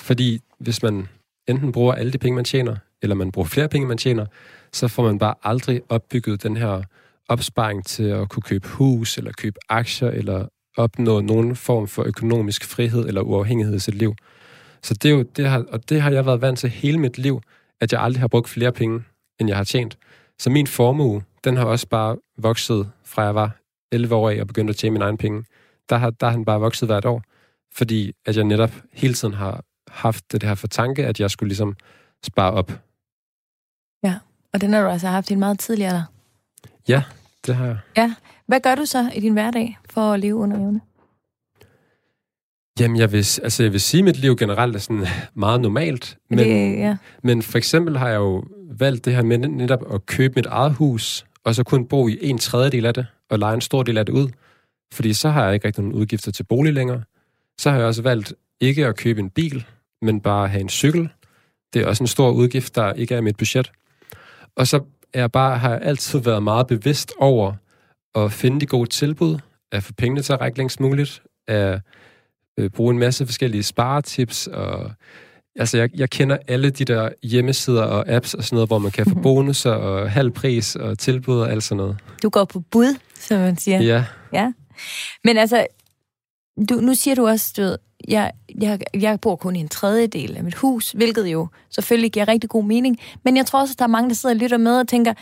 Fordi 0.00 0.40
hvis 0.58 0.82
man 0.82 1.08
enten 1.48 1.72
bruger 1.72 1.94
alle 1.94 2.12
de 2.12 2.18
penge, 2.18 2.36
man 2.36 2.44
tjener, 2.44 2.76
eller 3.02 3.16
man 3.16 3.32
bruger 3.32 3.48
flere 3.48 3.68
penge, 3.68 3.88
man 3.88 3.98
tjener, 3.98 4.26
så 4.72 4.88
får 4.88 5.02
man 5.02 5.18
bare 5.18 5.34
aldrig 5.42 5.80
opbygget 5.88 6.42
den 6.42 6.56
her 6.56 6.82
opsparing 7.28 7.86
til 7.86 8.04
at 8.04 8.28
kunne 8.28 8.42
købe 8.42 8.68
hus, 8.68 9.18
eller 9.18 9.32
købe 9.32 9.56
aktier, 9.68 10.10
eller 10.10 10.46
opnå 10.76 11.20
nogen 11.20 11.56
form 11.56 11.88
for 11.88 12.02
økonomisk 12.02 12.64
frihed 12.64 13.08
eller 13.08 13.20
uafhængighed 13.20 13.76
i 13.76 13.78
sit 13.78 13.94
liv. 13.94 14.14
Så 14.82 14.94
det 14.94 15.10
er 15.10 15.14
jo, 15.14 15.22
det 15.22 15.48
har, 15.48 15.64
og 15.68 15.88
det 15.88 16.02
har 16.02 16.10
jeg 16.10 16.26
været 16.26 16.40
vant 16.40 16.58
til 16.58 16.70
hele 16.70 16.98
mit 16.98 17.18
liv, 17.18 17.40
at 17.80 17.92
jeg 17.92 18.00
aldrig 18.00 18.20
har 18.20 18.28
brugt 18.28 18.48
flere 18.48 18.72
penge, 18.72 19.02
end 19.40 19.48
jeg 19.48 19.56
har 19.56 19.64
tjent. 19.64 19.98
Så 20.38 20.50
min 20.50 20.66
formue, 20.66 21.22
den 21.44 21.56
har 21.56 21.64
også 21.64 21.88
bare 21.88 22.16
vokset 22.38 22.90
fra 23.04 23.22
jeg 23.22 23.34
var 23.34 23.50
11 23.92 24.14
år 24.14 24.30
af 24.30 24.40
og 24.40 24.46
begyndte 24.46 24.70
at 24.70 24.76
tjene 24.76 24.92
mine 24.92 25.04
egne 25.04 25.18
penge. 25.18 25.44
Der 25.88 25.96
har, 25.96 26.10
der 26.10 26.26
har 26.26 26.36
den 26.36 26.44
bare 26.44 26.60
vokset 26.60 26.88
hvert 26.88 27.04
år, 27.04 27.22
fordi 27.72 28.12
at 28.26 28.36
jeg 28.36 28.44
netop 28.44 28.72
hele 28.92 29.14
tiden 29.14 29.34
har 29.34 29.64
haft 29.88 30.32
det 30.32 30.42
her 30.42 30.54
for 30.54 30.66
tanke, 30.66 31.06
at 31.06 31.20
jeg 31.20 31.30
skulle 31.30 31.48
ligesom 31.48 31.76
spare 32.22 32.52
op. 32.52 32.72
Og 34.56 34.60
den 34.60 34.72
har 34.72 34.82
du 34.82 34.88
altså 34.88 35.08
haft 35.08 35.30
i 35.30 35.32
en 35.32 35.38
meget 35.38 35.58
tidligere 35.58 35.90
alder. 35.90 36.04
Det 37.46 37.54
har 37.54 37.66
jeg. 37.66 37.78
Hvad 38.46 38.60
gør 38.60 38.74
du 38.74 38.84
så 38.84 39.10
i 39.14 39.20
din 39.20 39.32
hverdag 39.32 39.78
for 39.90 40.12
at 40.12 40.20
leve 40.20 40.34
under 40.34 40.56
evne? 40.56 40.80
Jamen, 42.80 42.96
jeg 42.96 43.12
vil, 43.12 43.18
altså, 43.18 43.62
jeg 43.62 43.72
vil 43.72 43.80
sige, 43.80 43.98
at 43.98 44.04
mit 44.04 44.16
liv 44.16 44.36
generelt 44.36 44.76
er 44.76 44.80
sådan 44.80 45.06
meget 45.34 45.60
normalt. 45.60 46.18
Men, 46.30 46.38
det, 46.38 46.78
ja. 46.78 46.96
men 47.22 47.42
for 47.42 47.58
eksempel 47.58 47.98
har 47.98 48.08
jeg 48.08 48.16
jo 48.16 48.44
valgt 48.70 49.04
det 49.04 49.14
her 49.14 49.22
med 49.22 49.38
netop 49.38 49.94
at 49.94 50.06
købe 50.06 50.32
mit 50.36 50.46
eget 50.46 50.72
hus, 50.72 51.26
og 51.46 51.54
så 51.54 51.64
kun 51.64 51.86
bo 51.86 52.08
i 52.08 52.18
en 52.20 52.38
tredjedel 52.38 52.86
af 52.86 52.94
det, 52.94 53.06
og 53.30 53.38
lege 53.38 53.54
en 53.54 53.60
stor 53.60 53.82
del 53.82 53.98
af 53.98 54.06
det 54.06 54.12
ud, 54.12 54.28
fordi 54.92 55.12
så 55.12 55.28
har 55.28 55.44
jeg 55.44 55.54
ikke 55.54 55.66
rigtig 55.66 55.84
nogen 55.84 55.98
udgifter 55.98 56.32
til 56.32 56.44
bolig 56.44 56.72
længere. 56.72 57.02
Så 57.58 57.70
har 57.70 57.78
jeg 57.78 57.86
også 57.86 58.02
valgt 58.02 58.34
ikke 58.60 58.86
at 58.86 58.96
købe 58.96 59.20
en 59.20 59.30
bil, 59.30 59.66
men 60.02 60.20
bare 60.20 60.48
have 60.48 60.60
en 60.60 60.68
cykel. 60.68 61.08
Det 61.74 61.82
er 61.82 61.86
også 61.86 62.02
en 62.02 62.08
stor 62.08 62.30
udgift, 62.30 62.74
der 62.74 62.92
ikke 62.92 63.14
er 63.14 63.18
i 63.18 63.22
mit 63.22 63.36
budget. 63.36 63.72
Og 64.56 64.66
så 64.66 64.76
er 65.12 65.20
jeg 65.20 65.32
bare, 65.32 65.58
har 65.58 65.70
jeg 65.70 65.80
altid 65.82 66.18
været 66.18 66.42
meget 66.42 66.66
bevidst 66.66 67.12
over 67.18 67.54
at 68.14 68.32
finde 68.32 68.60
de 68.60 68.66
gode 68.66 68.88
tilbud, 68.88 69.38
at 69.72 69.82
få 69.82 69.92
pengene 69.92 70.22
til 70.22 70.32
at 70.32 70.40
række 70.40 70.58
længst 70.58 70.80
muligt, 70.80 71.22
at 71.48 71.80
øh, 72.58 72.70
bruge 72.70 72.92
en 72.92 72.98
masse 72.98 73.26
forskellige 73.26 73.62
sparetips, 73.62 74.46
og 74.46 74.92
altså 75.58 75.78
jeg, 75.78 75.90
jeg 75.94 76.10
kender 76.10 76.36
alle 76.48 76.70
de 76.70 76.84
der 76.84 77.08
hjemmesider 77.22 77.82
og 77.82 78.08
apps 78.08 78.34
og 78.34 78.44
sådan 78.44 78.56
noget, 78.56 78.68
hvor 78.68 78.78
man 78.78 78.90
kan 78.90 79.06
få 79.06 79.14
mhm. 79.14 79.22
bonusser 79.22 79.70
og 79.70 80.10
halv 80.10 80.30
pris 80.30 80.76
og 80.76 80.98
tilbud 80.98 81.38
og 81.38 81.50
alt 81.50 81.62
sådan 81.62 81.76
noget. 81.76 81.96
Du 82.22 82.28
går 82.28 82.44
på 82.44 82.60
bud, 82.60 82.96
som 83.20 83.40
man 83.40 83.58
siger. 83.58 83.82
Ja. 83.82 84.04
Ja. 84.32 84.52
Men 85.24 85.36
altså, 85.36 85.66
du, 86.68 86.74
nu 86.74 86.94
siger 86.94 87.14
du 87.14 87.26
også, 87.26 87.52
du 87.56 87.62
ved, 87.62 87.78
jeg, 88.08 88.32
jeg, 88.60 88.80
jeg 88.94 89.20
bor 89.20 89.36
kun 89.36 89.56
i 89.56 89.60
en 89.60 89.68
tredjedel 89.68 90.36
af 90.36 90.44
mit 90.44 90.54
hus, 90.54 90.92
hvilket 90.92 91.26
jo 91.26 91.48
selvfølgelig 91.70 92.12
giver 92.12 92.28
rigtig 92.28 92.50
god 92.50 92.64
mening. 92.64 92.98
Men 93.24 93.36
jeg 93.36 93.46
tror 93.46 93.60
også, 93.60 93.72
at 93.72 93.78
der 93.78 93.84
er 93.84 93.88
mange, 93.88 94.08
der 94.08 94.14
sidder 94.14 94.34
og 94.34 94.40
lytter 94.40 94.56
med 94.56 94.78
og 94.78 94.88
tænker, 94.88 95.14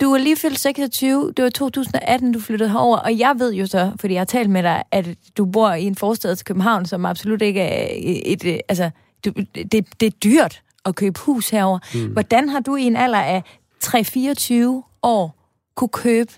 du 0.00 0.12
er 0.12 0.18
lige 0.18 0.36
fyldt 0.36 0.58
26, 0.58 1.32
det 1.36 1.42
var 1.44 1.50
2018, 1.50 2.32
du 2.32 2.40
flyttede 2.40 2.70
herover, 2.70 2.96
og 2.96 3.18
jeg 3.18 3.34
ved 3.38 3.54
jo 3.54 3.66
så, 3.66 3.92
fordi 4.00 4.14
jeg 4.14 4.20
har 4.20 4.24
talt 4.24 4.50
med 4.50 4.62
dig, 4.62 4.82
at 4.90 5.08
du 5.36 5.44
bor 5.44 5.72
i 5.72 5.84
en 5.84 5.94
forstad 5.94 6.36
til 6.36 6.46
København, 6.46 6.86
som 6.86 7.06
absolut 7.06 7.42
ikke 7.42 7.60
er 7.60 7.88
et, 7.92 8.44
et 8.44 8.60
altså, 8.68 8.90
du, 9.24 9.32
det, 9.54 10.00
det 10.00 10.06
er 10.06 10.10
dyrt 10.24 10.62
at 10.84 10.94
købe 10.94 11.20
hus 11.20 11.50
herover. 11.50 11.78
Mm. 11.94 12.12
Hvordan 12.12 12.48
har 12.48 12.60
du 12.60 12.76
i 12.76 12.82
en 12.82 12.96
alder 12.96 13.20
af 13.20 13.42
3-24 13.84 14.54
år 15.02 15.36
kunne 15.74 15.88
købe 15.88 16.32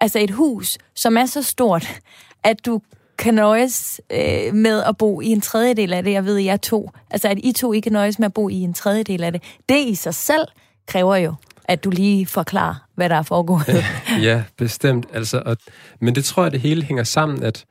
altså 0.00 0.18
et 0.18 0.30
hus, 0.30 0.78
som 0.94 1.16
er 1.16 1.26
så 1.26 1.42
stort, 1.42 2.00
at 2.42 2.66
du 2.66 2.80
kan 3.18 3.34
nøjes 3.34 4.00
øh, 4.12 4.54
med 4.54 4.82
at 4.82 4.96
bo 4.96 5.20
i 5.20 5.26
en 5.26 5.40
tredjedel 5.40 5.92
af 5.92 6.02
det. 6.02 6.12
Jeg 6.12 6.24
ved, 6.24 6.36
jeg 6.36 6.62
to. 6.62 6.90
Altså, 7.10 7.28
at 7.28 7.38
I 7.38 7.52
to 7.52 7.72
ikke 7.72 7.84
kan 7.84 7.92
nøjes 7.92 8.18
med 8.18 8.26
at 8.26 8.34
bo 8.34 8.48
i 8.48 8.54
en 8.54 8.74
tredjedel 8.74 9.24
af 9.24 9.32
det. 9.32 9.42
Det 9.68 9.86
i 9.86 9.94
sig 9.94 10.14
selv 10.14 10.46
kræver 10.86 11.16
jo, 11.16 11.34
at 11.64 11.84
du 11.84 11.90
lige 11.90 12.26
forklarer, 12.26 12.74
hvad 12.94 13.08
der 13.08 13.16
er 13.16 13.22
foregået. 13.22 13.84
ja, 14.22 14.42
bestemt. 14.56 15.06
Altså, 15.12 15.42
og, 15.46 15.56
men 16.00 16.14
det 16.14 16.24
tror 16.24 16.42
jeg, 16.42 16.52
det 16.52 16.60
hele 16.60 16.82
hænger 16.82 17.04
sammen, 17.04 17.42
at 17.42 17.64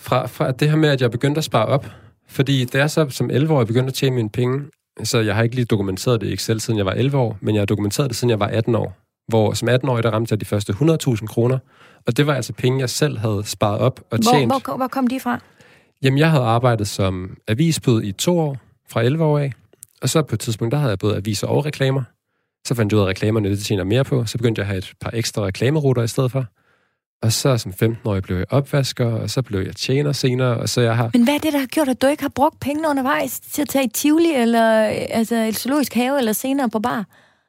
fra, 0.00 0.26
fra 0.26 0.52
det 0.52 0.70
her 0.70 0.76
med, 0.76 0.88
at 0.88 1.00
jeg 1.00 1.10
begyndte 1.10 1.38
at 1.38 1.44
spare 1.44 1.66
op, 1.66 1.86
fordi 2.28 2.64
da 2.64 2.78
jeg 2.78 2.90
så 2.90 3.08
som 3.08 3.30
11 3.30 3.54
år 3.54 3.64
begyndte 3.64 3.88
at 3.88 3.94
tjene 3.94 4.16
mine 4.16 4.30
penge, 4.30 4.64
så 5.04 5.18
jeg 5.18 5.34
har 5.34 5.42
ikke 5.42 5.54
lige 5.54 5.64
dokumenteret 5.64 6.20
det 6.20 6.26
i 6.26 6.32
Excel, 6.32 6.60
siden 6.60 6.78
jeg 6.78 6.86
var 6.86 6.92
11 6.92 7.18
år, 7.18 7.38
men 7.40 7.54
jeg 7.54 7.60
har 7.60 7.66
dokumenteret 7.66 8.10
det, 8.10 8.16
siden 8.16 8.30
jeg 8.30 8.40
var 8.40 8.46
18 8.46 8.74
år. 8.74 8.96
Hvor 9.28 9.52
som 9.52 9.68
18-årig, 9.68 10.02
der 10.02 10.10
ramte 10.10 10.32
jeg 10.32 10.40
de 10.40 10.44
første 10.44 10.72
100.000 10.72 11.26
kroner, 11.26 11.58
og 12.06 12.16
det 12.16 12.26
var 12.26 12.34
altså 12.34 12.52
penge, 12.52 12.80
jeg 12.80 12.90
selv 12.90 13.18
havde 13.18 13.42
sparet 13.44 13.78
op 13.78 14.00
og 14.10 14.22
tjent. 14.22 14.52
Hvor, 14.52 14.60
hvor, 14.64 14.76
hvor 14.76 14.88
kom 14.88 15.06
de 15.06 15.20
fra? 15.20 15.40
Jamen, 16.02 16.18
jeg 16.18 16.30
havde 16.30 16.44
arbejdet 16.44 16.88
som 16.88 17.36
avisbud 17.48 18.02
i 18.02 18.12
to 18.12 18.38
år, 18.38 18.56
fra 18.88 19.02
11 19.02 19.24
år 19.24 19.38
af, 19.38 19.52
og 20.02 20.08
så 20.08 20.22
på 20.22 20.34
et 20.34 20.40
tidspunkt, 20.40 20.72
der 20.72 20.78
havde 20.78 20.90
jeg 20.90 20.98
både 20.98 21.16
aviser 21.16 21.46
og 21.46 21.64
reklamer. 21.66 22.02
Så 22.66 22.74
fandt 22.74 22.92
jeg 22.92 22.96
ud 22.96 23.02
af, 23.02 23.06
at 23.06 23.10
reklamerne 23.10 23.50
det 23.50 23.58
tjener 23.58 23.84
mere 23.84 24.04
på, 24.04 24.24
så 24.24 24.38
begyndte 24.38 24.60
jeg 24.60 24.64
at 24.64 24.68
have 24.68 24.78
et 24.78 24.92
par 25.00 25.10
ekstra 25.14 25.42
reklameruter 25.42 26.02
i 26.02 26.08
stedet 26.08 26.32
for. 26.32 26.44
Og 27.22 27.32
så 27.32 27.58
som 27.58 27.72
15-årig 27.82 28.22
blev 28.22 28.36
jeg 28.36 28.46
opvasker, 28.50 29.06
og 29.06 29.30
så 29.30 29.42
blev 29.42 29.60
jeg 29.60 29.76
tjener 29.76 30.12
senere, 30.12 30.56
og 30.56 30.68
så 30.68 30.80
jeg 30.80 30.96
har... 30.96 31.10
Men 31.12 31.24
hvad 31.24 31.34
er 31.34 31.38
det, 31.38 31.52
der 31.52 31.58
har 31.58 31.66
gjort, 31.66 31.88
at 31.88 32.02
du 32.02 32.06
ikke 32.06 32.22
har 32.22 32.32
brugt 32.34 32.60
penge 32.60 32.88
undervejs 32.88 33.40
til 33.40 33.62
at 33.62 33.68
tage 33.68 33.84
i 33.84 33.88
Tivoli, 33.88 34.34
eller 34.34 34.70
altså, 35.10 35.34
et 35.36 35.56
zoologisk 35.56 35.94
have, 35.94 36.18
eller 36.18 36.32
senere 36.32 36.70
på 36.70 36.78
bar? 36.78 37.04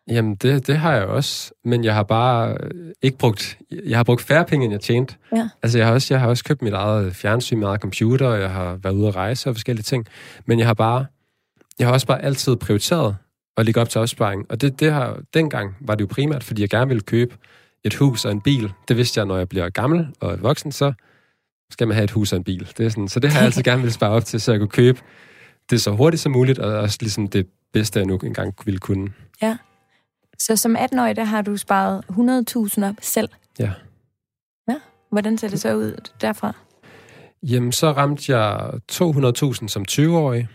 Jamen, 0.10 0.36
det, 0.36 0.67
det 0.67 0.77
har 0.77 0.93
jeg 0.93 1.06
også, 1.06 1.51
men 1.65 1.84
jeg 1.84 1.93
har 1.93 2.03
bare 2.03 2.58
ikke 3.01 3.17
brugt... 3.17 3.58
Jeg 3.86 3.97
har 3.97 4.03
brugt 4.03 4.21
færre 4.21 4.45
penge, 4.45 4.63
end 4.63 4.73
jeg 4.73 4.82
tjente. 4.82 5.15
Ja. 5.36 5.49
Altså, 5.63 5.77
jeg 5.77 5.88
har, 5.88 5.93
også, 5.93 6.13
jeg 6.13 6.21
har 6.21 6.27
også 6.27 6.43
købt 6.43 6.62
mit 6.62 6.73
eget 6.73 7.15
fjernsyn, 7.15 7.58
mit 7.58 7.65
eget 7.65 7.82
computer, 7.82 8.27
og 8.27 8.41
jeg 8.41 8.49
har 8.49 8.80
været 8.84 8.93
ude 8.93 9.08
at 9.08 9.15
rejse 9.15 9.49
og 9.49 9.56
forskellige 9.56 9.84
ting. 9.84 10.06
Men 10.45 10.60
jeg 10.60 10.67
har 10.67 10.73
bare... 10.73 11.06
Jeg 11.80 11.88
har 11.88 11.93
også 11.93 12.08
bare 12.08 12.21
altid 12.21 12.56
prioriteret 12.56 13.15
at 13.58 13.65
ligge 13.65 13.82
op 13.82 13.89
til 13.89 14.01
opsparing. 14.01 14.45
Og 14.49 14.62
det, 14.62 14.80
det 14.80 14.91
har, 14.91 15.19
dengang 15.34 15.75
var 15.82 15.95
det 15.95 16.01
jo 16.01 16.08
primært, 16.12 16.43
fordi 16.43 16.62
jeg 16.62 16.69
gerne 16.69 16.88
ville 16.88 17.01
købe 17.01 17.36
et 17.83 17.95
hus 17.95 18.25
og 18.25 18.31
en 18.31 18.41
bil. 18.41 18.73
Det 18.87 18.97
vidste 18.97 19.19
jeg, 19.19 19.25
når 19.25 19.37
jeg 19.37 19.49
bliver 19.49 19.69
gammel 19.69 20.07
og 20.19 20.41
voksen, 20.41 20.71
så 20.71 20.93
skal 21.71 21.87
man 21.87 21.95
have 21.95 22.03
et 22.03 22.11
hus 22.11 22.33
og 22.33 22.37
en 22.37 22.43
bil. 22.43 22.73
Det 22.77 22.85
er 22.85 22.89
sådan, 22.89 23.07
så 23.07 23.19
det 23.19 23.31
har 23.31 23.39
jeg 23.39 23.45
altid 23.45 23.63
gerne 23.63 23.81
ville 23.81 23.93
spare 23.93 24.11
op 24.11 24.25
til, 24.25 24.41
så 24.41 24.51
jeg 24.51 24.59
kunne 24.59 24.69
købe 24.69 25.01
det 25.69 25.81
så 25.81 25.91
hurtigt 25.91 26.21
som 26.21 26.31
muligt, 26.31 26.59
og 26.59 26.73
også 26.73 26.97
ligesom 27.01 27.27
det 27.27 27.47
bedste, 27.73 27.99
jeg 27.99 28.07
nu 28.07 28.17
engang 28.17 28.55
ville 28.65 28.79
kunne. 28.79 29.13
Ja. 29.41 29.57
Så 30.39 30.55
som 30.55 30.75
18-årig, 30.75 31.15
der 31.15 31.23
har 31.23 31.41
du 31.41 31.57
sparet 31.57 32.03
100.000 32.77 32.85
op 32.85 32.95
selv? 33.01 33.29
Ja. 33.59 33.71
Ja. 34.69 34.75
Hvordan 35.11 35.37
ser 35.37 35.47
det 35.47 35.61
så 35.61 35.75
ud 35.75 36.09
derfra? 36.21 36.55
Jamen, 37.43 37.71
så 37.71 37.91
ramte 37.91 38.37
jeg 38.37 38.71
200.000 38.91 39.67
som 39.67 39.85
20-årig, 39.91 40.47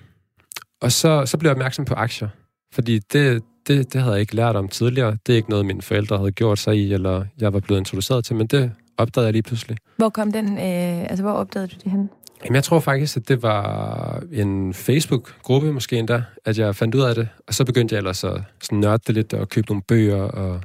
og 0.81 0.93
så, 0.93 1.27
så 1.27 1.39
blev 1.39 1.49
jeg 1.49 1.57
opmærksom 1.57 1.85
på 1.85 1.95
aktier. 1.95 2.29
Fordi 2.73 2.99
det, 2.99 3.43
det, 3.67 3.93
det 3.93 4.01
havde 4.01 4.13
jeg 4.13 4.21
ikke 4.21 4.37
lært 4.37 4.57
om 4.57 4.69
tidligere. 4.69 5.17
Det 5.27 5.33
er 5.33 5.37
ikke 5.37 5.51
noget, 5.51 5.67
mine 5.67 5.83
forældre 5.83 6.19
havde 6.19 6.33
gjort 6.33 6.59
sig 6.59 6.77
i, 6.77 6.93
eller 6.93 7.25
jeg 7.41 7.53
var 7.53 7.61
blevet 7.61 7.81
introduceret 7.81 8.25
til, 8.25 8.37
men 8.37 8.47
det 8.47 8.73
opdagede 8.99 9.27
jeg 9.27 9.33
lige 9.33 9.43
pludselig. 9.43 9.77
Hvor 9.97 10.09
kom 10.09 10.33
den, 10.33 10.47
øh, 10.53 11.11
altså 11.11 11.23
hvor 11.23 11.33
opdagede 11.33 11.69
du 11.69 11.77
det 11.85 11.93
hen? 11.93 12.11
Jamen, 12.45 12.55
jeg 12.55 12.65
tror 12.65 12.81
faktisk, 12.81 13.17
at 13.17 13.29
det 13.29 13.43
var 13.43 14.23
en 14.33 14.75
Facebook-gruppe 14.75 15.73
måske 15.73 15.99
endda, 15.99 16.23
at 16.45 16.59
jeg 16.59 16.77
fandt 16.77 16.95
ud 16.95 17.01
af 17.01 17.15
det. 17.15 17.29
Og 17.49 17.55
så 17.55 17.65
begyndte 17.65 17.95
jeg 17.95 17.99
ellers 17.99 18.25
at 18.25 18.41
sådan 18.63 18.79
nørde 18.79 19.03
det 19.07 19.15
lidt 19.15 19.35
og 19.35 19.49
købe 19.49 19.67
nogle 19.67 19.83
bøger 19.89 20.23
og 20.23 20.61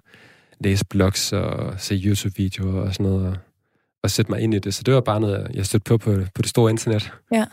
læse 0.60 0.86
blogs 0.86 1.34
og 1.34 1.74
se 1.78 2.02
YouTube-videoer 2.06 2.82
og 2.82 2.94
sådan 2.94 3.12
noget. 3.12 3.40
Og, 4.04 4.08
og 4.08 4.12
sætte 4.12 4.32
mig 4.32 4.42
ind 4.42 4.54
i 4.54 4.60
det. 4.60 4.74
Så 4.74 4.84
det 4.84 4.94
var 4.94 5.02
bare 5.02 5.20
noget, 5.20 5.48
jeg 5.54 5.66
stødte 5.66 5.84
på, 5.84 5.98
på 5.98 6.16
på 6.36 6.42
det 6.42 6.50
store 6.50 6.72
internet. 6.72 7.12
Ja, 7.32 7.46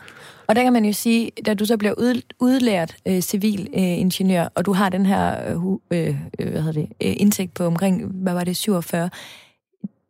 og 0.47 0.55
der 0.55 0.63
kan 0.63 0.73
man 0.73 0.85
jo 0.85 0.93
sige, 0.93 1.31
da 1.45 1.53
du 1.53 1.65
så 1.65 1.77
bliver 1.77 1.93
ud, 1.97 2.21
udlært 2.39 2.95
øh, 3.07 3.21
civilingeniør, 3.21 4.43
øh, 4.43 4.49
og 4.55 4.65
du 4.65 4.73
har 4.73 4.89
den 4.89 5.05
her 5.05 5.49
øh, 5.49 5.55
øh, 5.91 6.15
hvad 6.51 6.61
hedder 6.61 6.71
det, 6.71 6.87
øh, 7.01 7.13
indtægt 7.17 7.53
på 7.53 7.65
omkring, 7.65 8.05
hvad 8.05 8.33
var 8.33 8.43
det, 8.43 8.57
47, 8.57 9.09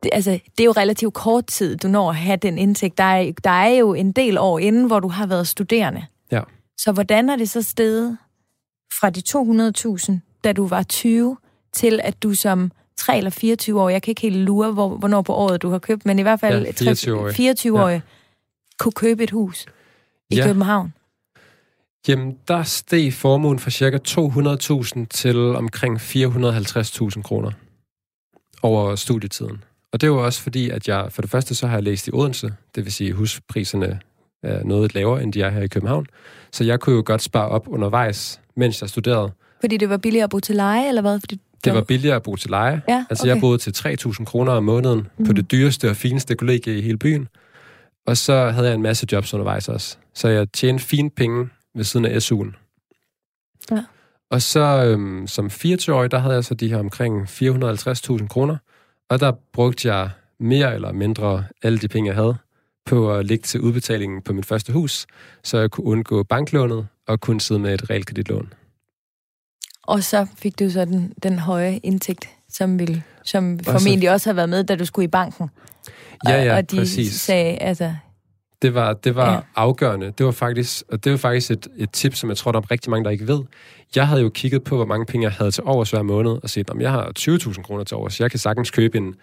det, 0.03 0.09
altså, 0.13 0.31
det 0.31 0.59
er 0.59 0.65
jo 0.65 0.71
relativt 0.71 1.13
kort 1.13 1.45
tid, 1.45 1.77
du 1.77 1.87
når 1.87 2.09
at 2.09 2.15
have 2.15 2.37
den 2.37 2.57
indtægt. 2.57 2.97
Der 2.97 3.03
er, 3.03 3.31
der 3.43 3.49
er 3.49 3.69
jo 3.69 3.93
en 3.93 4.11
del 4.11 4.37
år 4.37 4.59
inden, 4.59 4.85
hvor 4.85 4.99
du 4.99 5.07
har 5.07 5.25
været 5.25 5.47
studerende. 5.47 6.05
Ja. 6.31 6.41
Så 6.77 6.91
hvordan 6.91 7.29
er 7.29 7.35
det 7.35 7.49
så 7.49 7.61
steget 7.61 8.17
fra 8.99 9.09
de 9.09 9.21
200.000, 10.09 10.39
da 10.43 10.53
du 10.53 10.67
var 10.67 10.83
20, 10.83 11.37
til 11.73 11.99
at 12.03 12.23
du 12.23 12.33
som 12.33 12.71
3 12.97 13.17
eller 13.17 13.29
24 13.29 13.81
år, 13.81 13.89
jeg 13.89 14.01
kan 14.01 14.11
ikke 14.11 14.21
helt 14.21 14.37
lure, 14.37 14.71
hvor, 14.71 14.97
hvornår 14.97 15.21
på 15.21 15.33
året 15.33 15.61
du 15.61 15.69
har 15.69 15.79
købt, 15.79 16.05
men 16.05 16.19
i 16.19 16.21
hvert 16.21 16.39
fald 16.39 16.65
ja, 16.65 16.71
24 16.71 17.19
år 17.19 17.31
24 17.31 17.81
år 17.81 17.89
ja. 17.89 18.01
kunne 18.79 18.91
købe 18.91 19.23
et 19.23 19.31
hus 19.31 19.65
i 20.29 20.35
ja. 20.35 20.45
København. 20.45 20.93
Jamen, 22.07 22.37
der 22.47 22.63
steg 22.63 23.13
formuen 23.13 23.59
fra 23.59 23.69
cirka 23.69 23.97
200.000 24.07 25.05
til 25.09 25.37
omkring 25.37 25.97
450.000 25.97 27.21
kroner 27.21 27.51
over 28.61 28.95
studietiden. 28.95 29.63
Og 29.91 30.01
det 30.01 30.11
var 30.11 30.17
også 30.17 30.41
fordi, 30.41 30.69
at 30.69 30.87
jeg 30.87 31.11
for 31.11 31.21
det 31.21 31.31
første 31.31 31.55
så 31.55 31.67
har 31.67 31.75
jeg 31.75 31.83
læst 31.83 32.07
i 32.07 32.11
Odense, 32.13 32.53
det 32.75 32.85
vil 32.85 32.93
sige, 32.93 33.13
huspriserne 33.13 33.99
er 34.43 34.63
noget 34.63 34.95
lavere, 34.95 35.23
end 35.23 35.33
de 35.33 35.41
er 35.41 35.49
her 35.49 35.61
i 35.61 35.67
København. 35.67 36.05
Så 36.51 36.63
jeg 36.63 36.79
kunne 36.79 36.95
jo 36.95 37.03
godt 37.05 37.21
spare 37.21 37.49
op 37.49 37.67
undervejs, 37.67 38.41
mens 38.55 38.81
jeg 38.81 38.89
studerede. 38.89 39.31
Fordi 39.59 39.77
det 39.77 39.89
var 39.89 39.97
billigere 39.97 40.23
at 40.23 40.29
bo 40.29 40.39
til 40.39 40.55
leje, 40.55 40.87
eller 40.87 41.01
hvad? 41.01 41.19
Fordi 41.19 41.39
det 41.65 41.73
var 41.73 41.81
billigere 41.81 42.15
at 42.15 42.23
bo 42.23 42.35
til 42.35 42.49
leje. 42.49 42.81
Ja, 42.87 43.05
altså, 43.09 43.27
jeg 43.27 43.39
boede 43.39 43.57
til 43.57 43.71
3.000 43.71 44.25
kroner 44.25 44.51
om 44.51 44.63
måneden 44.63 45.07
mm. 45.17 45.25
på 45.25 45.33
det 45.33 45.51
dyreste 45.51 45.89
og 45.89 45.95
fineste 45.95 46.35
kollegie 46.35 46.77
i 46.77 46.81
hele 46.81 46.97
byen. 46.97 47.27
Og 48.07 48.17
så 48.17 48.49
havde 48.49 48.67
jeg 48.67 48.75
en 48.75 48.81
masse 48.81 49.07
jobs 49.11 49.33
undervejs 49.33 49.69
også. 49.69 49.97
Så 50.13 50.27
jeg 50.27 50.51
tjente 50.51 50.83
fine 50.83 51.09
penge 51.09 51.49
ved 51.75 51.83
siden 51.83 52.05
af 52.05 52.17
SU'en. 52.17 52.53
Ja. 53.71 53.83
Og 54.29 54.41
så 54.41 54.85
øhm, 54.85 55.27
som 55.27 55.45
24-årig, 55.45 56.11
der 56.11 56.17
havde 56.17 56.35
jeg 56.35 56.43
så 56.43 56.53
de 56.53 56.69
her 56.69 56.77
omkring 56.77 57.23
450.000 57.23 58.27
kroner. 58.27 58.57
Og 59.09 59.19
der 59.19 59.31
brugte 59.53 59.93
jeg 59.93 60.09
mere 60.39 60.75
eller 60.75 60.91
mindre 60.91 61.43
alle 61.63 61.77
de 61.77 61.87
penge, 61.87 62.07
jeg 62.07 62.15
havde, 62.15 62.37
på 62.85 63.13
at 63.13 63.25
lægge 63.25 63.41
til 63.43 63.61
udbetalingen 63.61 64.21
på 64.21 64.33
mit 64.33 64.45
første 64.45 64.73
hus, 64.73 65.05
så 65.43 65.57
jeg 65.57 65.71
kunne 65.71 65.87
undgå 65.87 66.23
banklånet 66.23 66.87
og 67.07 67.19
kunne 67.21 67.41
sidde 67.41 67.59
med 67.61 67.73
et 67.73 67.89
realkreditlån. 67.89 68.53
Og 69.85 70.03
så 70.03 70.27
fik 70.37 70.59
du 70.59 70.69
så 70.69 70.85
den, 70.85 71.13
den 71.23 71.39
høje 71.39 71.79
indtægt, 71.83 72.29
som, 72.49 72.79
vil, 72.79 73.01
som 73.23 73.59
formentlig 73.59 74.11
også 74.11 74.29
har 74.29 74.33
været 74.33 74.49
med, 74.49 74.63
da 74.63 74.75
du 74.75 74.85
skulle 74.85 75.05
i 75.05 75.07
banken. 75.07 75.49
Ja, 76.27 76.43
ja, 76.43 76.57
og 76.57 76.71
de 76.71 76.77
præcis. 76.77 77.21
sagde, 77.21 77.57
altså... 77.57 77.95
Det 78.61 78.73
var, 78.73 78.93
det 78.93 79.15
var 79.15 79.33
ja. 79.33 79.39
afgørende. 79.55 80.13
Det 80.17 80.25
var 80.25 80.31
faktisk, 80.31 80.83
og 80.89 81.03
det 81.03 81.11
var 81.11 81.17
faktisk 81.17 81.51
et, 81.51 81.67
et 81.77 81.91
tip, 81.91 82.15
som 82.15 82.29
jeg 82.29 82.37
tror, 82.37 82.51
der 82.51 82.59
er 82.59 82.71
rigtig 82.71 82.89
mange, 82.89 83.03
der 83.03 83.09
ikke 83.09 83.27
ved. 83.27 83.43
Jeg 83.95 84.07
havde 84.07 84.21
jo 84.21 84.29
kigget 84.29 84.63
på, 84.63 84.75
hvor 84.75 84.85
mange 84.85 85.05
penge 85.05 85.23
jeg 85.23 85.31
havde 85.31 85.51
til 85.51 85.63
overs 85.65 85.91
hver 85.91 86.01
måned, 86.01 86.31
og 86.43 86.49
set, 86.49 86.69
om 86.69 86.81
jeg 86.81 86.91
har 86.91 87.11
20.000 87.19 87.61
kroner 87.61 87.83
til 87.83 87.97
overs. 87.97 88.19
Jeg 88.19 88.31
kan 88.31 88.39
sagtens 88.39 88.71
købe 88.71 88.97
en 88.97 89.15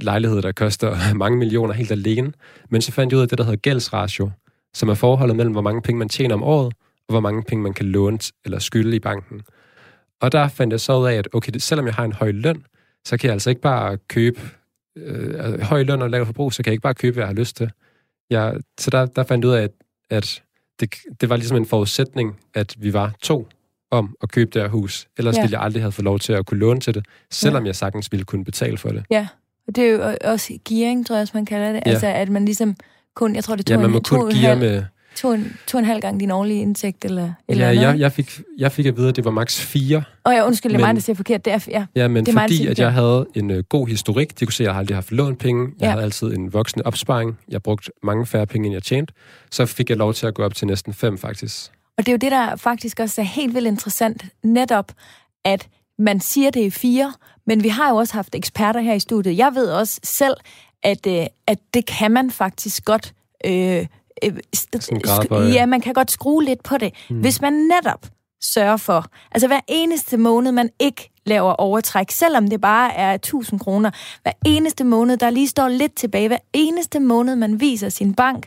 lejlighed, 0.00 0.42
der 0.42 0.52
koster 0.52 0.96
mange 1.14 1.38
millioner 1.38 1.74
helt 1.74 1.90
alene. 1.90 2.32
Men 2.70 2.82
så 2.82 2.92
fandt 2.92 3.12
jeg 3.12 3.16
ud 3.16 3.22
af 3.22 3.28
det, 3.28 3.38
der 3.38 3.44
hedder 3.44 3.56
gældsratio, 3.56 4.30
som 4.74 4.88
er 4.88 4.94
forholdet 4.94 5.36
mellem, 5.36 5.52
hvor 5.52 5.62
mange 5.62 5.82
penge 5.82 5.98
man 5.98 6.08
tjener 6.08 6.34
om 6.34 6.42
året, 6.42 6.66
og 7.08 7.12
hvor 7.12 7.20
mange 7.20 7.42
penge 7.42 7.62
man 7.62 7.72
kan 7.72 7.86
låne 7.86 8.18
eller 8.44 8.58
skylde 8.58 8.96
i 8.96 9.00
banken. 9.00 9.42
Og 10.20 10.32
der 10.32 10.48
fandt 10.48 10.72
jeg 10.72 10.80
så 10.80 10.98
ud 10.98 11.06
af, 11.06 11.14
at 11.14 11.28
okay, 11.32 11.52
selvom 11.58 11.86
jeg 11.86 11.94
har 11.94 12.04
en 12.04 12.12
høj 12.12 12.30
løn, 12.30 12.64
så 13.04 13.16
kan 13.16 13.26
jeg 13.26 13.32
altså 13.32 13.50
ikke 13.50 13.62
bare 13.62 13.98
købe 14.08 14.40
øh, 14.96 15.60
høj 15.60 15.82
løn 15.82 16.02
og 16.02 16.10
lav 16.10 16.26
forbrug, 16.26 16.52
så 16.52 16.62
kan 16.62 16.70
jeg 16.70 16.72
ikke 16.72 16.82
bare 16.82 16.94
købe, 16.94 17.14
hvad 17.14 17.22
jeg 17.22 17.28
har 17.28 17.34
lyst 17.34 17.56
til. 17.56 17.70
Jeg, 18.30 18.54
så 18.80 18.90
der, 18.90 19.06
der 19.06 19.22
fandt 19.22 19.44
jeg 19.44 19.50
ud 19.50 19.54
af, 19.56 19.62
at, 19.62 19.70
at 20.10 20.42
det, 20.80 20.94
det 21.20 21.28
var 21.28 21.36
ligesom 21.36 21.56
en 21.56 21.66
forudsætning, 21.66 22.36
at 22.54 22.74
vi 22.78 22.92
var 22.92 23.12
to 23.22 23.48
om 23.90 24.16
at 24.22 24.30
købe 24.32 24.50
det 24.50 24.62
her 24.62 24.68
hus. 24.68 25.08
Ellers 25.18 25.36
Ja. 25.36 25.42
ville 25.42 25.52
jeg 25.58 25.62
aldrig 25.64 25.82
have 25.82 25.92
fået 25.92 26.04
lov 26.04 26.18
til 26.18 26.32
at 26.32 26.46
kunne 26.46 26.60
låne 26.60 26.80
til 26.80 26.94
det, 26.94 27.06
selvom 27.30 27.62
Ja. 27.62 27.66
jeg 27.66 27.76
sagtens 27.76 28.12
ville 28.12 28.24
kunne 28.24 28.44
betale 28.44 28.78
for 28.78 28.88
det. 28.88 29.04
Ja, 29.10 29.26
og 29.68 29.76
det 29.76 29.84
er 29.84 29.92
jo 29.92 30.16
også 30.24 30.58
gearing, 30.68 31.06
tror 31.06 31.16
jeg 31.16 31.20
også, 31.22 31.36
man 31.36 31.46
kalder 31.46 31.72
det. 31.72 31.82
Ja. 31.86 31.90
Altså, 31.90 32.06
at 32.06 32.28
man 32.28 32.44
ligesom 32.44 32.76
kun, 33.16 33.34
jeg 33.34 33.44
tror, 33.44 33.56
det 33.56 33.70
er 33.70 33.74
Ja, 33.74 33.80
man 33.80 33.90
må 33.90 33.96
en, 33.98 34.02
kun 34.04 34.32
halv, 34.32 34.58
med... 34.58 34.84
to, 35.18 35.32
en, 35.32 35.56
to 35.66 35.78
en 35.78 35.84
halv 35.84 36.00
gang 36.00 36.20
din 36.20 36.30
årlige 36.30 36.60
indtægt, 36.60 37.04
eller, 37.04 37.32
eller 37.48 37.68
Ja, 37.68 37.74
noget. 37.74 37.88
jeg, 37.88 37.98
jeg, 38.00 38.12
fik, 38.12 38.40
jeg 38.58 38.72
fik 38.72 38.86
at 38.86 38.96
vide, 38.96 39.08
at 39.08 39.16
det 39.16 39.24
var 39.24 39.30
maks 39.30 39.60
4. 39.60 40.02
Og 40.24 40.34
jeg 40.34 40.44
undskyld, 40.44 40.72
det 40.72 40.80
er 40.80 40.86
mig, 40.86 40.94
der 40.94 41.00
siger 41.00 41.16
forkert. 41.16 41.44
Det 41.44 41.52
er, 41.52 41.58
ja. 41.68 41.86
Ja, 41.94 42.08
men 42.08 42.26
Det 42.26 42.34
er 42.36 42.40
fordi 42.40 42.66
at 42.66 42.78
jeg 42.78 42.92
havde 42.92 43.26
en 43.34 43.50
øh, 43.50 43.64
god 43.68 43.86
historik, 43.88 44.40
de 44.40 44.46
kunne 44.46 44.52
se, 44.52 44.62
at 44.62 44.66
jeg 44.66 44.74
har 44.74 44.78
aldrig 44.80 44.96
haft 44.96 45.12
lånt 45.12 45.38
penge, 45.38 45.68
jeg 45.80 45.86
Ja. 45.86 45.90
havde 45.90 46.02
altid 46.04 46.26
en 46.34 46.52
voksende 46.52 46.86
opsparing, 46.86 47.38
jeg 47.48 47.62
brugte 47.62 47.90
mange 48.02 48.26
færre 48.26 48.46
penge, 48.46 48.66
end 48.66 48.72
jeg 48.72 48.82
tjente, 48.82 49.12
så 49.50 49.66
fik 49.66 49.88
jeg 49.90 49.96
lov 49.98 50.14
til 50.14 50.26
at 50.26 50.34
gå 50.34 50.42
op 50.44 50.54
til 50.54 50.66
næsten 50.66 50.94
5 50.94 51.18
faktisk. 51.18 51.70
Og 51.98 52.06
det 52.06 52.08
er 52.08 52.12
jo 52.12 52.18
det, 52.18 52.32
der 52.32 52.56
faktisk 52.56 53.00
også 53.00 53.20
er 53.20 53.24
helt 53.24 53.54
vildt 53.54 53.66
interessant, 53.68 54.24
netop, 54.44 54.92
at 55.44 55.68
man 55.98 56.20
siger, 56.20 56.50
det 56.50 56.66
er 56.66 56.70
fire, 56.70 57.12
men 57.46 57.62
vi 57.62 57.68
har 57.68 57.90
jo 57.90 57.96
også 57.96 58.14
haft 58.14 58.34
eksperter 58.34 58.80
her 58.80 58.94
i 58.94 59.00
studiet. 59.00 59.36
Jeg 59.38 59.50
ved 59.54 59.66
også 59.70 60.00
selv, 60.04 60.34
at, 60.82 61.06
øh, 61.06 61.26
at 61.46 61.58
det 61.74 61.86
kan 61.86 62.10
man 62.10 62.30
faktisk 62.30 62.84
godt... 62.84 63.12
Øh, 63.46 63.86
øh, 64.24 64.36
sk- 64.56 64.72
ja, 65.54 65.66
man 65.66 65.80
kan 65.80 65.94
godt 65.94 66.10
skrue 66.10 66.44
lidt 66.44 66.62
på 66.62 66.78
det, 66.78 66.94
hmm. 67.08 67.20
hvis 67.20 67.40
man 67.40 67.52
netop 67.52 68.06
sørger 68.42 68.76
for, 68.76 69.04
altså 69.32 69.46
hver 69.46 69.60
eneste 69.68 70.16
måned, 70.16 70.52
man 70.52 70.70
ikke 70.78 71.10
laver 71.26 71.52
overtræk, 71.52 72.10
selvom 72.10 72.48
det 72.48 72.60
bare 72.60 72.94
er 72.94 73.14
1000 73.14 73.60
kroner, 73.60 73.90
hver 74.22 74.32
eneste 74.46 74.84
måned, 74.84 75.16
der 75.16 75.30
lige 75.30 75.48
står 75.48 75.68
lidt 75.68 75.94
tilbage, 75.94 76.28
hver 76.28 76.38
eneste 76.52 77.00
måned, 77.00 77.36
man 77.36 77.60
viser 77.60 77.88
sin 77.88 78.14
bank, 78.14 78.46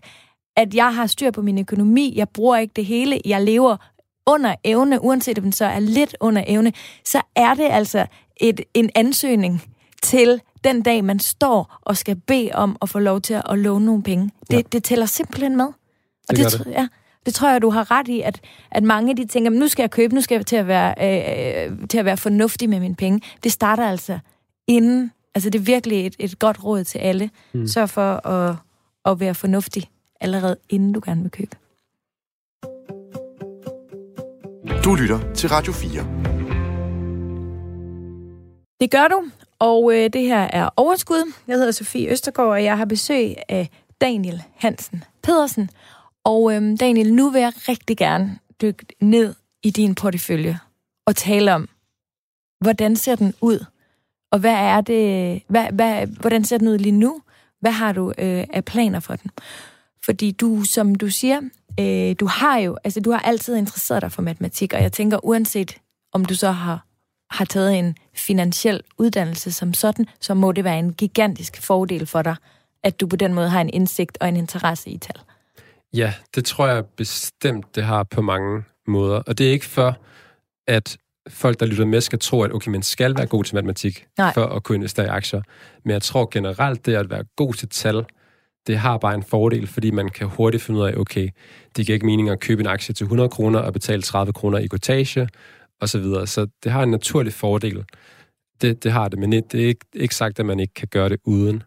at 0.58 0.74
jeg 0.74 0.96
har 0.96 1.08
styr 1.08 1.32
på 1.32 1.42
min 1.42 1.60
økonomi, 1.60 2.14
jeg 2.16 2.30
bruger 2.30 2.58
ikke 2.58 2.74
det 2.76 2.86
hele, 2.86 3.22
jeg 3.26 3.42
lever 3.42 3.78
under 4.28 4.56
evne, 4.64 5.04
uanset 5.04 5.38
om 5.38 5.44
den 5.44 5.52
så 5.52 5.66
er 5.66 5.80
lidt 5.80 6.16
under 6.20 6.44
evne, 6.48 6.74
så 7.06 7.22
er 7.36 7.54
det 7.54 7.68
altså 7.72 8.06
et, 8.38 8.62
en 8.74 8.90
ansøgning 8.96 9.64
til 10.04 10.42
den 10.64 10.82
dag, 10.82 11.04
man 11.04 11.20
står 11.20 11.78
og 11.82 11.98
skal 11.98 12.16
bede 12.16 12.50
om 12.54 12.78
at 12.82 12.90
få 12.90 13.00
lov 13.00 13.22
til 13.22 13.42
at 13.50 13.60
låne 13.60 13.86
nogle 13.86 14.04
penge. 14.04 14.30
Det, 14.52 14.54
Ja. 14.58 14.62
det 14.72 14.84
tæller 14.84 15.06
simpelthen 15.06 15.58
med. 15.58 15.66
Og 15.66 15.74
Det 16.30 16.38
det, 16.38 16.46
gør 16.46 16.50
tr- 16.66 16.70
Ja, 16.70 16.88
det 17.26 17.34
tror 17.34 17.50
jeg, 17.50 17.62
du 17.62 17.70
har 17.70 17.92
ret 17.92 18.08
i, 18.08 18.22
at, 18.22 18.42
at 18.72 18.84
mange 18.84 19.18
de 19.18 19.26
tænker, 19.28 19.50
"Men 19.52 19.60
nu 19.60 19.68
skal 19.68 19.84
jeg 19.84 19.92
købe, 19.92 20.16
nu 20.16 20.22
skal 20.22 20.36
jeg 20.36 20.46
til 20.46 20.56
at 20.56 20.68
være, 20.68 20.94
øh, 21.68 21.72
øh, 21.82 21.88
til 21.88 21.98
at 21.98 22.06
være 22.06 22.18
fornuftig 22.18 22.70
med 22.70 22.80
mine 22.80 22.96
penge. 22.96 23.22
Det 23.44 23.52
starter 23.52 23.88
altså 23.90 24.20
inden. 24.68 25.12
Altså 25.36 25.50
det 25.50 25.60
er 25.60 25.64
virkelig 25.64 26.06
et, 26.08 26.16
et 26.20 26.40
godt 26.40 26.64
råd 26.64 26.84
til 26.84 27.00
alle. 27.00 27.30
Mm. 27.54 27.68
Sørg 27.68 27.90
for 27.90 28.28
at, 28.28 28.56
at 29.06 29.20
være 29.20 29.36
fornuftig 29.36 29.90
allerede 30.22 30.58
inden 30.70 30.94
du 30.94 31.02
gerne 31.06 31.22
vil 31.22 31.32
købe. 31.32 31.56
Du 34.84 34.96
lytter 34.96 35.34
til 35.34 35.50
Radio 35.50 35.74
4. 35.74 36.06
Det 38.80 38.92
gør 38.92 39.08
du, 39.08 39.24
og 39.62 39.94
øh, 39.96 40.10
det 40.14 40.22
her 40.22 40.40
er 40.40 40.70
Overskud. 40.76 41.34
Jeg 41.48 41.56
hedder 41.56 41.72
Sofie 41.72 42.12
Østergaard, 42.12 42.50
og 42.50 42.64
jeg 42.64 42.78
har 42.78 42.86
besøg 42.86 43.36
af 43.50 43.70
Daniel 44.02 44.44
Hansen 44.56 45.04
Pedersen. 45.24 45.70
Og 46.24 46.54
øh, 46.56 46.80
Daniel, 46.80 47.14
nu 47.14 47.30
vil 47.30 47.42
jeg 47.42 47.54
rigtig 47.70 47.98
gerne 47.98 48.40
dykke 48.62 48.86
ned 49.02 49.36
i 49.64 49.70
din 49.70 49.96
portefølje 49.96 50.60
og 51.06 51.16
tale 51.16 51.54
om, 51.54 51.70
hvordan 52.62 52.96
ser 52.96 53.16
den 53.16 53.34
ud? 53.42 53.66
Og 54.32 54.40
hvad 54.40 54.56
er 54.56 54.82
det, 54.82 55.42
hvad, 55.48 55.68
hvad, 55.72 56.08
hvordan 56.08 56.44
ser 56.44 56.58
den 56.58 56.68
ud 56.68 56.78
lige 56.78 56.92
nu? 56.92 57.22
Hvad 57.60 57.72
har 57.72 57.92
du 57.92 58.10
øh, 58.18 58.46
af 58.54 58.66
planer 58.66 59.00
for 59.00 59.16
den? 59.16 59.32
Fordi 60.06 60.32
du, 60.32 60.64
som 60.64 60.96
du 60.96 61.10
siger, 61.10 61.42
øh, 61.80 62.16
du 62.20 62.26
har 62.26 62.58
jo, 62.58 62.78
altså 62.84 63.00
du 63.00 63.12
har 63.12 63.20
altid 63.20 63.56
interesseret 63.56 64.02
dig 64.02 64.12
for 64.12 64.22
matematik, 64.22 64.74
og 64.74 64.82
jeg 64.82 64.92
tænker, 64.92 65.26
uanset 65.26 65.78
om 66.14 66.26
du 66.26 66.36
så 66.36 66.52
har 66.52 66.86
har 67.32 67.46
taget 67.46 67.80
en 67.80 67.96
finansiel 68.14 68.82
uddannelse 68.98 69.52
som 69.52 69.74
sådan, 69.74 70.06
så 70.20 70.34
må 70.34 70.52
det 70.52 70.64
være 70.64 70.80
en 70.80 70.94
gigantisk 70.94 71.62
fordel 71.62 72.08
for 72.08 72.22
dig, 72.22 72.36
at 72.84 73.02
du 73.02 73.08
på 73.08 73.16
den 73.16 73.34
måde 73.34 73.50
har 73.50 73.62
en 73.62 73.70
indsigt 73.70 74.18
og 74.22 74.30
en 74.30 74.36
interesse 74.36 74.90
i 74.90 74.98
tal. 74.98 75.16
Ja, 75.94 76.14
det 76.36 76.46
tror 76.46 76.68
jeg 76.68 76.86
bestemt, 76.86 77.76
det 77.76 77.84
har 77.84 78.04
på 78.04 78.22
mange 78.22 78.64
måder. 78.88 79.22
Og 79.28 79.38
det 79.38 79.48
er 79.48 79.52
ikke 79.52 79.66
for, 79.66 79.98
at 80.68 80.98
folk, 81.30 81.60
der 81.60 81.66
lytter 81.66 81.86
med, 81.86 82.02
skal 82.02 82.20
tro, 82.20 82.42
at 82.42 82.54
okay, 82.54 82.72
man 82.72 82.84
skal 82.84 83.18
være 83.18 83.26
god 83.26 83.44
til 83.44 83.56
matematik 83.56 84.06
Nej. 84.18 84.34
for 84.34 84.46
at 84.46 84.64
kunne 84.64 84.76
investere 84.76 85.06
i 85.06 85.10
aktier. 85.10 85.42
Men 85.84 85.92
jeg 85.92 86.02
tror 86.02 86.30
generelt, 86.32 86.86
det 86.86 86.96
at 86.96 87.10
være 87.10 87.24
god 87.36 87.54
til 87.54 87.70
tal, 87.70 88.06
det 88.68 88.78
har 88.78 88.98
bare 88.98 89.16
en 89.16 89.24
fordel, 89.24 89.68
fordi 89.68 89.92
man 89.92 90.10
kan 90.10 90.28
hurtigt 90.28 90.64
finde 90.64 90.80
ud 90.80 90.86
af, 90.86 90.94
okay, 90.98 91.30
det 91.76 91.86
giver 91.86 91.94
ikke 91.94 92.06
mening 92.06 92.30
at 92.30 92.40
købe 92.40 92.62
en 92.62 92.68
aktie 92.68 92.94
til 92.94 93.04
100 93.04 93.30
kroner 93.30 93.60
og 93.60 93.74
betale 93.74 94.02
30 94.02 94.34
kroner 94.34 94.58
i 94.58 94.68
kortage, 94.68 95.28
og 95.82 95.90
så 95.90 96.00
videre. 96.00 96.28
Så 96.28 96.48
det 96.64 96.72
har 96.72 96.84
en 96.84 96.92
naturlig 96.92 97.34
fordel. 97.34 97.86
Det, 98.62 98.84
det 98.84 98.92
har 98.92 99.08
det, 99.08 99.20
men 99.20 99.32
det 99.32 99.56
er 99.56 99.68
ikke, 99.68 99.86
ikke 99.94 100.16
sagt, 100.16 100.40
at 100.40 100.46
man 100.46 100.60
ikke 100.60 100.74
kan 100.74 100.88
gøre 100.88 101.10
det 101.10 101.20
uden. 101.24 101.64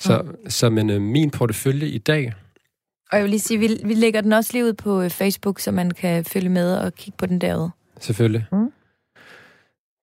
Så, 0.00 0.24
så 0.48 0.70
men 0.70 0.90
øh, 0.90 1.00
min 1.00 1.30
portefølje 1.30 1.86
i 1.88 1.98
dag, 1.98 2.34
Og 3.12 3.16
jeg 3.16 3.22
vil 3.22 3.30
lige 3.30 3.40
sige, 3.40 3.58
vi, 3.58 3.80
vi 3.84 3.94
lægger 3.94 4.20
den 4.20 4.32
også 4.32 4.52
lige 4.52 4.64
ud 4.64 4.72
på 4.72 5.02
øh, 5.02 5.10
Facebook, 5.10 5.60
så 5.60 5.70
man 5.70 5.90
kan 5.90 6.24
følge 6.24 6.48
med 6.48 6.76
og 6.76 6.94
kigge 6.94 7.16
på 7.18 7.26
den 7.26 7.40
derude. 7.40 7.70
selvfølgelig. 8.00 8.46
Mm. 8.52 8.72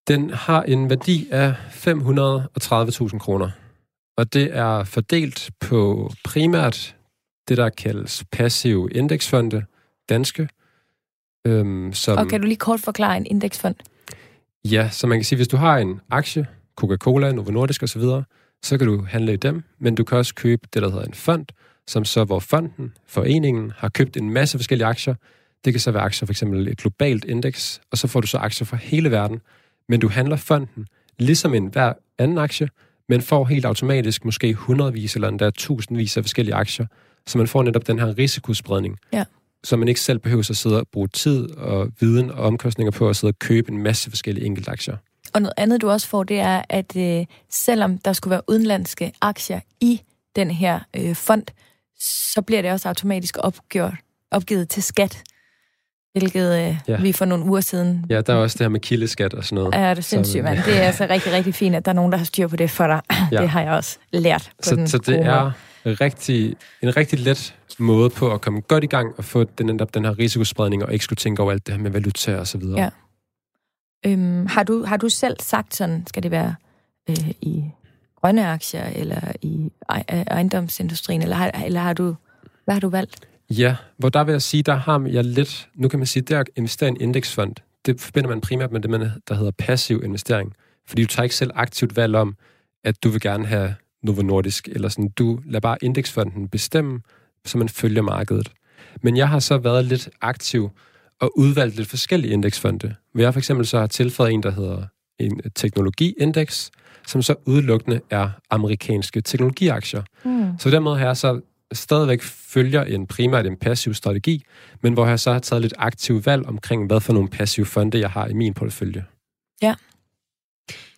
Den 0.08 0.30
har 0.30 0.64
en 0.64 0.90
værdi 0.90 1.28
af 1.32 1.54
530.000 1.54 3.18
kroner. 3.18 3.50
Og 4.18 4.34
det 4.34 4.58
er 4.58 4.84
fordelt 4.84 5.50
på 5.60 6.12
primært 6.24 6.96
det, 7.48 7.58
der 7.58 7.70
kaldes 7.70 8.24
passive 8.32 8.92
indeksfonde, 8.92 9.66
danske. 10.10 10.50
Øhm, 11.46 11.94
som, 11.94 12.18
Og 12.18 12.28
kan 12.28 12.42
du 12.42 12.48
lige 12.48 12.58
kort 12.58 12.80
forklare 12.80 13.18
en 13.18 13.26
indeksfond? 13.26 13.76
Ja, 14.66 14.90
så 14.90 15.08
man 15.08 15.18
kan 15.18 15.26
sige, 15.26 15.38
hvis 15.38 15.48
du 15.48 15.58
har 15.58 15.78
en 15.78 16.02
aktie, 16.12 16.48
Coca-Cola, 16.76 17.32
Novo 17.32 17.52
Nordisk 17.52 17.84
osv., 17.84 18.02
så 18.64 18.78
kan 18.78 18.88
du 18.88 19.06
handle 19.10 19.34
i 19.34 19.38
dem, 19.38 19.64
men 19.80 19.96
du 19.96 20.04
kan 20.04 20.18
også 20.18 20.36
købe 20.36 20.68
det, 20.74 20.82
der 20.82 20.90
hedder 20.90 21.06
en 21.06 21.14
fond, 21.14 21.46
som 21.88 22.06
så, 22.06 22.24
hvor 22.24 22.40
fonden, 22.40 22.94
foreningen, 23.08 23.72
har 23.78 23.90
købt 23.90 24.18
en 24.18 24.30
masse 24.30 24.58
forskellige 24.58 24.88
aktier. 24.88 25.16
Det 25.66 25.74
kan 25.74 25.80
så 25.80 25.92
være 25.92 26.04
aktier, 26.04 26.26
for 26.26 26.34
eksempel 26.34 26.68
et 26.68 26.78
globalt 26.78 27.26
indeks, 27.26 27.82
og 27.92 27.98
så 27.98 28.08
får 28.08 28.22
du 28.22 28.28
så 28.28 28.38
aktier 28.38 28.66
fra 28.66 28.78
hele 28.78 29.12
verden. 29.12 29.42
Men 29.90 30.00
du 30.00 30.08
handler 30.08 30.36
fonden 30.36 30.88
ligesom 31.20 31.54
en 31.54 31.66
hver 31.68 31.94
anden 32.18 32.38
aktie, 32.38 32.70
men 33.10 33.22
får 33.22 33.46
helt 33.46 33.66
automatisk 33.66 34.26
måske 34.26 34.54
hundredvis 34.54 35.16
eller 35.16 35.28
endda 35.28 35.50
tusindvis 35.50 36.18
af 36.18 36.24
forskellige 36.24 36.56
aktier, 36.56 36.86
så 37.28 37.38
man 37.38 37.48
får 37.48 37.64
netop 37.64 37.88
den 37.88 38.00
her 38.00 38.18
risikospredning. 38.18 38.98
Ja. 39.14 39.24
Så 39.64 39.78
man 39.78 39.88
ikke 39.88 40.02
selv 40.02 40.20
behøver 40.20 40.48
at 40.50 40.58
sidde 40.58 40.80
og 40.80 40.88
bruge 40.94 41.08
tid 41.08 41.52
og 41.52 41.90
viden 42.00 42.32
og 42.32 42.38
omkostninger 42.44 42.92
på 42.92 43.10
at 43.10 43.16
sidde 43.16 43.32
og 43.32 43.40
købe 43.40 43.72
en 43.72 43.78
masse 43.84 44.10
forskellige 44.10 44.46
enkeltaktier. 44.46 44.98
Og 45.34 45.42
noget 45.42 45.54
andet, 45.58 45.82
du 45.82 45.90
også 45.90 46.08
får, 46.08 46.24
det 46.24 46.40
er, 46.40 46.62
at 46.70 46.96
øh, 46.96 47.26
selvom 47.52 47.98
der 47.98 48.14
skulle 48.14 48.32
være 48.32 48.42
udenlandske 48.48 49.12
aktier 49.22 49.60
i 49.82 50.02
den 50.36 50.52
her 50.52 50.80
øh, 50.96 51.16
fond, 51.16 51.44
så 52.34 52.42
bliver 52.42 52.62
det 52.62 52.72
også 52.72 52.88
automatisk 52.88 53.38
opgjort, 53.40 53.94
opgivet 54.32 54.70
til 54.70 54.84
skat, 54.84 55.24
hvilket 56.14 56.54
øh, 56.54 56.58
Ja. 56.60 56.76
ja. 56.88 57.02
vi 57.02 57.12
for 57.12 57.26
nogle 57.26 57.46
uger 57.46 57.62
siden 57.62 58.06
Ja, 58.10 58.22
der 58.22 58.34
er 58.34 58.38
også 58.38 58.58
det 58.58 58.64
her 58.66 58.70
med 58.70 58.80
kildeskat 58.80 59.34
og 59.34 59.44
sådan 59.44 59.56
noget. 59.56 59.76
er 59.76 59.94
det 59.94 60.04
sindssygt, 60.06 60.40
Så- 60.40 60.44
mand. 60.44 60.58
Det 60.66 60.78
er 60.78 60.82
altså 60.82 61.08
rigtig, 61.10 61.32
rigtig 61.34 61.56
fint, 61.56 61.76
at 61.76 61.86
der 61.86 61.92
er 61.92 61.96
nogen, 61.96 62.12
der 62.12 62.18
har 62.18 62.26
styr 62.26 62.48
på 62.48 62.56
det 62.56 62.72
for 62.72 62.88
dig. 62.88 63.02
Ja. 63.12 63.16
Ja. 63.32 63.42
Det 63.42 63.50
har 63.50 63.62
jeg 63.62 63.72
også 63.72 63.98
lært 64.14 64.52
på 64.58 64.70
Så, 64.70 64.76
den 64.76 64.88
så 64.88 64.98
det 64.98 65.06
gode 65.06 65.20
er. 65.20 65.52
Rigtig, 65.86 66.56
en 66.82 66.98
rigtig 66.98 67.20
let 67.20 67.56
måde 67.80 68.10
på 68.10 68.34
at 68.34 68.42
komme 68.42 68.62
godt 68.62 68.84
i 68.84 68.88
gang 68.88 69.14
og 69.18 69.26
få 69.26 69.44
den, 69.44 69.80
den 69.80 70.06
her 70.06 70.20
risikospredning, 70.20 70.84
og 70.84 70.94
ikke 70.94 71.06
skulle 71.06 71.18
tænke 71.18 71.42
over 71.42 71.52
alt 71.52 71.68
det 71.68 71.76
her 71.76 71.82
med 71.82 71.92
valuta 71.92 72.38
og 72.40 72.48
så 72.48 72.58
videre. 72.58 72.82
Ja. 72.82 72.90
Øhm, 74.06 74.46
har, 74.46 74.64
du, 74.64 74.84
har 74.84 74.98
du 74.98 75.10
selv 75.10 75.36
sagt 75.40 75.76
sådan, 75.76 76.04
skal 76.08 76.24
det 76.24 76.32
være 76.32 76.56
øh, 77.10 77.30
i 77.42 77.64
grønne 78.22 78.48
aktier, 78.48 78.86
eller 78.86 79.32
i 79.42 79.72
ej- 79.90 80.24
ejendomsindustrien, 80.28 81.22
eller 81.22 81.36
har, 81.36 81.52
eller 81.66 81.80
har 81.82 81.94
du, 81.94 82.16
hvad 82.66 82.76
har 82.76 82.82
du 82.82 82.90
valgt? 82.90 83.28
Ja, 83.50 83.76
hvor 83.98 84.10
der 84.10 84.24
vil 84.24 84.32
jeg 84.32 84.42
sige, 84.42 84.64
der 84.64 84.76
har 84.76 85.08
jeg 85.12 85.24
lidt, 85.24 85.70
nu 85.76 85.88
kan 85.88 86.00
man 86.00 86.06
sige, 86.06 86.24
der 86.24 86.40
at 86.40 86.50
investere 86.56 86.90
i 86.90 86.92
en 86.92 87.02
indeksfond, 87.02 87.56
det 87.86 88.02
forbinder 88.02 88.30
man 88.30 88.42
primært 88.42 88.72
med 88.72 88.82
det, 88.82 88.90
man, 88.90 89.12
der 89.28 89.34
hedder 89.36 89.52
passiv 89.52 90.02
investering. 90.04 90.54
Fordi 90.88 91.02
du 91.02 91.08
tager 91.08 91.24
ikke 91.24 91.36
selv 91.36 91.52
aktivt 91.56 91.96
valg 91.96 92.16
om, 92.16 92.36
at 92.84 93.04
du 93.04 93.10
vil 93.10 93.22
gerne 93.22 93.46
have 93.46 93.76
Novo 94.04 94.22
Nordisk, 94.22 94.68
eller 94.68 94.90
sådan, 94.90 95.10
du 95.10 95.40
lader 95.46 95.60
bare 95.60 95.78
indeksfonden 95.82 96.48
bestemme, 96.48 97.02
så 97.46 97.58
man 97.58 97.70
følger 97.70 98.02
markedet. 98.02 98.52
Men 99.02 99.18
jeg 99.18 99.30
har 99.30 99.40
så 99.40 99.58
været 99.58 99.86
lidt 99.86 100.10
aktiv 100.22 100.70
og 101.22 101.38
udvalgt 101.38 101.76
lidt 101.76 101.88
forskellige 101.88 102.34
indeksfonde. 102.34 102.96
Hvor 103.14 103.22
jeg 103.22 103.34
for 103.34 103.40
eksempel 103.40 103.66
så 103.66 103.80
har 103.80 103.88
tilføjet 103.88 104.34
en, 104.34 104.44
der 104.44 104.52
hedder 104.52 104.84
en 105.20 105.42
teknologiindeks, 105.56 106.72
som 107.08 107.22
så 107.22 107.36
udelukkende 107.46 108.02
er 108.10 108.30
amerikanske 108.50 109.22
teknologiaktier. 109.22 110.04
Hmm. 110.24 110.60
Så 110.60 110.64
på 110.64 110.76
den 110.76 110.84
måde 110.84 110.98
har 110.98 111.06
jeg 111.06 111.18
så 111.18 111.42
stadigvæk 111.74 112.22
følger 112.22 112.84
en 112.84 113.08
primært 113.08 113.46
en 113.46 113.58
passiv 113.58 113.94
strategi, 113.94 114.44
men 114.82 114.94
hvor 114.94 115.06
jeg 115.06 115.20
så 115.20 115.32
har 115.32 115.40
taget 115.40 115.62
lidt 115.62 115.74
aktiv 115.78 116.26
valg 116.26 116.46
omkring, 116.46 116.88
hvad 116.88 117.00
for 117.00 117.14
nogle 117.14 117.30
passive 117.30 117.66
fonde, 117.66 118.00
jeg 118.00 118.10
har 118.10 118.28
i 118.28 118.34
min 118.34 118.54
portefølje. 118.54 119.06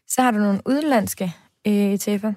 Så 0.08 0.22
har 0.22 0.32
du 0.32 0.38
nogle 0.38 0.62
udenlandske 0.66 1.34
øh, 1.68 1.94
ETF'er. 1.94 2.34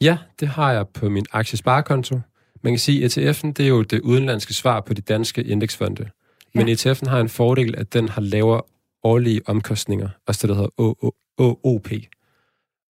Ja, 0.00 0.18
det 0.40 0.48
har 0.48 0.72
jeg 0.72 0.88
på 0.88 1.08
min 1.08 1.26
aktiesparekonto. 1.32 2.20
Man 2.62 2.72
kan 2.72 2.78
sige, 2.78 3.04
at 3.04 3.18
ETF'en 3.18 3.52
det 3.52 3.60
er 3.60 3.68
jo 3.68 3.82
det 3.82 4.00
udenlandske 4.00 4.54
svar 4.54 4.80
på 4.80 4.94
de 4.94 5.00
danske 5.00 5.44
indeksfonde. 5.44 6.10
Men 6.54 6.68
ETF'en 6.68 7.08
har 7.08 7.20
en 7.20 7.28
fordel, 7.28 7.74
at 7.76 7.92
den 7.92 8.08
har 8.08 8.20
lavere 8.20 8.62
årlige 9.02 9.40
omkostninger, 9.46 10.08
også 10.26 10.46
det, 10.46 10.48
der 10.48 10.54
hedder 10.54 11.12
OOP. 11.38 11.88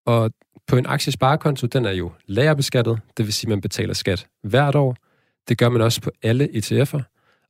Og 0.07 0.30
på 0.66 0.76
en 0.76 0.86
aktiesparekonto, 0.86 1.66
den 1.66 1.84
er 1.84 1.92
jo 1.92 2.12
lagerbeskattet, 2.26 3.00
det 3.16 3.24
vil 3.24 3.32
sige, 3.34 3.48
at 3.48 3.50
man 3.50 3.61
betaler 3.61 3.94
skat 3.94 4.26
hvert 4.42 4.74
år. 4.74 4.96
Det 5.48 5.59
gør 5.59 5.68
man 5.68 5.82
også 5.82 6.00
på 6.00 6.11
alle 6.22 6.48
ETF'er, 6.48 7.02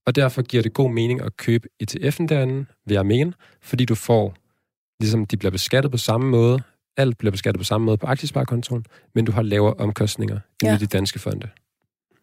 og 0.07 0.15
derfor 0.15 0.43
giver 0.43 0.63
det 0.63 0.73
god 0.73 0.91
mening 0.91 1.23
at 1.23 1.37
købe 1.37 1.69
ETF'en 1.83 2.27
derinde, 2.27 2.67
vil 2.87 2.95
jeg 2.95 3.07
mene, 3.07 3.33
fordi 3.63 3.85
du 3.85 3.95
får, 3.95 4.35
ligesom 5.01 5.27
de 5.27 5.37
bliver 5.37 5.51
beskattet 5.51 5.91
på 5.93 5.99
samme 5.99 6.31
måde, 6.31 6.63
alt 6.97 7.19
bliver 7.19 7.33
beskattet 7.33 7.61
på 7.61 7.65
samme 7.65 7.85
måde 7.85 7.97
på 7.97 8.07
aktiesparekontoen, 8.07 8.85
men 9.15 9.25
du 9.25 9.33
har 9.33 9.43
lavere 9.43 9.75
omkostninger 9.75 10.35
end 10.35 10.71
ja. 10.71 10.75
i 10.75 10.79
de 10.79 10.87
danske 10.87 11.19
fonde. 11.19 11.49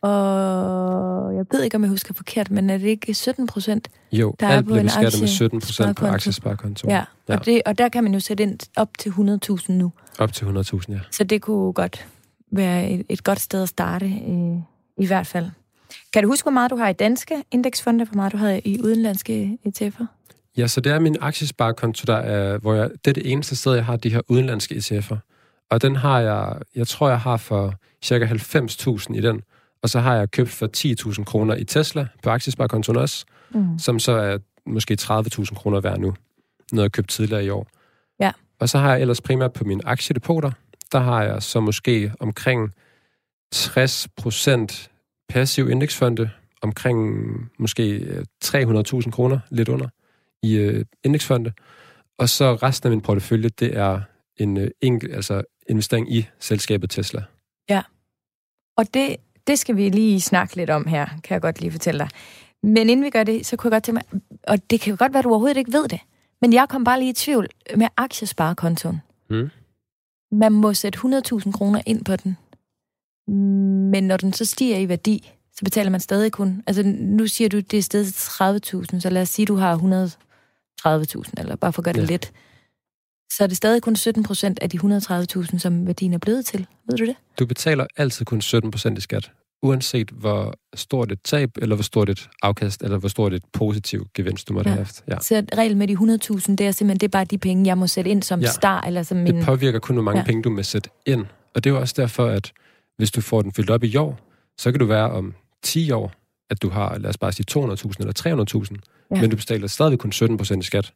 Og 0.01 1.35
jeg 1.35 1.45
ved 1.51 1.63
ikke, 1.63 1.75
om 1.75 1.83
jeg 1.83 1.89
husker 1.89 2.13
forkert, 2.13 2.51
men 2.51 2.69
er 2.69 2.77
det 2.77 2.87
ikke 2.87 3.13
17 3.13 3.47
procent? 3.47 3.87
Jo, 4.11 4.35
der 4.39 4.47
alt 4.47 4.57
er 4.57 4.61
bliver 4.61 4.83
beskattet 4.83 5.21
med 5.21 5.27
17 5.27 5.61
procent 5.61 5.97
på 5.97 6.05
aktiesparekontoen. 6.05 6.91
Ja, 6.91 7.03
ja. 7.29 7.37
Og, 7.37 7.45
det, 7.45 7.61
og 7.65 7.77
der 7.77 7.89
kan 7.89 8.03
man 8.03 8.13
jo 8.13 8.19
sætte 8.19 8.43
ind 8.43 8.59
op 8.75 8.97
til 8.97 9.09
100.000 9.09 9.71
nu. 9.71 9.91
Op 10.19 10.33
til 10.33 10.45
100.000, 10.45 10.81
ja. 10.89 10.99
Så 11.11 11.23
det 11.23 11.41
kunne 11.41 11.73
godt 11.73 12.07
være 12.51 12.89
et, 12.91 13.05
et 13.09 13.23
godt 13.23 13.39
sted 13.39 13.61
at 13.63 13.69
starte, 13.69 14.07
i, 14.07 14.61
i 14.97 15.05
hvert 15.05 15.27
fald. 15.27 15.45
Kan 16.13 16.23
du 16.23 16.29
huske, 16.29 16.45
hvor 16.45 16.51
meget 16.51 16.71
du 16.71 16.75
har 16.75 16.89
i 16.89 16.93
danske 16.93 17.43
indeksfonde, 17.51 18.05
hvor 18.05 18.15
meget 18.15 18.31
du 18.31 18.37
har 18.37 18.59
i 18.65 18.79
udenlandske 18.83 19.57
ETF'er? 19.67 20.05
Ja, 20.57 20.67
så 20.67 20.81
det 20.81 20.91
er 20.91 20.99
min 20.99 21.17
aktiesparekonto, 21.21 22.03
der 22.07 22.17
er, 22.17 22.57
hvor 22.57 22.73
jeg, 22.73 22.89
det 23.05 23.07
er 23.11 23.13
det 23.13 23.31
eneste 23.31 23.55
sted, 23.55 23.73
jeg 23.73 23.85
har 23.85 23.95
de 23.95 24.09
her 24.09 24.21
udenlandske 24.27 24.75
ETF'er. 24.75 25.17
Og 25.69 25.81
den 25.81 25.95
har 25.95 26.19
jeg, 26.19 26.57
jeg 26.75 26.87
tror, 26.87 27.09
jeg 27.09 27.19
har 27.19 27.37
for 27.37 27.73
cirka 28.03 28.25
90.000 28.25 29.15
i 29.15 29.21
den. 29.21 29.41
Og 29.81 29.89
så 29.89 29.99
har 29.99 30.15
jeg 30.15 30.31
købt 30.31 30.49
for 30.49 30.69
10.000 31.17 31.23
kroner 31.23 31.55
i 31.55 31.63
Tesla 31.63 32.07
på 32.23 32.29
aktiesparekontoen 32.29 32.97
også, 32.97 33.25
mm. 33.51 33.79
som 33.79 33.99
så 33.99 34.11
er 34.11 34.37
måske 34.65 34.97
30.000 35.01 35.55
kroner 35.55 35.79
værd 35.79 35.99
nu. 35.99 36.13
Noget 36.71 36.83
jeg 36.83 36.91
købt 36.91 37.09
tidligere 37.09 37.45
i 37.45 37.49
år. 37.49 37.67
Ja. 38.19 38.31
Og 38.59 38.69
så 38.69 38.77
har 38.77 38.91
jeg 38.91 39.01
ellers 39.01 39.21
primært 39.21 39.53
på 39.53 39.63
mine 39.63 39.87
aktiedepoter, 39.87 40.51
der 40.91 40.99
har 40.99 41.23
jeg 41.23 41.43
så 41.43 41.59
måske 41.59 42.11
omkring 42.19 42.73
60 43.51 44.07
procent 44.17 44.91
passiv 45.29 45.69
indeksfonde, 45.69 46.29
omkring 46.61 47.25
måske 47.59 48.07
300.000 48.45 49.11
kroner, 49.11 49.39
lidt 49.49 49.69
under, 49.69 49.87
i 50.43 50.55
øh, 50.55 50.85
indeksfonde. 51.03 51.53
Og 52.17 52.29
så 52.29 52.55
resten 52.55 52.87
af 52.87 52.91
min 52.91 53.01
portefølje, 53.01 53.49
det 53.49 53.77
er 53.77 54.01
en 54.37 54.57
øh, 54.57 54.71
enkelt, 54.81 55.13
altså 55.13 55.43
investering 55.69 56.13
i 56.13 56.27
selskabet 56.39 56.89
Tesla. 56.89 57.23
Ja. 57.69 57.81
Og 58.77 58.93
det, 58.93 59.15
det 59.47 59.59
skal 59.59 59.75
vi 59.75 59.89
lige 59.89 60.21
snakke 60.21 60.55
lidt 60.55 60.69
om 60.69 60.87
her, 60.87 61.05
kan 61.05 61.33
jeg 61.33 61.41
godt 61.41 61.61
lige 61.61 61.71
fortælle 61.71 61.99
dig. 61.99 62.09
Men 62.63 62.89
inden 62.89 63.05
vi 63.05 63.09
gør 63.09 63.23
det, 63.23 63.45
så 63.45 63.55
kunne 63.55 63.67
jeg 63.67 63.75
godt 63.75 63.83
tænke 63.83 64.01
mig, 64.11 64.21
og 64.47 64.69
det 64.69 64.81
kan 64.81 64.91
jo 64.91 64.95
godt 64.99 65.13
være, 65.13 65.19
at 65.19 65.23
du 65.23 65.29
overhovedet 65.29 65.57
ikke 65.57 65.73
ved 65.73 65.87
det, 65.87 65.99
men 66.41 66.53
jeg 66.53 66.69
kom 66.69 66.83
bare 66.83 66.99
lige 66.99 67.09
i 67.09 67.13
tvivl 67.13 67.47
med 67.75 67.87
aktiesparekontoen. 67.97 69.01
Mm. 69.29 69.49
Man 70.31 70.51
må 70.51 70.73
sætte 70.73 70.99
100.000 70.99 71.51
kroner 71.51 71.81
ind 71.85 72.05
på 72.05 72.15
den, 72.15 72.37
men 73.91 74.03
når 74.03 74.17
den 74.17 74.33
så 74.33 74.45
stiger 74.45 74.77
i 74.77 74.89
værdi, 74.89 75.31
så 75.53 75.59
betaler 75.63 75.89
man 75.89 75.99
stadig 75.99 76.31
kun... 76.31 76.63
Altså, 76.67 76.83
nu 76.85 77.27
siger 77.27 77.49
du, 77.49 77.59
det 77.59 77.79
er 77.79 77.81
stedet 77.81 78.13
til 78.13 78.29
30.000, 78.93 78.99
så 78.99 79.09
lad 79.09 79.21
os 79.21 79.29
sige, 79.29 79.45
du 79.45 79.55
har 79.55 79.75
130.000, 80.87 81.31
eller 81.37 81.55
bare 81.55 81.73
for 81.73 81.81
at 81.81 81.83
gøre 81.83 81.93
det 81.93 82.01
ja. 82.01 82.05
lidt. 82.05 82.31
Så 83.37 83.43
er 83.43 83.47
det 83.47 83.57
stadig 83.57 83.81
kun 83.81 83.95
17 83.95 84.23
procent 84.23 84.59
af 84.61 84.69
de 84.69 84.77
130.000, 84.77 85.57
som 85.57 85.87
værdien 85.87 86.13
er 86.13 86.17
blevet 86.17 86.45
til. 86.45 86.67
Ved 86.89 86.97
du 86.97 87.05
det? 87.05 87.15
Du 87.39 87.45
betaler 87.45 87.85
altid 87.97 88.25
kun 88.25 88.41
17 88.41 88.71
procent 88.71 88.97
i 88.97 89.01
skat, 89.01 89.31
uanset 89.63 90.09
hvor 90.09 90.53
stort 90.75 91.11
et 91.11 91.19
tab, 91.23 91.49
eller 91.61 91.75
hvor 91.75 91.83
stort 91.83 92.09
et 92.09 92.29
afkast, 92.41 92.81
eller 92.81 92.97
hvor 92.97 93.09
stort 93.09 93.33
et 93.33 93.43
positivt 93.53 94.13
gevinst, 94.13 94.49
du 94.49 94.53
måtte 94.53 94.69
ja. 94.69 94.75
have 94.75 94.85
haft. 94.85 95.03
Ja. 95.07 95.19
Så 95.21 95.45
regel 95.57 95.77
med 95.77 95.87
de 95.87 95.93
100.000, 95.93 96.55
det 96.55 96.67
er 96.67 96.71
simpelthen 96.71 96.99
det 96.99 97.03
er 97.03 97.07
bare 97.07 97.25
de 97.25 97.37
penge, 97.37 97.67
jeg 97.67 97.77
må 97.77 97.87
sætte 97.87 98.11
ind 98.11 98.23
som 98.23 98.41
ja. 98.41 98.51
start, 98.51 98.87
eller 98.87 99.03
som 99.03 99.17
min... 99.17 99.35
Det 99.35 99.45
påvirker 99.45 99.79
kun, 99.79 99.95
hvor 99.95 100.03
mange 100.03 100.19
ja. 100.19 100.25
penge 100.25 100.43
du 100.43 100.49
må 100.49 100.63
sætte 100.63 100.89
ind. 101.05 101.25
Og 101.55 101.63
det 101.63 101.69
er 101.69 101.73
jo 101.73 101.79
også 101.79 101.93
derfor, 101.97 102.25
at 102.25 102.51
hvis 102.97 103.11
du 103.11 103.21
får 103.21 103.41
den 103.41 103.51
fyldt 103.51 103.69
op 103.69 103.83
i 103.83 103.95
år, 103.95 104.19
så 104.57 104.71
kan 104.71 104.79
du 104.79 104.85
være 104.85 105.11
om 105.11 105.33
10 105.63 105.91
år, 105.91 106.11
at 106.49 106.61
du 106.61 106.69
har, 106.69 106.97
lad 106.97 107.09
os 107.09 107.17
bare 107.17 107.31
sige 107.31 107.45
200.000 107.51 107.91
eller 107.99 108.45
300.000, 108.65 108.92
ja. 109.15 109.21
men 109.21 109.29
du 109.29 109.35
betaler 109.35 109.67
stadig 109.67 109.99
kun 109.99 110.11
17 110.11 110.37
procent 110.37 110.63
i 110.63 110.67
skat, 110.67 110.93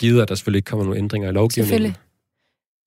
givet 0.00 0.22
at 0.22 0.28
der 0.28 0.34
selvfølgelig 0.34 0.58
ikke 0.58 0.66
kommer 0.66 0.84
nogen 0.84 0.98
ændringer 0.98 1.28
i 1.28 1.32
lovgivningen. 1.32 1.68
Selvfølgelig. 1.68 1.96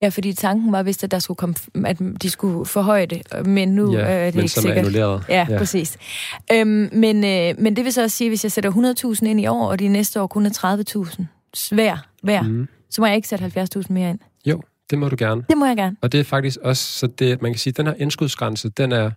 Ja, 0.02 0.08
fordi 0.08 0.32
tanken 0.32 0.72
var 0.72 0.82
vist, 0.82 1.04
at 1.04 1.10
der 1.10 1.18
skulle 1.18 1.36
komme, 1.36 1.54
at 1.86 1.98
de 2.22 2.30
skulle 2.30 2.66
forhøje 2.66 3.06
det, 3.06 3.46
men 3.46 3.68
nu 3.68 3.92
ja, 3.92 3.98
er 3.98 4.26
det 4.26 4.34
men 4.34 4.44
ikke 4.44 4.54
som 4.54 4.62
sikkert. 4.62 4.76
Er 4.76 4.80
annulleret. 4.80 5.24
Ja, 5.28 5.46
ja, 5.50 5.58
præcis. 5.58 5.98
Øhm, 6.52 6.88
men, 6.92 7.24
øh, 7.24 7.54
men 7.58 7.76
det 7.76 7.84
vil 7.84 7.92
så 7.92 8.02
også 8.02 8.16
sige, 8.16 8.26
at 8.26 8.30
hvis 8.30 8.44
jeg 8.44 8.52
sætter 8.52 8.70
100.000 9.20 9.26
ind 9.26 9.40
i 9.40 9.46
år, 9.46 9.68
og 9.68 9.78
de 9.78 9.88
næste 9.88 10.20
år 10.20 10.26
kun 10.26 10.46
er 10.46 10.84
30.000 11.06 11.24
svær 11.54 12.08
hver, 12.22 12.42
mm. 12.42 12.68
så 12.90 13.00
må 13.00 13.06
jeg 13.06 13.16
ikke 13.16 13.28
sætte 13.28 13.44
70.000 13.44 13.82
mere 13.90 14.10
ind. 14.10 14.18
Jo, 14.46 14.62
det 14.90 14.98
må 14.98 15.08
du 15.08 15.16
gerne. 15.18 15.44
Det 15.48 15.58
må 15.58 15.66
jeg 15.66 15.76
gerne. 15.76 15.96
Og 16.02 16.12
det 16.12 16.20
er 16.20 16.24
faktisk 16.24 16.58
også, 16.62 16.98
så 16.98 17.06
det, 17.06 17.42
man 17.42 17.52
kan 17.52 17.58
sige, 17.58 17.70
at 17.70 17.76
den 17.76 17.86
her 17.86 17.94
indskudsgrænse, 17.94 18.68
den 18.68 18.92
er, 18.92 19.10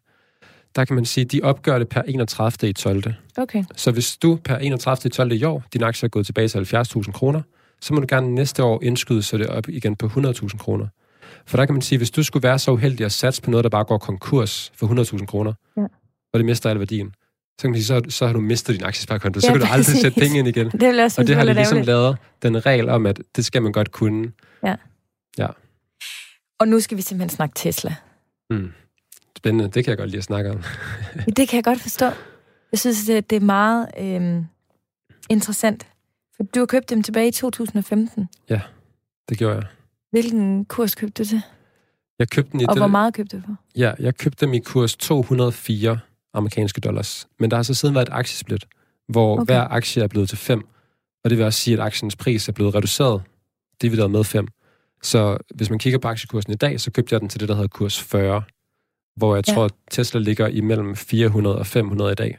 der 0.75 0.85
kan 0.85 0.95
man 0.95 1.05
sige, 1.05 1.25
de 1.25 1.41
opgør 1.43 1.79
det 1.79 1.89
per 1.89 2.01
31. 2.01 2.69
i 2.69 2.73
12. 2.73 3.03
Okay. 3.37 3.63
Så 3.75 3.91
hvis 3.91 4.17
du 4.17 4.39
per 4.43 4.57
31. 4.57 5.07
i 5.07 5.09
12. 5.09 5.31
i 5.31 5.43
år, 5.43 5.63
din 5.73 5.83
aktie 5.83 6.05
er 6.05 6.09
gået 6.09 6.25
tilbage 6.25 6.47
til 6.47 6.75
70.000 6.75 7.11
kroner, 7.11 7.41
så 7.81 7.93
må 7.93 7.99
du 7.99 8.05
gerne 8.09 8.35
næste 8.35 8.63
år 8.63 8.83
indskyde 8.83 9.23
så 9.23 9.37
det 9.37 9.47
op 9.47 9.69
igen 9.69 9.95
på 9.95 10.05
100.000 10.05 10.57
kroner. 10.57 10.87
For 11.47 11.57
der 11.57 11.65
kan 11.65 11.75
man 11.75 11.81
sige, 11.81 11.97
hvis 11.97 12.11
du 12.11 12.23
skulle 12.23 12.43
være 12.43 12.59
så 12.59 12.71
uheldig 12.71 13.05
at 13.05 13.11
satse 13.11 13.41
på 13.41 13.51
noget, 13.51 13.63
der 13.63 13.69
bare 13.69 13.83
går 13.83 13.97
konkurs 13.97 14.71
for 14.75 15.17
100.000 15.17 15.25
kroner, 15.25 15.53
ja. 15.77 15.83
og 16.33 16.39
det 16.39 16.45
mister 16.45 16.69
al 16.69 16.79
værdien, 16.79 17.13
så 17.59 17.61
kan 17.61 17.69
man 17.69 17.81
sige, 17.81 17.85
så, 17.85 18.01
så 18.09 18.25
har 18.25 18.33
du 18.33 18.39
mistet 18.39 18.75
din 18.75 18.85
aktiesparekonto. 18.85 19.37
Ja, 19.37 19.41
så 19.41 19.51
kan 19.51 19.61
du 19.61 19.67
aldrig 19.75 19.95
sætte 20.01 20.19
penge 20.19 20.39
ind 20.39 20.47
igen. 20.47 20.71
Det 20.71 20.81
vil 20.81 20.99
også 20.99 21.21
og 21.21 21.27
det 21.27 21.35
har 21.35 21.45
de 21.45 21.53
ligesom 21.53 21.81
lavet 21.81 22.17
den 22.41 22.65
regel 22.65 22.89
om, 22.89 23.05
at 23.05 23.21
det 23.35 23.45
skal 23.45 23.61
man 23.61 23.71
godt 23.71 23.91
kunne. 23.91 24.31
Ja. 24.63 24.75
ja. 25.37 25.47
Og 26.59 26.67
nu 26.67 26.79
skal 26.79 26.97
vi 26.97 27.01
simpelthen 27.01 27.35
snakke 27.35 27.53
Tesla. 27.55 27.95
Mm. 28.49 28.71
Spændende. 29.39 29.69
Det 29.69 29.85
kan 29.85 29.89
jeg 29.91 29.97
godt 29.97 30.09
lide 30.09 30.17
at 30.17 30.23
snakke 30.23 30.51
om. 30.51 30.63
det 31.37 31.49
kan 31.49 31.55
jeg 31.55 31.63
godt 31.63 31.81
forstå. 31.81 32.05
Jeg 32.71 32.79
synes, 32.79 33.05
det 33.05 33.33
er 33.33 33.39
meget 33.39 33.87
øh, 33.99 34.43
interessant. 35.29 35.87
For 36.35 36.43
du 36.43 36.59
har 36.59 36.65
købt 36.65 36.89
dem 36.89 37.03
tilbage 37.03 37.27
i 37.27 37.31
2015. 37.31 38.29
Ja, 38.49 38.61
det 39.29 39.37
gjorde 39.37 39.55
jeg. 39.55 39.63
Hvilken 40.11 40.65
kurs 40.65 40.95
købte 40.95 41.23
du 41.23 41.27
til? 41.27 41.41
Jeg 42.19 42.29
købte 42.29 42.51
den 42.51 42.61
i... 42.61 42.65
Og 42.69 42.77
hvor 42.77 42.87
meget 42.87 43.13
købte 43.13 43.37
du 43.37 43.41
for? 43.45 43.55
Ja, 43.75 43.93
jeg 43.99 44.15
købte 44.15 44.45
dem 44.45 44.53
i 44.53 44.59
kurs 44.59 44.95
204 44.95 45.99
amerikanske 46.33 46.81
dollars. 46.81 47.27
Men 47.39 47.51
der 47.51 47.57
har 47.57 47.63
så 47.63 47.73
siden 47.73 47.95
været 47.95 48.07
et 48.07 48.13
aktiesplit, 48.13 48.65
hvor 49.07 49.33
okay. 49.33 49.45
hver 49.45 49.61
aktie 49.61 50.03
er 50.03 50.07
blevet 50.07 50.29
til 50.29 50.37
5. 50.37 50.67
Og 51.23 51.29
det 51.29 51.37
vil 51.37 51.45
også 51.45 51.59
sige, 51.59 51.73
at 51.73 51.79
aktiens 51.79 52.15
pris 52.15 52.49
er 52.49 52.53
blevet 52.53 52.75
reduceret, 52.75 53.21
divideret 53.81 54.11
med 54.11 54.23
5. 54.23 54.47
Så 55.03 55.37
hvis 55.55 55.69
man 55.69 55.79
kigger 55.79 55.99
på 55.99 56.07
aktiekursen 56.07 56.53
i 56.53 56.55
dag, 56.55 56.79
så 56.79 56.91
købte 56.91 57.13
jeg 57.13 57.21
den 57.21 57.29
til 57.29 57.39
det, 57.39 57.49
der 57.49 57.55
hedder 57.55 57.67
kurs 57.67 58.03
40, 58.03 58.43
hvor 59.15 59.35
jeg 59.35 59.47
ja. 59.47 59.53
tror, 59.53 59.69
Tesla 59.91 60.19
ligger 60.19 60.47
imellem 60.47 60.95
400 60.95 61.55
og 61.55 61.67
500 61.67 62.11
i 62.11 62.15
dag. 62.15 62.37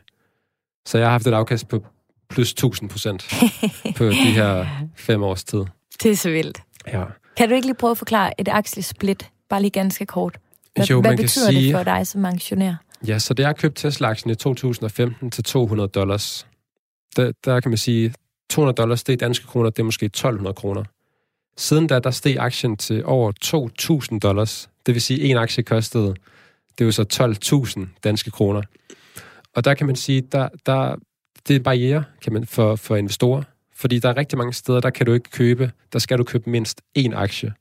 Så 0.87 0.99
jeg 0.99 1.07
har 1.07 1.13
haft 1.13 1.27
et 1.27 1.33
afkast 1.33 1.69
på 1.69 1.85
plus 2.29 2.51
1000 2.51 2.91
procent 2.91 3.25
på 3.97 4.05
de 4.05 4.13
her 4.15 4.67
fem 4.97 5.23
års 5.23 5.45
tid. 5.45 5.65
Det 6.03 6.11
er 6.11 6.17
så 6.17 6.31
vildt. 6.31 6.63
Ja. 6.87 7.05
Kan 7.37 7.49
du 7.49 7.55
ikke 7.55 7.67
lige 7.67 7.77
prøve 7.77 7.91
at 7.91 7.99
forklare 7.99 8.41
et 8.41 8.49
aktiesplit, 8.49 9.31
bare 9.49 9.61
lige 9.61 9.71
ganske 9.71 10.07
kort? 10.07 10.39
Hvad, 10.75 10.87
jo, 10.87 11.01
hvad 11.01 11.17
betyder 11.17 11.51
sige, 11.51 11.67
det 11.67 11.77
for 11.77 11.83
dig 11.83 12.07
som 12.07 12.25
aktionær? 12.25 12.75
Ja, 13.07 13.19
så 13.19 13.35
det 13.35 13.45
er 13.45 13.53
købt 13.53 13.77
Tesla-aktien 13.77 14.31
i 14.31 14.35
2015 14.35 15.31
til 15.31 15.45
200 15.45 15.89
dollars. 15.89 16.47
Der, 17.17 17.33
der 17.45 17.61
kan 17.61 17.71
man 17.71 17.79
sige, 17.79 18.15
200 18.51 18.77
dollars, 18.77 19.05
det 19.05 19.13
er 19.13 19.17
danske 19.17 19.47
kroner, 19.47 19.71
det 19.71 19.79
er 19.79 19.85
måske 19.85 20.07
1200 20.07 20.55
kroner. 20.55 20.85
Siden 21.57 21.87
da, 21.87 21.99
der 21.99 22.11
steg 22.11 22.37
aktien 22.39 22.77
til 22.77 23.05
over 23.05 23.33
2.000 24.13 24.19
dollars. 24.19 24.71
Det 24.87 24.95
vil 24.95 25.03
sige, 25.03 25.23
at 25.23 25.31
en 25.31 25.37
aktie 25.37 25.63
kostede, 25.63 26.15
det 26.81 26.85
er 26.85 26.89
jo 26.89 26.93
så 26.93 27.77
12.000 27.81 27.87
danske 28.05 28.31
kroner. 28.31 28.63
Og 29.55 29.65
der 29.65 29.75
kan 29.75 29.87
man 29.87 29.97
sige, 29.97 30.21
der, 30.21 30.49
der, 30.67 30.97
det 31.49 31.55
er 31.55 31.59
en 31.59 31.63
barriere 31.63 32.05
kan 32.23 32.33
man, 32.33 32.47
for, 32.47 32.77
for 32.77 32.97
investorer. 32.97 33.43
Fordi 33.77 33.99
der 33.99 34.09
er 34.09 34.17
rigtig 34.17 34.39
mange 34.39 34.53
steder, 34.53 34.81
der 34.81 34.91
kan 34.91 35.07
du 35.07 35.13
ikke 35.13 35.31
købe, 35.31 35.71
der 35.93 35.99
skal 35.99 36.19
du 36.19 36.25
købe 36.25 36.51
mindst 36.51 36.81
én 36.99 37.15
aktie. 37.15 37.53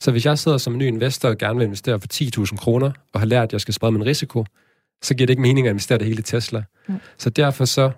Så 0.00 0.10
hvis 0.10 0.26
jeg 0.26 0.38
sidder 0.38 0.58
som 0.58 0.78
ny 0.78 0.86
investor 0.86 1.28
og 1.28 1.38
gerne 1.38 1.58
vil 1.58 1.64
investere 1.64 2.00
for 2.00 2.06
10.000 2.14 2.56
kroner, 2.56 2.92
og 3.12 3.20
har 3.20 3.26
lært, 3.26 3.44
at 3.44 3.52
jeg 3.52 3.60
skal 3.60 3.74
sprede 3.74 3.92
min 3.92 4.06
risiko, 4.06 4.44
så 5.02 5.14
giver 5.14 5.26
det 5.26 5.32
ikke 5.32 5.42
mening 5.42 5.66
at 5.66 5.70
investere 5.70 5.98
det 5.98 6.06
hele 6.06 6.18
i 6.18 6.22
Tesla. 6.22 6.62
Mm. 6.88 6.94
Så 7.18 7.30
derfor 7.30 7.64
så, 7.64 7.90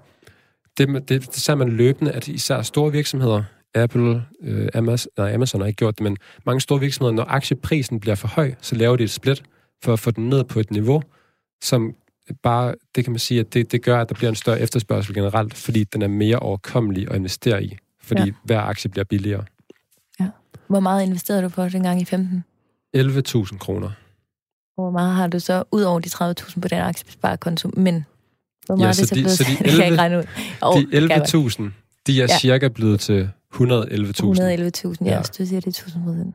det, 0.79 0.89
det, 0.89 1.09
det 1.09 1.35
ser 1.35 1.55
man 1.55 1.69
løbende, 1.69 2.13
at 2.13 2.29
især 2.29 2.63
store 2.63 2.93
virksomheder, 2.93 3.43
Apple, 3.75 4.25
øh, 4.43 4.69
Amazon, 4.75 5.11
nej, 5.19 5.35
Amazon 5.35 5.61
har 5.61 5.69
ikke 5.69 5.79
gjort 5.79 5.99
det, 5.99 6.05
men 6.05 6.17
mange 6.47 6.61
store 6.61 6.81
virksomheder, 6.81 7.15
når 7.15 7.25
aktieprisen 7.29 8.01
bliver 8.01 8.15
for 8.15 8.29
høj, 8.29 8.55
så 8.61 8.75
laver 8.75 8.97
de 8.97 9.05
et 9.05 9.11
split 9.11 9.43
for 9.83 9.93
at 9.93 9.99
få 9.99 10.11
den 10.11 10.29
ned 10.29 10.45
på 10.45 10.61
et 10.61 10.71
niveau, 10.71 11.03
som 11.63 11.95
bare, 12.43 12.75
det 12.95 13.05
kan 13.05 13.13
man 13.13 13.19
sige, 13.19 13.41
at 13.41 13.55
det, 13.55 13.73
det 13.73 13.83
gør, 13.83 14.01
at 14.01 14.09
der 14.09 14.15
bliver 14.15 14.29
en 14.29 14.35
større 14.37 14.61
efterspørgsel 14.61 15.15
generelt, 15.15 15.55
fordi 15.55 15.85
den 15.85 16.03
er 16.03 16.09
mere 16.09 16.39
overkommelig 16.39 17.11
at 17.11 17.17
investere 17.17 17.65
i, 17.65 17.77
fordi 18.03 18.23
ja. 18.23 18.33
hver 18.45 18.61
aktie 18.61 18.91
bliver 18.91 19.05
billigere. 19.05 19.45
Ja. 20.21 20.27
Hvor 20.69 20.81
meget 20.81 21.07
investerede 21.07 21.43
du 21.43 21.49
på 21.49 21.69
dengang 21.69 22.01
i 22.01 22.05
15? 22.05 22.45
11.000 22.97 23.59
kroner. 23.59 23.91
Hvor 24.75 24.91
meget 24.91 25.15
har 25.15 25.27
du 25.27 25.39
så, 25.39 25.65
ud 25.73 25.83
over 25.83 26.01
de 26.01 26.09
30.000 26.09 26.61
på 26.61 26.69
den 26.69 26.79
aktiesparekonto, 26.79 27.71
men 27.77 28.05
hvor 28.67 28.77
meget 28.77 28.85
Ja, 28.85 28.89
er 28.89 28.93
så 28.93 29.01
det 29.01 29.09
så 29.09 29.15
de- 29.15 29.21
blevet? 29.21 29.39
så 29.39 29.45
de 29.45 29.51
det 29.51 29.59
kan 29.59 29.67
jeg 29.67 29.75
ikke 29.75 29.85
11 29.87 29.99
regne 29.99 30.19
ud. 30.19 30.25
Oh, 30.63 30.81
De 30.81 31.67
11.000, 31.69 31.71
de 32.07 32.23
er 32.23 32.27
Ja. 32.31 32.39
cirka 32.39 32.69
blevet 32.69 33.01
til 33.01 33.31
111.000. 33.55 33.61
111.000, 33.61 35.05
ja, 35.05 35.11
Ja. 35.11 35.19
hvis 35.21 35.31
du 35.31 35.47
siger, 35.47 35.61
det 35.61 35.67
er 35.67 35.71
1000 35.71 36.05
procent. 36.05 36.35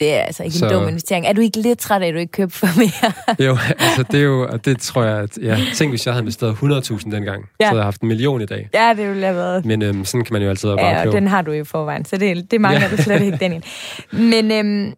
Det 0.00 0.14
er 0.14 0.20
altså 0.20 0.42
ikke 0.42 0.54
en 0.54 0.58
Så- 0.58 0.68
dum 0.68 0.88
investering. 0.88 1.26
Er 1.26 1.32
du 1.32 1.40
ikke 1.40 1.58
lidt 1.60 1.78
træt 1.78 2.02
af, 2.02 2.06
at 2.06 2.14
du 2.14 2.18
ikke 2.18 2.32
købte 2.32 2.56
for 2.58 2.66
mere? 2.78 3.12
Jo, 3.48 3.58
altså 3.78 4.02
det 4.02 4.20
er 4.20 4.24
jo, 4.24 4.48
og 4.48 4.64
det 4.64 4.80
tror 4.80 5.04
jeg, 5.04 5.18
at, 5.18 5.38
ja, 5.42 5.58
tænk 5.74 5.92
hvis 5.92 6.06
jeg 6.06 6.14
havde 6.14 6.22
investeret 6.22 6.54
100.000 6.54 7.10
dengang, 7.10 7.44
Ja. 7.60 7.64
så 7.64 7.68
havde 7.68 7.78
jeg 7.78 7.84
haft 7.86 8.00
en 8.00 8.08
million 8.08 8.40
i 8.40 8.46
dag. 8.46 8.68
ja, 8.74 8.94
det 8.96 9.08
ville 9.08 9.24
have 9.24 9.36
været 9.36 9.64
Men 9.64 9.82
øhm, 9.82 10.04
sådan 10.04 10.24
kan 10.24 10.32
man 10.32 10.42
jo 10.42 10.48
altid 10.48 10.68
være 10.68 10.76
bare 10.78 10.86
Ja, 10.90 10.96
og 10.96 11.02
klog. 11.02 11.14
den 11.14 11.26
har 11.28 11.42
du 11.42 11.52
jo 11.52 11.60
i 11.62 11.64
forvejen, 11.64 12.04
så 12.04 12.16
det, 12.16 12.50
det 12.50 12.60
mangler 12.60 12.88
Ja. 12.88 12.96
du 12.96 13.02
slet 13.02 13.22
ikke, 13.22 13.36
Daniel. 13.36 13.64
Men 14.12 14.50
øhm, 14.52 14.94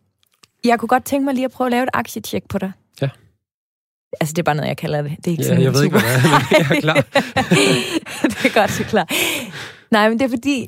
jeg 0.64 0.78
kunne 0.78 0.88
godt 0.88 1.04
tænke 1.04 1.24
mig 1.24 1.34
lige 1.34 1.44
at 1.44 1.50
prøve 1.50 1.66
at 1.68 1.70
lave 1.72 1.82
et 1.82 1.88
aktietjek 1.92 2.42
på 2.48 2.58
dig. 2.58 2.72
Ja. 3.02 3.08
Altså, 4.20 4.32
det 4.32 4.38
er 4.38 4.42
bare 4.42 4.54
noget, 4.54 4.68
jeg 4.68 4.76
kalder 4.76 5.02
det. 5.02 5.12
Det 5.16 5.26
er 5.26 5.30
ikke 5.30 5.42
Ja, 5.42 5.48
sådan 5.48 5.62
jeg 5.62 5.74
ved 5.74 5.84
ikke, 5.84 6.00
super... 6.00 6.08
hvad 6.08 6.22
det 6.22 6.30
er, 6.30 6.68
men 6.68 6.68
jeg 6.70 6.76
er 6.76 6.80
klar. 6.80 6.94
det 8.42 8.44
er 8.50 8.60
godt, 8.60 8.70
så 8.70 8.84
klar. 8.84 9.06
Nej, 9.90 10.08
men 10.08 10.18
det 10.18 10.24
er 10.24 10.28
fordi, 10.28 10.66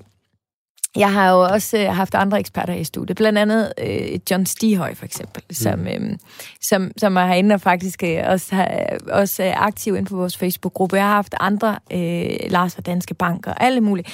jeg 0.97 1.13
har 1.13 1.31
jo 1.31 1.41
også 1.41 1.79
øh, 1.79 1.87
haft 1.87 2.15
andre 2.15 2.41
eksperter 2.41 2.75
i 2.75 2.85
studiet, 2.85 3.17
blandt 3.17 3.39
andet 3.39 3.73
øh, 3.79 4.19
John 4.31 4.47
Stihøj 4.47 4.95
for 4.95 5.05
eksempel, 5.05 5.43
som, 5.57 5.79
Mm. 5.79 5.87
øh, 5.87 6.19
som, 6.61 6.91
som 6.97 7.17
er 7.17 7.27
herinde 7.27 7.55
og 7.55 7.61
faktisk 7.61 8.03
øh, 8.03 8.23
også, 8.27 8.55
har, 8.55 8.99
også 9.09 9.43
er 9.43 9.57
aktiv 9.57 9.93
inden 9.93 10.07
for 10.07 10.17
vores 10.17 10.37
Facebook-gruppe. 10.37 10.97
Jeg 10.97 11.05
har 11.05 11.15
haft 11.15 11.35
andre, 11.41 11.79
øh, 11.93 12.51
Lars 12.51 12.75
fra 12.75 12.83
Danske 12.83 13.15
Bank 13.15 13.47
og 13.47 13.63
alle 13.65 13.81
mulige. 13.81 14.07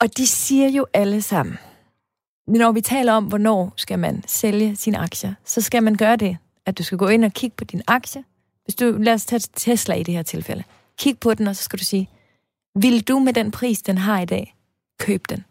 Og 0.00 0.16
de 0.16 0.26
siger 0.26 0.68
jo 0.68 0.86
alle 0.94 1.22
sammen, 1.22 1.58
når 2.48 2.72
vi 2.72 2.80
taler 2.80 3.12
om, 3.12 3.24
hvornår 3.24 3.72
skal 3.76 3.98
man 3.98 4.24
sælge 4.26 4.76
sine 4.76 4.98
aktier, 4.98 5.34
så 5.44 5.60
skal 5.60 5.82
man 5.82 5.94
gøre 5.94 6.16
det, 6.16 6.36
at 6.66 6.78
du 6.78 6.82
skal 6.82 6.98
gå 6.98 7.08
ind 7.08 7.24
og 7.24 7.32
kigge 7.32 7.56
på 7.56 7.64
din 7.64 7.82
aktie. 7.86 8.24
Hvis 8.64 8.74
du, 8.74 8.84
lad 8.98 9.14
os 9.14 9.24
tage 9.24 9.40
Tesla 9.56 9.94
i 9.94 10.02
det 10.02 10.14
her 10.14 10.22
tilfælde. 10.22 10.64
Kig 10.98 11.18
på 11.18 11.34
den, 11.34 11.46
og 11.46 11.56
så 11.56 11.62
skal 11.64 11.78
du 11.78 11.84
sige, 11.84 12.08
vil 12.74 13.08
du 13.08 13.18
med 13.18 13.32
den 13.32 13.50
pris, 13.50 13.82
den 13.82 13.98
har 13.98 14.20
i 14.20 14.24
dag, 14.24 14.54
købe 15.00 15.22
den? 15.28 15.44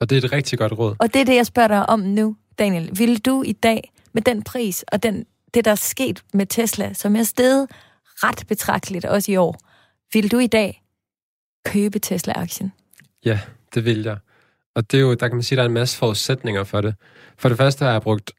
Og 0.00 0.10
det 0.10 0.18
er 0.18 0.26
et 0.26 0.32
rigtig 0.32 0.58
godt 0.58 0.72
råd. 0.72 0.96
Og 0.98 1.14
det 1.14 1.20
er 1.20 1.24
det, 1.24 1.36
jeg 1.36 1.46
spørger 1.46 1.68
dig 1.68 1.88
om 1.88 2.00
nu, 2.00 2.36
Daniel. 2.58 2.90
Vil 2.98 3.18
du 3.18 3.42
i 3.46 3.52
dag, 3.52 3.92
med 4.12 4.22
den 4.22 4.42
pris 4.42 4.84
og 4.92 5.02
den, 5.02 5.24
det, 5.54 5.64
der 5.64 5.70
er 5.70 5.74
sket 5.74 6.22
med 6.34 6.46
Tesla, 6.46 6.92
som 6.92 7.16
er 7.16 7.22
steget 7.22 7.66
ret 8.06 8.44
betragteligt 8.48 9.04
også 9.04 9.32
i 9.32 9.36
år, 9.36 9.60
vil 10.12 10.30
du 10.32 10.38
i 10.38 10.46
dag 10.46 10.82
købe 11.64 11.98
Tesla-aktien? 11.98 12.72
Ja, 13.24 13.40
det 13.74 13.84
vil 13.84 14.02
jeg. 14.02 14.16
Og 14.74 14.90
det 14.90 14.96
er 14.96 15.00
jo, 15.02 15.14
der 15.14 15.28
kan 15.28 15.36
man 15.36 15.42
sige, 15.42 15.56
at 15.56 15.58
der 15.58 15.62
er 15.64 15.68
en 15.68 15.74
masse 15.74 15.96
forudsætninger 15.98 16.64
for 16.64 16.80
det. 16.80 16.94
For 17.38 17.48
det 17.48 17.58
første 17.58 17.84
har 17.84 17.92
jeg 17.92 18.02
brugt 18.02 18.32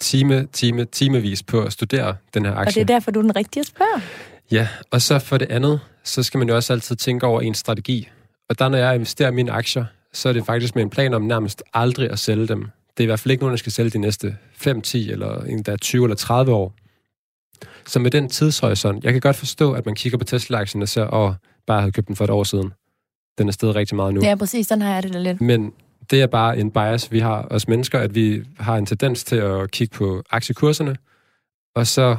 time, 0.00 0.46
time, 0.52 0.84
timevis 0.84 1.42
på 1.42 1.62
at 1.62 1.72
studere 1.72 2.16
den 2.34 2.44
her 2.44 2.52
Og 2.52 2.56
det 2.60 2.66
aktie. 2.66 2.82
er 2.82 2.86
derfor, 2.86 3.10
du 3.10 3.18
er 3.18 3.22
den 3.22 3.36
rigtige 3.36 3.60
at 3.60 3.66
spørge. 3.66 4.02
Ja, 4.50 4.68
og 4.90 5.02
så 5.02 5.18
for 5.18 5.38
det 5.38 5.50
andet, 5.50 5.80
så 6.04 6.22
skal 6.22 6.38
man 6.38 6.48
jo 6.48 6.54
også 6.56 6.72
altid 6.72 6.96
tænke 6.96 7.26
over 7.26 7.40
en 7.40 7.54
strategi. 7.54 8.08
Og 8.48 8.58
der, 8.58 8.68
når 8.68 8.78
jeg 8.78 8.94
investerer 8.94 9.30
mine 9.30 9.52
aktier, 9.52 9.84
så 10.14 10.28
er 10.28 10.32
det 10.32 10.46
faktisk 10.46 10.74
med 10.74 10.82
en 10.82 10.90
plan 10.90 11.14
om 11.14 11.22
nærmest 11.22 11.62
aldrig 11.74 12.10
at 12.10 12.18
sælge 12.18 12.48
dem. 12.48 12.60
Det 12.96 13.00
er 13.00 13.04
i 13.04 13.06
hvert 13.06 13.20
fald 13.20 13.32
ikke 13.32 13.42
nogen, 13.42 13.52
der 13.52 13.58
skal 13.58 13.72
sælge 13.72 13.90
de 13.90 13.98
næste 13.98 14.36
5, 14.52 14.80
10 14.80 15.10
eller 15.10 15.42
endda 15.42 15.76
20 15.76 16.04
eller 16.04 16.16
30 16.16 16.52
år. 16.52 16.74
Så 17.86 17.98
med 17.98 18.10
den 18.10 18.28
tidshorisont, 18.28 19.04
jeg 19.04 19.12
kan 19.12 19.20
godt 19.20 19.36
forstå, 19.36 19.72
at 19.72 19.86
man 19.86 19.94
kigger 19.94 20.18
på 20.18 20.24
Tesla-aktien 20.24 20.82
og 20.82 20.88
ser, 20.88 21.14
åh, 21.14 21.34
bare 21.66 21.80
havde 21.80 21.92
købt 21.92 22.08
den 22.08 22.16
for 22.16 22.24
et 22.24 22.30
år 22.30 22.44
siden. 22.44 22.72
Den 23.38 23.48
er 23.48 23.52
steget 23.52 23.74
rigtig 23.74 23.96
meget 23.96 24.14
nu. 24.14 24.20
Ja, 24.22 24.34
præcis. 24.34 24.66
Sådan 24.66 24.82
har 24.82 24.94
jeg 24.94 25.02
det 25.02 25.14
da 25.14 25.18
lidt. 25.18 25.40
Men 25.40 25.72
det 26.10 26.22
er 26.22 26.26
bare 26.26 26.58
en 26.58 26.70
bias, 26.70 27.12
vi 27.12 27.18
har 27.18 27.46
os 27.50 27.68
mennesker, 27.68 27.98
at 27.98 28.14
vi 28.14 28.44
har 28.58 28.76
en 28.76 28.86
tendens 28.86 29.24
til 29.24 29.36
at 29.36 29.70
kigge 29.70 29.96
på 29.96 30.22
aktiekurserne, 30.30 30.96
og 31.74 31.86
så 31.86 32.16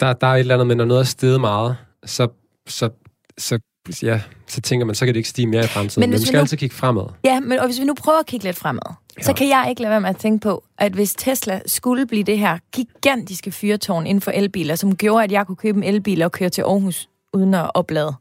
der, 0.00 0.12
der 0.12 0.26
er 0.26 0.34
et 0.34 0.40
eller 0.40 0.54
andet, 0.54 0.66
men 0.66 0.76
når 0.76 0.84
noget 0.84 1.00
er 1.00 1.04
steget 1.04 1.40
meget, 1.40 1.76
så, 2.04 2.28
så, 2.66 2.90
så, 3.38 3.58
ja, 4.02 4.20
så 4.46 4.60
tænker 4.60 4.86
man, 4.86 4.94
så 4.94 5.04
kan 5.04 5.14
det 5.14 5.18
ikke 5.18 5.28
stige 5.28 5.46
mere 5.46 5.64
i 5.64 5.66
fremtiden. 5.66 6.00
Men 6.00 6.10
Men, 6.10 6.18
vi 6.20 6.24
skal 6.24 6.36
nu- 6.36 6.40
altid 6.40 6.56
kigge 6.56 6.76
fremad. 6.76 7.04
Ja, 7.24 7.40
men 7.40 7.58
og 7.58 7.66
hvis 7.66 7.80
vi 7.80 7.84
nu 7.84 7.94
prøver 7.94 8.18
at 8.18 8.26
kigge 8.26 8.44
lidt 8.46 8.56
fremad, 8.56 8.80
ja. 9.18 9.22
så 9.22 9.32
kan 9.32 9.48
jeg 9.48 9.66
ikke 9.68 9.82
lade 9.82 9.90
være 9.90 10.00
med 10.00 10.08
at 10.10 10.16
tænke 10.16 10.42
på, 10.42 10.64
at 10.78 10.92
hvis 10.92 11.14
Tesla 11.18 11.60
skulle 11.66 12.06
blive 12.06 12.22
det 12.24 12.38
her 12.38 12.58
gigantiske 12.72 13.52
fyrtårn 13.52 14.06
inden 14.06 14.20
for 14.22 14.30
elbiler, 14.30 14.74
som 14.74 14.96
gjorde, 14.96 15.24
at 15.24 15.32
jeg 15.32 15.46
kunne 15.46 15.56
købe 15.56 15.78
en 15.78 15.84
elbil 15.84 16.22
og 16.22 16.32
køre 16.32 16.48
til 16.48 16.62
Aarhus 16.62 17.08
uden 17.32 17.54
at 17.54 17.70
oplade. 17.74 18.14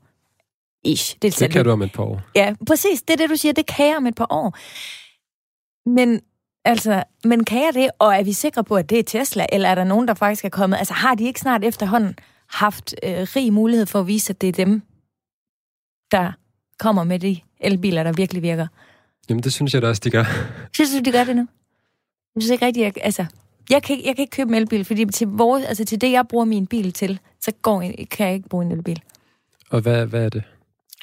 Ish. 0.85 1.15
Det, 1.21 1.39
Det 1.39 1.51
kan 1.51 1.65
du 1.65 1.71
om 1.71 1.81
et 1.81 1.91
par 1.93 2.03
år. 2.03 2.21
Ja, 2.35 2.53
præcis. 2.67 3.01
Det 3.01 3.13
er 3.13 3.17
det, 3.17 3.29
du 3.29 3.35
siger. 3.35 3.53
Det 3.53 3.65
kan 3.65 3.87
jeg 3.87 3.97
om 3.97 4.07
et 4.07 4.15
par 4.15 4.27
år. 4.29 4.57
Men 5.89 6.21
altså, 6.65 7.03
men 7.23 7.43
kan 7.43 7.61
jeg 7.65 7.71
det? 7.73 7.89
Og 7.99 8.15
er 8.15 8.23
vi 8.23 8.33
sikre 8.33 8.63
på, 8.63 8.75
at 8.75 8.89
det 8.89 8.99
er 8.99 9.03
Tesla? 9.03 9.45
Eller 9.51 9.69
er 9.69 9.75
der 9.75 9.83
nogen, 9.83 10.07
der 10.07 10.13
faktisk 10.13 10.45
er 10.45 10.49
kommet? 10.49 10.77
Altså, 10.77 10.93
har 10.93 11.15
de 11.15 11.23
ikke 11.23 11.39
snart 11.39 11.63
efterhånden 11.63 12.15
haft 12.49 12.95
øh, 13.03 13.27
rig 13.35 13.53
mulighed 13.53 13.85
for 13.85 13.99
at 13.99 14.07
vise, 14.07 14.29
at 14.29 14.41
det 14.41 14.47
er 14.47 14.65
dem, 14.65 14.81
der 16.11 16.31
kommer 16.79 17.03
med 17.03 17.19
de 17.19 17.37
elbiler, 17.59 18.03
der 18.03 18.11
virkelig 18.11 18.43
virker? 18.43 18.67
Jamen, 19.29 19.43
det 19.43 19.53
synes 19.53 19.73
jeg 19.73 19.81
da 19.81 19.87
også, 19.87 20.01
de 20.05 20.09
gør. 20.11 20.23
Synes 20.73 20.91
du, 20.91 20.99
de 21.05 21.11
gør 21.11 21.23
det 21.23 21.35
nu? 21.35 21.47
Jeg 22.35 22.41
synes 22.43 22.51
ikke 22.51 22.65
rigtigt, 22.65 22.83
jeg, 22.83 22.93
altså... 23.05 23.25
Jeg 23.71 23.83
kan, 23.83 23.95
ikke, 23.95 24.07
jeg 24.07 24.15
kan 24.15 24.21
ikke 24.23 24.35
købe 24.35 24.49
en 24.49 24.55
elbil, 24.55 24.85
fordi 24.85 25.05
til, 25.05 25.27
vores, 25.27 25.65
altså 25.65 25.85
til 25.85 26.01
det, 26.01 26.11
jeg 26.11 26.27
bruger 26.27 26.45
min 26.45 26.67
bil 26.67 26.93
til, 26.93 27.19
så 27.41 27.51
går, 27.61 27.81
en- 27.81 28.07
kan 28.11 28.25
jeg 28.27 28.35
ikke 28.35 28.49
bruge 28.49 28.65
en 28.65 28.71
elbil. 28.71 29.01
Og 29.69 29.81
hvad, 29.81 30.05
hvad 30.05 30.25
er 30.25 30.29
det? 30.29 30.43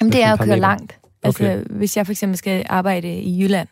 Jamen, 0.01 0.11
det 0.13 0.23
er 0.23 0.33
at 0.33 0.39
køre 0.39 0.59
langt. 0.59 0.99
Altså, 1.23 1.43
Okay. 1.43 1.63
hvis 1.69 1.97
jeg 1.97 2.05
for 2.05 2.11
eksempel 2.13 2.37
skal 2.37 2.65
arbejde 2.69 3.19
i 3.21 3.41
Jylland, 3.43 3.67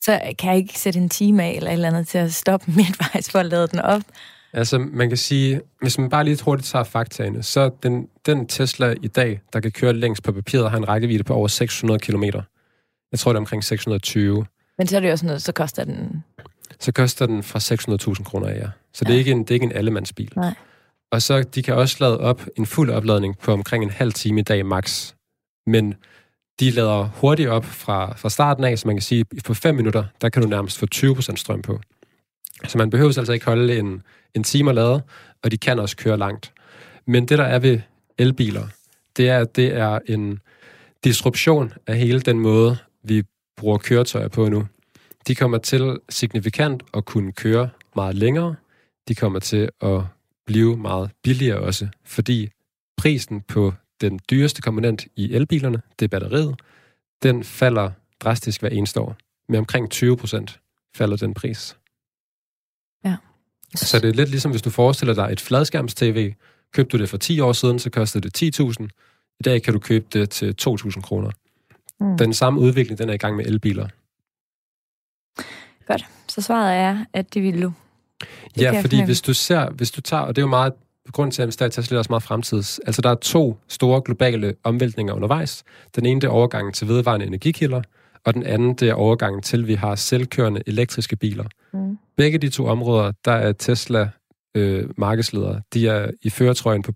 så 0.00 0.20
kan 0.38 0.50
jeg 0.50 0.58
ikke 0.58 0.78
sætte 0.78 0.98
en 0.98 1.08
time 1.08 1.42
af 1.44 1.50
eller 1.50 1.70
et 1.70 1.72
eller 1.74 1.88
andet 1.88 2.08
til 2.08 2.18
at 2.18 2.34
stoppe 2.34 2.72
midtvejs 2.76 3.30
for 3.30 3.38
at 3.38 3.46
lade 3.46 3.66
den 3.68 3.78
op. 3.80 4.02
Altså, 4.52 4.78
man 4.78 5.08
kan 5.08 5.18
sige, 5.18 5.60
hvis 5.80 5.98
man 5.98 6.08
bare 6.08 6.24
lige 6.24 6.38
hurtigt 6.44 6.68
tager 6.68 6.84
faktaene, 6.84 7.42
så 7.42 7.70
den, 7.82 8.08
den 8.26 8.46
Tesla 8.46 8.94
i 9.02 9.08
dag, 9.08 9.40
der 9.52 9.60
kan 9.60 9.72
køre 9.72 9.92
længst 9.92 10.22
på 10.22 10.32
papiret, 10.32 10.70
har 10.70 10.78
en 10.78 10.88
rækkevidde 10.88 11.24
på 11.24 11.34
over 11.34 11.48
600 11.48 11.98
km. 12.00 12.22
Jeg 13.12 13.18
tror, 13.18 13.32
det 13.32 13.36
er 13.36 13.40
omkring 13.40 13.64
620. 13.64 14.46
Men 14.78 14.86
så 14.86 14.96
er 14.96 15.00
det 15.00 15.10
jo 15.10 15.16
sådan 15.16 15.26
noget, 15.26 15.42
så 15.42 15.52
koster 15.52 15.84
den... 15.84 16.24
Så 16.80 16.92
koster 16.92 17.26
den 17.26 17.42
fra 17.42 17.58
600.000 18.18 18.24
kroner 18.24 18.48
af, 18.48 18.56
ja. 18.56 18.66
Så 18.94 19.04
det 19.04 19.10
er, 19.10 19.14
Ja. 19.14 19.18
ikke 19.18 19.30
en, 19.30 19.38
det 19.38 19.50
er 19.50 19.54
ikke 19.54 19.64
en 19.66 19.72
allemandsbil. 19.72 20.32
Nej. 20.36 20.54
Og 21.12 21.22
så, 21.22 21.42
de 21.42 21.62
kan 21.62 21.74
også 21.74 21.96
lade 22.00 22.20
op 22.20 22.46
en 22.56 22.66
fuld 22.66 22.90
opladning 22.90 23.38
på 23.38 23.52
omkring 23.52 23.84
en 23.84 23.90
halv 23.90 24.12
time 24.12 24.40
i 24.40 24.42
dag 24.42 24.66
max. 24.66 25.12
Men 25.66 25.94
de 26.60 26.70
lader 26.70 27.04
hurtigt 27.14 27.48
op 27.48 27.64
fra, 27.64 28.14
fra 28.16 28.30
starten 28.30 28.64
af, 28.64 28.78
så 28.78 28.86
man 28.88 28.96
kan 28.96 29.02
sige, 29.02 29.20
at 29.36 29.44
på 29.44 29.54
5 29.54 29.74
minutter, 29.74 30.04
der 30.20 30.28
kan 30.28 30.42
du 30.42 30.48
nærmest 30.48 30.78
få 30.78 30.86
20% 30.94 31.36
strøm 31.36 31.62
på. 31.62 31.80
Så 32.68 32.78
man 32.78 32.90
behøver 32.90 33.18
altså 33.18 33.32
ikke 33.32 33.46
holde 33.46 33.78
en, 33.78 34.02
en 34.34 34.44
time 34.44 34.70
at 34.70 34.74
lade, 34.74 35.02
og 35.42 35.50
de 35.50 35.58
kan 35.58 35.78
også 35.78 35.96
køre 35.96 36.16
langt. 36.16 36.52
Men 37.06 37.28
det, 37.28 37.38
der 37.38 37.44
er 37.44 37.58
ved 37.58 37.80
elbiler, 38.18 38.68
det 39.16 39.28
er, 39.28 39.38
at 39.38 39.56
det 39.56 39.76
er 39.76 39.98
en 40.06 40.38
disruption 41.04 41.72
af 41.86 41.98
hele 41.98 42.20
den 42.20 42.38
måde, 42.38 42.76
vi 43.02 43.22
bruger 43.56 43.78
køretøjer 43.78 44.28
på 44.28 44.48
nu. 44.48 44.66
De 45.26 45.34
kommer 45.34 45.58
til 45.58 45.98
signifikant 46.08 46.82
at 46.94 47.04
kunne 47.04 47.32
køre 47.32 47.70
meget 47.96 48.14
længere. 48.14 48.54
De 49.08 49.14
kommer 49.14 49.38
til 49.38 49.68
at 49.80 50.00
blive 50.46 50.76
meget 50.76 51.10
billigere 51.22 51.58
også, 51.58 51.88
fordi 52.04 52.50
prisen 52.96 53.40
på 53.40 53.74
den 54.00 54.20
dyreste 54.30 54.62
komponent 54.62 55.06
i 55.16 55.34
elbilerne, 55.34 55.82
det 55.98 56.04
er 56.04 56.08
batteriet, 56.08 56.56
den 57.22 57.44
falder 57.44 57.90
drastisk 58.20 58.60
hver 58.60 58.68
eneste 58.68 59.00
år. 59.00 59.16
Med 59.48 59.58
omkring 59.58 59.90
20 59.90 60.16
procent 60.16 60.60
falder 60.96 61.16
den 61.16 61.34
pris. 61.34 61.76
Så 63.74 63.98
det 63.98 64.08
er 64.08 64.14
lidt 64.14 64.30
ligesom, 64.30 64.50
hvis 64.50 64.62
du 64.62 64.70
forestiller 64.70 65.14
dig 65.14 65.28
et 65.32 65.40
fladskærms-tv. 65.40 66.32
Købte 66.74 66.98
du 66.98 67.02
det 67.02 67.10
for 67.10 67.16
10 67.16 67.40
år 67.40 67.52
siden, 67.52 67.78
så 67.78 67.90
kostede 67.90 68.28
det 68.28 68.60
10.000. 68.60 68.86
I 69.40 69.42
dag 69.42 69.62
kan 69.62 69.72
du 69.72 69.78
købe 69.78 70.06
det 70.12 70.30
til 70.30 70.54
2.000 70.62 71.00
kroner. 71.00 71.30
Mm. 72.00 72.18
Den 72.18 72.34
samme 72.34 72.60
udvikling, 72.60 72.98
den 72.98 73.08
er 73.08 73.14
i 73.14 73.16
gang 73.16 73.36
med 73.36 73.46
elbiler. 73.46 73.88
Godt. 75.86 76.04
Så 76.28 76.40
svaret 76.40 76.76
er, 76.76 77.04
at 77.12 77.34
det 77.34 77.42
vil 77.42 77.62
du. 77.62 77.72
Det 78.54 78.62
Ja, 78.62 78.80
fordi 78.80 79.04
hvis 79.04 79.22
du 79.22 79.34
ser, 79.34 79.70
hvis 79.70 79.90
du 79.90 80.00
tager, 80.00 80.22
og 80.22 80.36
det 80.36 80.42
er 80.42 80.46
jo 80.46 80.50
meget, 80.50 80.72
grund 81.12 81.32
til 81.32 81.42
at 81.42 81.46
investere 81.46 81.68
i 81.68 81.70
Tesla 81.70 81.94
er 81.94 81.98
også 81.98 82.12
meget 82.12 82.22
fremtids. 82.22 82.78
Altså, 82.86 83.02
der 83.02 83.10
er 83.10 83.14
to 83.14 83.58
store 83.68 84.02
globale 84.04 84.54
omvæltninger 84.64 85.14
undervejs. 85.14 85.64
Den 85.96 86.06
ene, 86.06 86.20
det 86.20 86.26
er 86.26 86.30
overgangen 86.30 86.72
til 86.72 86.88
vedvarende 86.88 87.26
energikilder, 87.26 87.82
og 88.24 88.34
den 88.34 88.42
anden, 88.42 88.74
det 88.74 88.88
er 88.88 88.94
overgangen 88.94 89.42
til, 89.42 89.60
at 89.60 89.66
vi 89.66 89.74
har 89.74 89.94
selvkørende 89.94 90.62
elektriske 90.66 91.16
biler. 91.16 91.44
Mm. 91.72 91.98
Begge 92.16 92.38
de 92.38 92.48
to 92.48 92.66
områder, 92.66 93.12
der 93.24 93.32
er 93.32 93.52
Tesla 93.52 94.08
øh, 94.54 94.88
markedsledere. 94.96 95.62
De 95.74 95.88
er 95.88 96.10
i 96.22 96.30
føretrøjen 96.30 96.82
på 96.82 96.92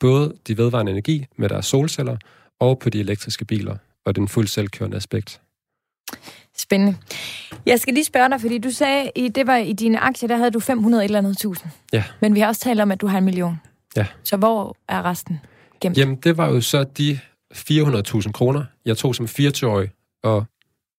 både 0.00 0.34
de 0.46 0.58
vedvarende 0.58 0.92
energi 0.92 1.26
med 1.36 1.48
deres 1.48 1.66
solceller, 1.66 2.16
og 2.60 2.78
på 2.78 2.90
de 2.90 3.00
elektriske 3.00 3.44
biler, 3.44 3.76
og 4.04 4.16
den 4.16 4.28
fuldt 4.28 4.50
selvkørende 4.50 4.96
aspekt. 4.96 5.40
Spændende. 6.56 6.96
Jeg 7.66 7.80
skal 7.80 7.94
lige 7.94 8.04
spørge 8.04 8.28
dig, 8.28 8.40
fordi 8.40 8.58
du 8.58 8.70
sagde, 8.70 9.10
i, 9.16 9.28
det 9.28 9.46
var 9.46 9.56
i 9.56 9.72
dine 9.72 9.98
aktier, 9.98 10.28
der 10.28 10.36
havde 10.36 10.50
du 10.50 10.60
500 10.60 11.04
et 11.04 11.08
eller 11.08 11.18
andet 11.18 11.38
tusind. 11.38 11.70
Ja. 11.92 12.04
Men 12.20 12.34
vi 12.34 12.40
har 12.40 12.46
også 12.46 12.60
talt 12.60 12.80
om, 12.80 12.90
at 12.90 13.00
du 13.00 13.06
har 13.06 13.18
en 13.18 13.24
million. 13.24 13.60
Ja. 13.96 14.06
Så 14.24 14.36
hvor 14.36 14.76
er 14.88 15.02
resten 15.02 15.40
gemt? 15.80 15.98
Jamen, 15.98 16.16
det 16.16 16.36
var 16.36 16.48
jo 16.48 16.60
så 16.60 16.84
de 16.84 17.18
400.000 17.54 18.32
kroner, 18.32 18.64
jeg 18.84 18.96
tog 18.96 19.14
som 19.14 19.26
24-årig 19.26 19.90
og 20.22 20.44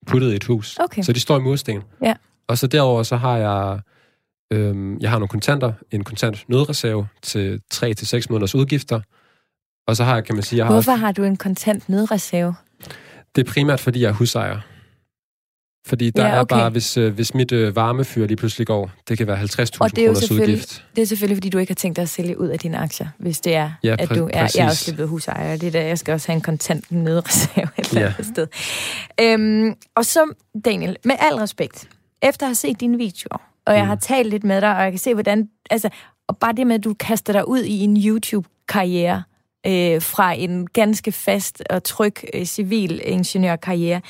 puttede 0.08 0.34
i 0.34 0.36
et 0.36 0.44
hus. 0.44 0.78
Okay. 0.80 1.02
Så 1.02 1.14
de 1.14 1.20
står 1.20 1.38
i 1.38 1.42
mursten. 1.42 1.82
Ja. 2.04 2.14
Og 2.48 2.58
så 2.58 2.68
derover 2.68 3.04
så 3.04 3.16
har 3.16 3.38
jeg 3.38 3.80
Øhm, 4.54 4.98
jeg 5.00 5.10
har 5.10 5.18
nogle 5.18 5.28
kontanter, 5.28 5.74
en 5.92 6.04
kontant 6.04 6.50
nødreserve 6.50 7.08
til 7.22 7.62
3 7.72 7.94
til 7.94 8.08
seks 8.08 8.30
måneders 8.30 8.56
udgifter. 8.56 9.02
Og 9.88 9.96
så 9.96 10.04
har 10.04 10.14
jeg, 10.14 10.24
kan 10.24 10.36
man 10.36 10.44
sige... 10.44 10.58
Jeg 10.58 10.66
har 10.66 10.74
Hvorfor 10.74 10.92
har 10.92 11.12
du 11.12 11.24
en 11.24 11.38
kontant 11.38 11.90
nødreserve? 11.90 12.56
Det 13.36 13.48
er 13.48 13.52
primært, 13.52 13.80
fordi 13.80 14.02
jeg 14.02 14.10
er 14.10 14.14
husejer. 14.14 14.60
Fordi 15.88 16.10
der 16.10 16.24
Ja, 16.28 16.42
okay. 16.42 16.56
er 16.56 16.60
bare, 16.60 16.70
hvis, 16.70 16.98
øh, 16.98 17.14
hvis 17.14 17.34
mit 17.34 17.52
øh, 17.52 17.76
varmefyr 17.76 18.28
lige 18.28 18.38
pludselig 18.38 18.68
går, 18.68 18.92
det 19.10 19.18
kan 19.18 19.28
være 19.28 19.38
50.000 19.38 19.78
Og 19.80 19.92
det 19.96 19.98
er 20.02 20.06
jo 20.06 20.14
kroners 20.14 20.32
udgift. 20.32 20.86
Det 20.96 21.02
er 21.02 21.06
selvfølgelig, 21.06 21.38
fordi 21.38 21.50
du 21.50 21.58
ikke 21.58 21.70
har 21.70 21.76
tænkt 21.76 21.96
dig 21.96 22.02
at 22.02 22.10
sælge 22.10 22.40
ud 22.40 22.48
af 22.48 22.60
dine 22.60 22.78
aktier, 22.78 23.08
hvis 23.18 23.40
det 23.42 23.56
er, 23.56 23.72
Ja, 23.84 23.96
at 24.00 24.10
du 24.10 24.30
er... 24.34 24.52
Jeg 24.56 24.64
er 24.66 24.70
også 24.70 24.94
blevet 24.94 25.10
husejer, 25.10 25.58
det 25.58 25.68
er 25.68 25.72
der, 25.72 25.82
jeg 25.82 25.98
skal 26.00 26.14
også 26.14 26.28
have 26.28 26.36
en 26.36 26.42
kontant 26.42 26.92
nødreserve 26.92 27.68
et 27.80 27.88
eller 27.90 28.02
Ja. 28.02 28.08
andet 28.08 28.26
sted. 28.26 28.48
Øhm, 29.22 29.74
og 29.96 30.06
så, 30.06 30.34
Daniel, 30.66 30.96
med 31.06 31.16
al 31.20 31.36
respekt, 31.36 31.88
efter 32.22 32.46
at 32.46 32.48
have 32.48 32.56
set 32.56 32.80
dine 32.82 32.98
videoer, 32.98 33.42
og 33.66 33.74
jeg 33.74 33.84
Mm. 33.84 33.88
har 33.88 33.96
talt 33.96 34.30
lidt 34.30 34.44
med 34.44 34.62
dig, 34.62 34.76
og 34.78 34.84
jeg 34.84 34.92
kan 34.92 35.00
se, 35.00 35.14
hvordan... 35.14 35.50
Altså, 35.70 35.90
og 36.28 36.38
bare 36.38 36.54
det 36.54 36.68
med, 36.68 36.76
at 36.76 36.84
du 36.84 36.94
kaster 36.94 37.34
dig 37.34 37.48
ud 37.48 37.64
i 37.64 37.80
en 37.84 37.98
YouTube-karriere, 38.06 39.24
øh, 39.68 40.02
fra 40.02 40.32
en 40.34 40.68
ganske 40.68 41.12
fast 41.12 41.64
og 41.70 41.84
tryg 41.84 42.16
øh, 42.34 42.46
civil 42.46 43.02
ingeniørkarriere, 43.04 44.02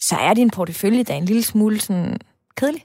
så 0.00 0.16
er 0.16 0.34
din 0.34 0.50
portefølje 0.50 1.02
da 1.02 1.16
en 1.16 1.24
lille 1.24 1.42
smule 1.42 1.80
sådan 1.80 2.18
kedelig. 2.56 2.84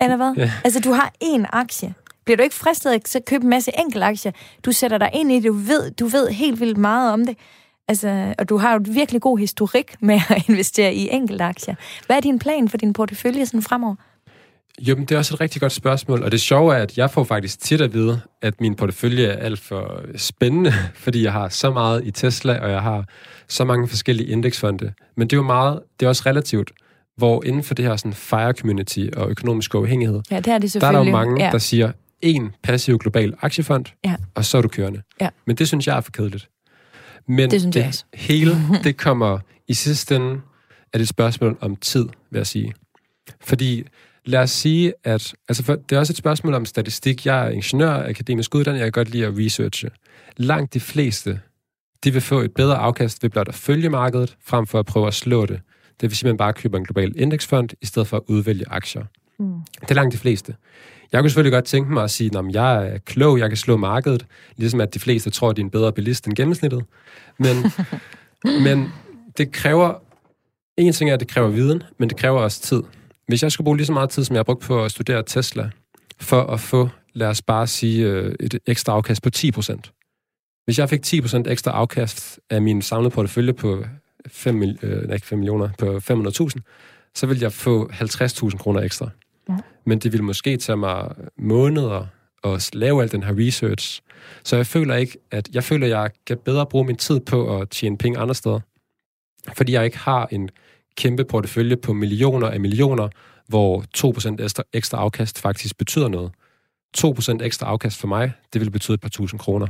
Eller 0.00 0.16
hvad? 0.16 0.34
Ja. 0.36 0.52
Altså, 0.64 0.80
du 0.80 0.92
har 0.92 1.12
én 1.24 1.44
aktie. 1.52 1.94
Bliver 2.24 2.36
du 2.36 2.42
ikke 2.42 2.54
fristet 2.54 2.90
at 3.16 3.24
købe 3.26 3.42
en 3.42 3.50
masse 3.50 3.70
enkeltaktier? 3.78 4.32
Du 4.64 4.72
sætter 4.72 4.98
dig 4.98 5.10
ind 5.14 5.32
i 5.32 5.34
det, 5.34 5.44
du 5.44 5.52
ved, 5.52 5.90
du 5.90 6.06
ved 6.06 6.28
helt 6.28 6.60
vildt 6.60 6.78
meget 6.78 7.12
om 7.12 7.26
det. 7.26 7.36
Altså, 7.88 8.34
og 8.38 8.48
du 8.48 8.56
har 8.56 8.72
jo 8.72 8.76
et 8.80 8.94
virkelig 8.94 9.20
god 9.20 9.38
historik 9.38 9.96
med 10.00 10.20
at 10.30 10.42
investere 10.48 10.94
i 10.94 11.08
enkeltaktier. 11.10 11.74
Hvad 12.06 12.16
er 12.16 12.20
din 12.20 12.38
plan 12.38 12.68
for 12.68 12.76
din 12.76 12.92
portefølje 12.92 13.46
sådan 13.46 13.62
fremover? 13.62 13.94
Jo, 14.80 14.96
men 14.96 15.04
det 15.04 15.14
er 15.14 15.18
også 15.18 15.34
et 15.34 15.40
rigtig 15.40 15.60
godt 15.60 15.72
spørgsmål, 15.72 16.22
og 16.22 16.32
det 16.32 16.40
sjove 16.40 16.74
er, 16.74 16.82
at 16.82 16.98
jeg 16.98 17.10
får 17.10 17.24
faktisk 17.24 17.60
tit 17.60 17.80
at 17.80 17.94
vide, 17.94 18.20
at 18.42 18.60
min 18.60 18.74
portefølje 18.74 19.26
er 19.26 19.36
alt 19.44 19.58
for 19.60 20.02
spændende, 20.16 20.72
fordi 21.04 21.22
jeg 21.22 21.32
har 21.32 21.48
så 21.48 21.70
meget 21.70 22.06
i 22.06 22.10
Tesla, 22.10 22.58
og 22.60 22.70
jeg 22.70 22.82
har 22.82 23.04
så 23.48 23.64
mange 23.64 23.88
forskellige 23.88 24.28
indeksfonde. 24.28 24.92
Men 25.16 25.28
det 25.28 25.36
er 25.36 25.40
jo 25.40 25.42
meget, 25.46 25.80
det 26.00 26.06
er 26.06 26.10
også 26.10 26.22
relativt, 26.26 26.70
hvor 27.16 27.44
inden 27.44 27.62
for 27.62 27.74
det 27.74 27.84
her 27.84 27.96
sådan 27.96 28.12
fire 28.14 28.52
community 28.52 29.06
og 29.16 29.30
økonomisk 29.30 29.74
uafhængighed, 29.74 30.20
Ja, 30.30 30.36
det 30.36 30.46
er 30.48 30.58
det 30.58 30.74
der 30.74 30.86
er 30.86 30.92
der 30.92 30.98
jo 31.04 31.10
mange, 31.10 31.44
ja. 31.44 31.50
der 31.50 31.58
siger, 31.58 31.92
en 32.22 32.50
passiv 32.62 32.98
global 32.98 33.34
aktiefond, 33.42 33.84
Ja. 34.04 34.14
og 34.34 34.44
så 34.44 34.58
er 34.58 34.62
du 34.62 34.68
kørende. 34.68 35.02
Ja. 35.20 35.28
Men 35.46 35.56
det 35.56 35.68
synes 35.68 35.86
jeg 35.86 35.96
er 35.96 36.00
for 36.00 36.10
kedeligt. 36.10 36.48
Men 37.28 37.50
Det 37.50 37.60
synes 37.60 37.76
jeg 37.76 37.86
også. 37.86 38.04
hele, 38.14 38.56
det 38.84 38.96
kommer 38.96 39.38
i 39.68 39.74
sidste 39.74 40.16
ende, 40.16 40.30
er 40.92 40.98
det 40.98 41.00
et 41.00 41.08
spørgsmål 41.08 41.58
om 41.60 41.76
tid, 41.76 42.04
vil 42.30 42.38
jeg 42.38 42.46
sige. 42.46 42.72
Fordi 43.40 43.84
lad 44.24 44.40
os 44.40 44.50
sige, 44.50 44.92
at 45.04 45.34
altså 45.48 45.62
for, 45.64 45.74
det 45.74 45.96
er 45.96 45.98
også 45.98 46.12
et 46.12 46.16
spørgsmål 46.16 46.54
om 46.54 46.64
statistik. 46.64 47.26
Jeg 47.26 47.46
er 47.46 47.50
ingeniør, 47.50 48.08
akademisk 48.08 48.54
uddannet, 48.54 48.78
jeg 48.80 48.86
kan 48.86 48.92
godt 48.92 49.10
lide 49.10 49.26
at 49.26 49.32
researche. 49.38 49.90
Langt 50.36 50.74
de 50.74 50.80
fleste, 50.80 51.40
de 52.04 52.12
vil 52.12 52.22
få 52.22 52.40
et 52.40 52.52
bedre 52.54 52.76
afkast 52.76 53.22
ved 53.22 53.30
blot 53.30 53.48
at 53.48 53.54
følge 53.54 53.90
markedet, 53.90 54.36
frem 54.44 54.66
for 54.66 54.78
at 54.78 54.86
prøve 54.86 55.06
at 55.06 55.14
slå 55.14 55.46
det. 55.46 55.60
Det 56.00 56.10
vil 56.10 56.16
sige, 56.16 56.28
at 56.28 56.32
man 56.32 56.36
bare 56.36 56.52
køber 56.52 56.78
en 56.78 56.84
global 56.84 57.12
indeksfond, 57.16 57.68
i 57.80 57.86
stedet 57.86 58.08
for 58.08 58.16
at 58.16 58.22
udvælge 58.26 58.64
aktier. 58.68 59.04
Mm. 59.38 59.54
Det 59.80 59.90
er 59.90 59.94
langt 59.94 60.12
de 60.12 60.18
fleste. 60.18 60.54
Jeg 61.12 61.22
kunne 61.22 61.30
selvfølgelig 61.30 61.52
godt 61.52 61.64
tænke 61.64 61.92
mig 61.92 62.04
at 62.04 62.10
sige, 62.10 62.38
at 62.38 62.54
jeg 62.54 62.86
er 62.86 62.98
klog, 62.98 63.38
jeg 63.38 63.50
kan 63.50 63.56
slå 63.56 63.76
markedet, 63.76 64.26
ligesom 64.56 64.80
at 64.80 64.94
de 64.94 64.98
fleste 64.98 65.30
tror, 65.30 65.50
at 65.50 65.56
de 65.56 65.60
er 65.60 65.64
en 65.64 65.70
bedre 65.70 65.92
bilist 65.92 66.26
end 66.26 66.34
gennemsnittet. 66.34 66.84
Men, 67.38 67.56
men 68.64 68.88
det 69.38 69.52
kræver, 69.52 69.94
en 70.76 70.92
ting 70.92 71.10
er, 71.10 71.14
at 71.14 71.20
det 71.20 71.28
kræver 71.28 71.48
viden, 71.48 71.82
men 71.98 72.08
det 72.08 72.16
kræver 72.16 72.40
også 72.40 72.62
tid. 72.62 72.82
Hvis 73.26 73.42
jeg 73.42 73.52
skulle 73.52 73.64
bruge 73.64 73.76
lige 73.76 73.86
så 73.86 73.92
meget 73.92 74.10
tid, 74.10 74.24
som 74.24 74.34
jeg 74.34 74.38
har 74.38 74.44
brugt 74.44 74.62
på 74.62 74.84
at 74.84 74.90
studere 74.90 75.22
Tesla, 75.26 75.70
for 76.20 76.42
at 76.42 76.60
få, 76.60 76.88
lad 77.12 77.28
os 77.28 77.42
bare 77.42 77.66
sige, 77.66 78.06
øh, 78.06 78.34
et 78.40 78.58
ekstra 78.66 78.92
afkast 78.92 79.22
på 79.22 79.30
10%. 79.36 79.80
Hvis 80.64 80.78
jeg 80.78 80.88
fik 80.88 81.06
10% 81.06 81.50
ekstra 81.50 81.70
afkast 81.70 82.40
af 82.50 82.62
min 82.62 82.82
samlede 82.82 83.10
portefølje 83.10 83.52
på 83.52 83.84
5, 84.26 84.54
mil, 84.54 84.78
øh, 84.82 85.14
ikke 85.14 85.26
5 85.26 85.38
millioner, 85.38 85.68
på 85.78 85.96
500.000, 85.96 87.10
så 87.14 87.26
ville 87.26 87.42
jeg 87.42 87.52
få 87.52 87.88
50.000 87.92 88.58
kroner 88.58 88.80
ekstra. 88.80 89.10
Ja. 89.48 89.56
Men 89.86 89.98
det 89.98 90.12
ville 90.12 90.24
måske 90.24 90.56
tage 90.56 90.76
mig 90.76 91.14
måneder 91.38 92.06
at 92.44 92.70
lave 92.72 93.02
al 93.02 93.12
den 93.12 93.22
her 93.22 93.46
research. 93.46 94.02
Så 94.44 94.56
jeg 94.56 94.66
føler 94.66 94.94
ikke, 94.94 95.18
at 95.30 95.48
jeg 95.54 95.64
føler, 95.64 95.86
at 95.86 95.90
jeg 95.90 96.10
kan 96.26 96.38
bedre 96.44 96.66
bruge 96.66 96.84
min 96.84 96.96
tid 96.96 97.20
på 97.20 97.60
at 97.60 97.70
tjene 97.70 97.98
penge 97.98 98.18
andre 98.18 98.34
steder. 98.34 98.60
Fordi 99.56 99.72
jeg 99.72 99.84
ikke 99.84 99.98
har 99.98 100.28
en 100.30 100.50
kæmpe 100.96 101.24
portefølje 101.24 101.76
på 101.76 101.92
millioner 101.92 102.48
af 102.50 102.60
millioner, 102.60 103.08
hvor 103.48 103.84
2% 104.38 104.42
ekstra, 104.44 104.62
ekstra 104.72 104.98
afkast 104.98 105.38
faktisk 105.40 105.78
betyder 105.78 106.08
noget. 106.08 106.32
2% 106.96 107.44
ekstra 107.44 107.66
afkast 107.66 108.00
for 108.00 108.08
mig, 108.08 108.32
det 108.52 108.60
vil 108.60 108.70
betyde 108.70 108.94
et 108.94 109.00
par 109.00 109.08
tusind 109.08 109.40
kroner. 109.40 109.66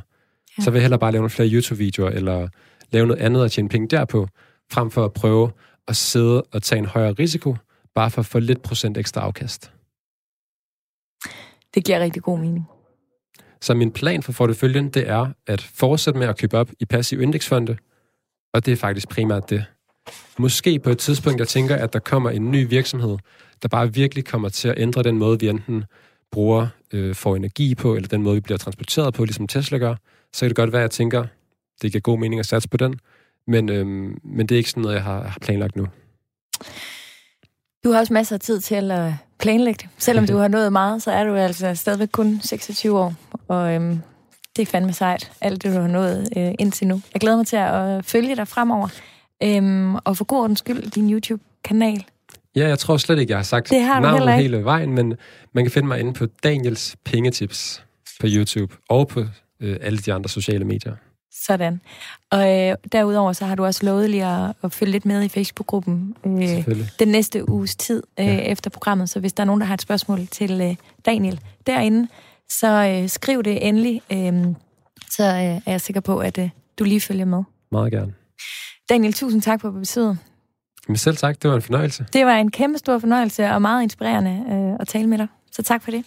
Ja. 0.59 0.62
Så 0.62 0.70
vil 0.70 0.79
jeg 0.79 0.83
hellere 0.83 1.01
bare 1.01 1.12
lave 1.12 1.20
nogle 1.20 1.31
flere 1.31 1.49
YouTube-videoer, 1.49 2.11
eller 2.11 2.49
lave 2.91 3.07
noget 3.07 3.22
andet 3.22 3.43
og 3.43 3.53
tjene 3.53 3.68
penge 3.68 3.89
derpå, 3.89 4.29
frem 4.72 4.91
for 4.91 5.05
at 5.05 5.12
prøve 5.12 5.51
at 5.89 5.97
sidde 5.97 6.43
og 6.43 6.62
tage 6.62 6.79
en 6.79 6.87
højere 6.87 7.12
risiko, 7.12 7.57
bare 7.95 8.11
for 8.11 8.20
at 8.20 8.27
få 8.27 8.39
lidt 8.39 8.62
procent 8.62 8.99
ekstra 8.99 9.20
afkast. 9.20 9.72
Det 11.75 11.85
giver 11.85 12.01
rigtig 12.01 12.22
god 12.22 12.39
mening. 12.39 12.64
Så 13.61 13.75
min 13.75 13.93
plan 13.93 14.22
for 14.22 14.33
porteføljen, 14.33 14.89
det 14.89 15.09
er 15.09 15.33
at 15.47 15.62
fortsætte 15.62 16.18
med 16.18 16.27
at 16.27 16.39
købe 16.39 16.59
op 16.59 16.70
i 16.81 16.85
passiv 16.85 17.20
indeksfonde, 17.20 17.77
og 18.55 18.66
det 18.66 18.72
er 18.72 18.77
faktisk 18.77 19.09
primært 19.09 19.51
det. 19.51 19.64
Måske 20.39 20.79
på 20.79 20.91
et 20.91 20.99
tidspunkt, 20.99 21.41
jeg 21.41 21.49
tænker, 21.49 21.77
at 21.77 21.93
der 21.93 21.99
kommer 21.99 22.31
en 22.31 22.51
ny 22.51 22.69
virksomhed, 22.69 23.17
der 23.63 23.69
bare 23.69 23.95
virkelig 23.95 24.25
kommer 24.25 24.49
til 24.49 24.69
at 24.69 24.75
ændre 24.79 25.03
den 25.03 25.19
måde, 25.19 25.41
vi 25.41 25.49
enten 25.49 25.85
bruger, 26.33 26.67
øh, 26.93 27.15
får 27.15 27.37
energi 27.37 27.75
på, 27.75 27.95
eller 27.95 28.09
den 28.09 28.23
måde, 28.23 28.35
vi 28.35 28.41
bliver 28.41 28.59
transporteret 28.59 29.15
på, 29.15 29.25
ligesom 29.25 29.47
Tesla 29.47 29.79
gør, 29.79 29.95
så 30.33 30.41
kan 30.41 30.49
det 30.49 30.57
godt 30.57 30.73
være, 30.73 30.81
at 30.81 30.83
jeg 30.83 30.91
tænker, 30.91 31.27
det 31.83 31.93
giver 31.93 32.01
god 32.01 32.19
mening 32.19 32.41
at 32.41 32.47
satse 32.47 32.69
på 32.69 32.77
den, 32.77 32.99
men, 33.47 33.69
øhm, 33.69 34.19
men 34.25 34.47
det 34.47 34.55
er 34.55 34.57
ikke 34.57 34.71
sådan 34.71 34.83
noget, 34.83 34.95
jeg 34.95 35.03
har, 35.03 35.23
har 35.23 35.39
planlagt 35.41 35.77
nu. 35.77 35.87
Du 37.85 37.93
har 37.93 37.99
også 37.99 38.13
masser 38.13 38.37
af 38.37 38.41
tid 38.41 38.61
til 38.61 38.91
at 38.91 39.13
planlægge 39.39 39.79
det. 39.83 39.89
Selvom 39.99 40.27
du 40.27 40.37
har 40.43 40.49
nået 40.49 40.73
meget, 40.73 41.03
så 41.03 41.11
er 41.11 41.25
du 41.25 41.35
altså 41.35 41.75
stadigvæk 41.75 42.09
kun 42.13 42.41
26 42.43 42.99
år. 42.99 43.15
Og 43.49 43.75
øhm, 43.75 44.01
det 44.57 44.63
er 44.63 44.67
fandme 44.67 44.93
sejt, 44.93 45.33
alt 45.41 45.63
det, 45.63 45.75
du 45.75 45.81
har 45.81 45.89
nået 45.89 46.29
øh, 46.37 46.55
indtil 46.59 46.87
nu. 46.87 47.01
Jeg 47.15 47.21
glæder 47.21 47.37
mig 47.37 47.47
til 47.47 47.57
at 47.57 47.97
øh, 47.97 48.03
følge 48.03 48.37
dig 48.37 48.49
fremover. 48.49 48.89
Øhm, 49.43 49.95
og 49.95 50.16
for 50.16 50.24
god 50.24 50.39
ordens 50.43 50.59
skyld, 50.59 50.91
din 50.91 51.12
YouTube-kanal. 51.12 52.05
Ja, 52.57 52.68
jeg 52.68 52.78
tror 52.78 52.97
slet 52.97 53.18
ikke, 53.18 53.30
jeg 53.30 53.39
har 53.39 53.43
sagt 53.45 53.70
Det 53.70 53.82
har 53.82 54.01
navnet 54.01 54.35
hele 54.35 54.64
vejen, 54.64 54.93
men 54.95 55.14
man 55.53 55.64
kan 55.64 55.70
finde 55.70 55.89
mig 55.89 56.01
inde 56.01 56.12
på 56.12 56.26
Daniels 56.45 56.97
Pengetips 57.05 57.85
på 58.20 58.26
YouTube 58.30 58.74
og 58.89 59.09
på 59.09 59.24
øh, 59.61 59.76
alle 59.80 59.99
de 59.99 60.12
andre 60.12 60.28
sociale 60.28 60.64
medier. 60.64 60.97
Sådan. 61.47 61.80
Og 62.30 62.61
øh, 62.61 62.76
derudover 62.93 63.32
så 63.32 63.45
har 63.45 63.55
du 63.55 63.64
også 63.64 63.87
lovet 63.87 64.11
lige 64.11 64.24
at, 64.26 64.53
at 64.64 64.72
følge 64.72 64.93
lidt 64.93 65.07
med 65.07 65.22
i 65.22 65.28
Facebook-gruppen 65.28 66.16
øh, 66.26 66.68
den 66.99 67.09
næste 67.09 67.49
uges 67.49 67.76
tid 67.76 68.03
øh, 68.20 68.26
Ja. 68.26 68.39
efter 68.39 68.70
programmet. 68.70 69.11
Så 69.11 69.20
hvis 69.20 69.32
der 69.32 69.43
er 69.43 69.45
nogen, 69.45 69.61
der 69.61 69.66
har 69.66 69.74
et 69.74 69.82
spørgsmål 69.82 70.26
til 70.26 70.61
øh, 70.61 70.76
Daniel 71.07 71.41
derinde, 71.66 72.09
så 72.51 72.99
øh, 73.03 73.09
skriv 73.09 73.43
det 73.43 73.68
endelig. 73.68 74.03
Øh, 74.12 74.45
så 75.11 75.24
øh, 75.24 75.30
er 75.35 75.61
jeg 75.66 75.80
sikker 75.80 76.01
på, 76.01 76.18
at 76.18 76.39
øh, 76.39 76.51
du 76.78 76.85
lige 76.85 77.01
følger 77.01 77.24
med. 77.24 77.43
Meget 77.72 77.93
gerne. 77.93 78.14
Daniel, 78.89 79.12
tusind 79.12 79.43
tak 79.43 79.61
for 79.61 79.70
besøget. 79.70 80.18
Men 80.89 80.97
selv 80.97 81.16
tak, 81.16 81.43
det 81.43 81.51
var 81.51 81.57
en 81.57 81.62
fornøjelse. 81.62 82.07
Det 82.12 82.26
var 82.26 82.35
en 82.35 82.51
kæmpe 82.51 82.78
stor 82.78 82.99
fornøjelse 82.99 83.51
og 83.51 83.62
meget 83.62 83.82
inspirerende 83.82 84.45
øh, 84.51 84.76
at 84.80 84.89
tale 84.89 85.07
med 85.07 85.18
dig. 85.18 85.26
Så 85.53 85.62
tak 85.62 85.82
for 85.82 85.91
det. 85.91 86.05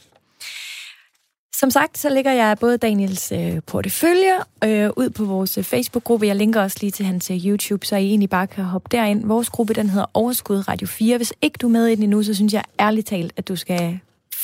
Som 1.60 1.72
sagt, 1.72 1.98
så 1.98 2.10
ligger 2.10 2.32
jeg 2.32 2.58
både 2.60 2.78
Daniels 2.78 3.32
øh, 3.32 3.62
portefølje 3.68 4.34
øh, 4.64 4.90
ud 4.98 5.10
på 5.10 5.26
vores 5.26 5.58
øh, 5.58 5.64
Facebook-gruppe. 5.64 6.28
Jeg 6.28 6.36
linker 6.36 6.62
også 6.62 6.78
lige 6.82 6.92
til 6.92 7.06
hans 7.06 7.32
øh, 7.32 7.46
YouTube, 7.46 7.86
så 7.86 7.96
I 7.96 8.06
egentlig 8.06 8.30
bare 8.30 8.48
kan 8.48 8.64
hoppe 8.64 8.88
derind. 8.92 9.26
Vores 9.26 9.50
gruppe, 9.50 9.74
den 9.74 9.90
hedder 9.90 10.06
Overskud 10.14 10.68
Radio 10.68 10.88
4. 10.88 11.18
Hvis 11.18 11.34
ikke 11.42 11.58
du 11.62 11.68
er 11.68 11.72
med 11.72 11.88
i 11.88 11.96
den 11.96 12.04
endnu, 12.04 12.24
så 12.24 12.34
synes 12.34 12.54
jeg 12.54 12.64
ærligt 12.80 13.08
talt, 13.08 13.34
at 13.38 13.48
du 13.48 13.56
skal 13.56 14.00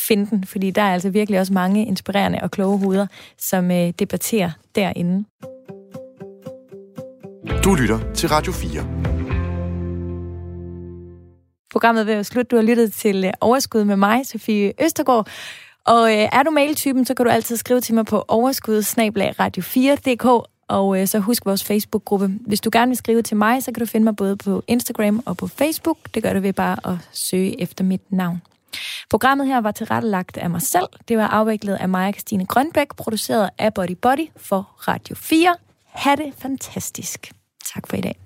finde 0.07 0.29
den, 0.29 0.43
fordi 0.43 0.71
der 0.71 0.81
er 0.81 0.93
altså 0.93 1.09
virkelig 1.09 1.39
også 1.39 1.53
mange 1.53 1.85
inspirerende 1.85 2.39
og 2.41 2.51
kloge 2.51 2.79
hoveder, 2.79 3.07
som 3.39 3.71
øh, 3.71 3.93
debatterer 3.99 4.51
derinde. 4.75 5.25
Du 7.63 7.75
lytter 7.75 8.13
til 8.13 8.29
Radio 8.29 8.51
4. 8.51 8.83
Programmet 11.71 12.07
vil 12.07 12.15
jo 12.15 12.23
slutte. 12.23 12.49
Du 12.49 12.55
har 12.55 12.63
lyttet 12.63 12.93
til 12.93 13.25
øh, 13.25 13.31
Overskud 13.41 13.83
med 13.83 13.95
mig, 13.95 14.25
Sofie 14.25 14.73
Østergaard. 14.81 15.27
Og 15.85 16.11
øh, 16.11 16.29
er 16.31 16.43
du 16.43 16.51
mailtypen, 16.51 17.05
så 17.05 17.13
kan 17.13 17.25
du 17.25 17.31
altid 17.31 17.57
skrive 17.57 17.81
til 17.81 17.95
mig 17.95 18.05
på 18.05 18.25
overskud 18.27 18.79
radio4.dk, 18.79 20.47
og 20.67 21.01
øh, 21.01 21.07
så 21.07 21.19
husk 21.19 21.45
vores 21.45 21.63
Facebook-gruppe. 21.63 22.31
Hvis 22.47 22.61
du 22.61 22.69
gerne 22.73 22.89
vil 22.89 22.97
skrive 22.97 23.21
til 23.21 23.37
mig, 23.37 23.63
så 23.63 23.71
kan 23.71 23.79
du 23.79 23.85
finde 23.85 24.03
mig 24.03 24.15
både 24.15 24.37
på 24.37 24.63
Instagram 24.67 25.23
og 25.25 25.37
på 25.37 25.47
Facebook. 25.47 25.97
Det 26.13 26.23
gør 26.23 26.33
du 26.33 26.39
ved 26.39 26.53
bare 26.53 26.77
at 26.83 26.97
søge 27.11 27.61
efter 27.61 27.83
mit 27.83 28.11
navn. 28.11 28.41
Programmet 29.09 29.47
her 29.47 29.61
var 29.61 29.71
tilrettelagt 29.71 30.37
af 30.37 30.49
mig 30.49 30.61
selv. 30.61 30.87
Det 31.07 31.17
var 31.17 31.27
afviklet 31.27 31.75
af 31.75 31.89
Maja 31.89 32.11
Christine 32.11 32.45
Grønbæk, 32.45 32.87
produceret 32.97 33.49
af 33.57 33.73
Body 33.73 33.97
Body 34.01 34.27
for 34.37 34.87
Radio 34.87 35.15
4. 35.15 35.55
Ha' 35.85 36.15
det 36.15 36.33
fantastisk. 36.39 37.33
Tak 37.63 37.87
for 37.87 37.97
i 37.97 38.01
dag. 38.01 38.22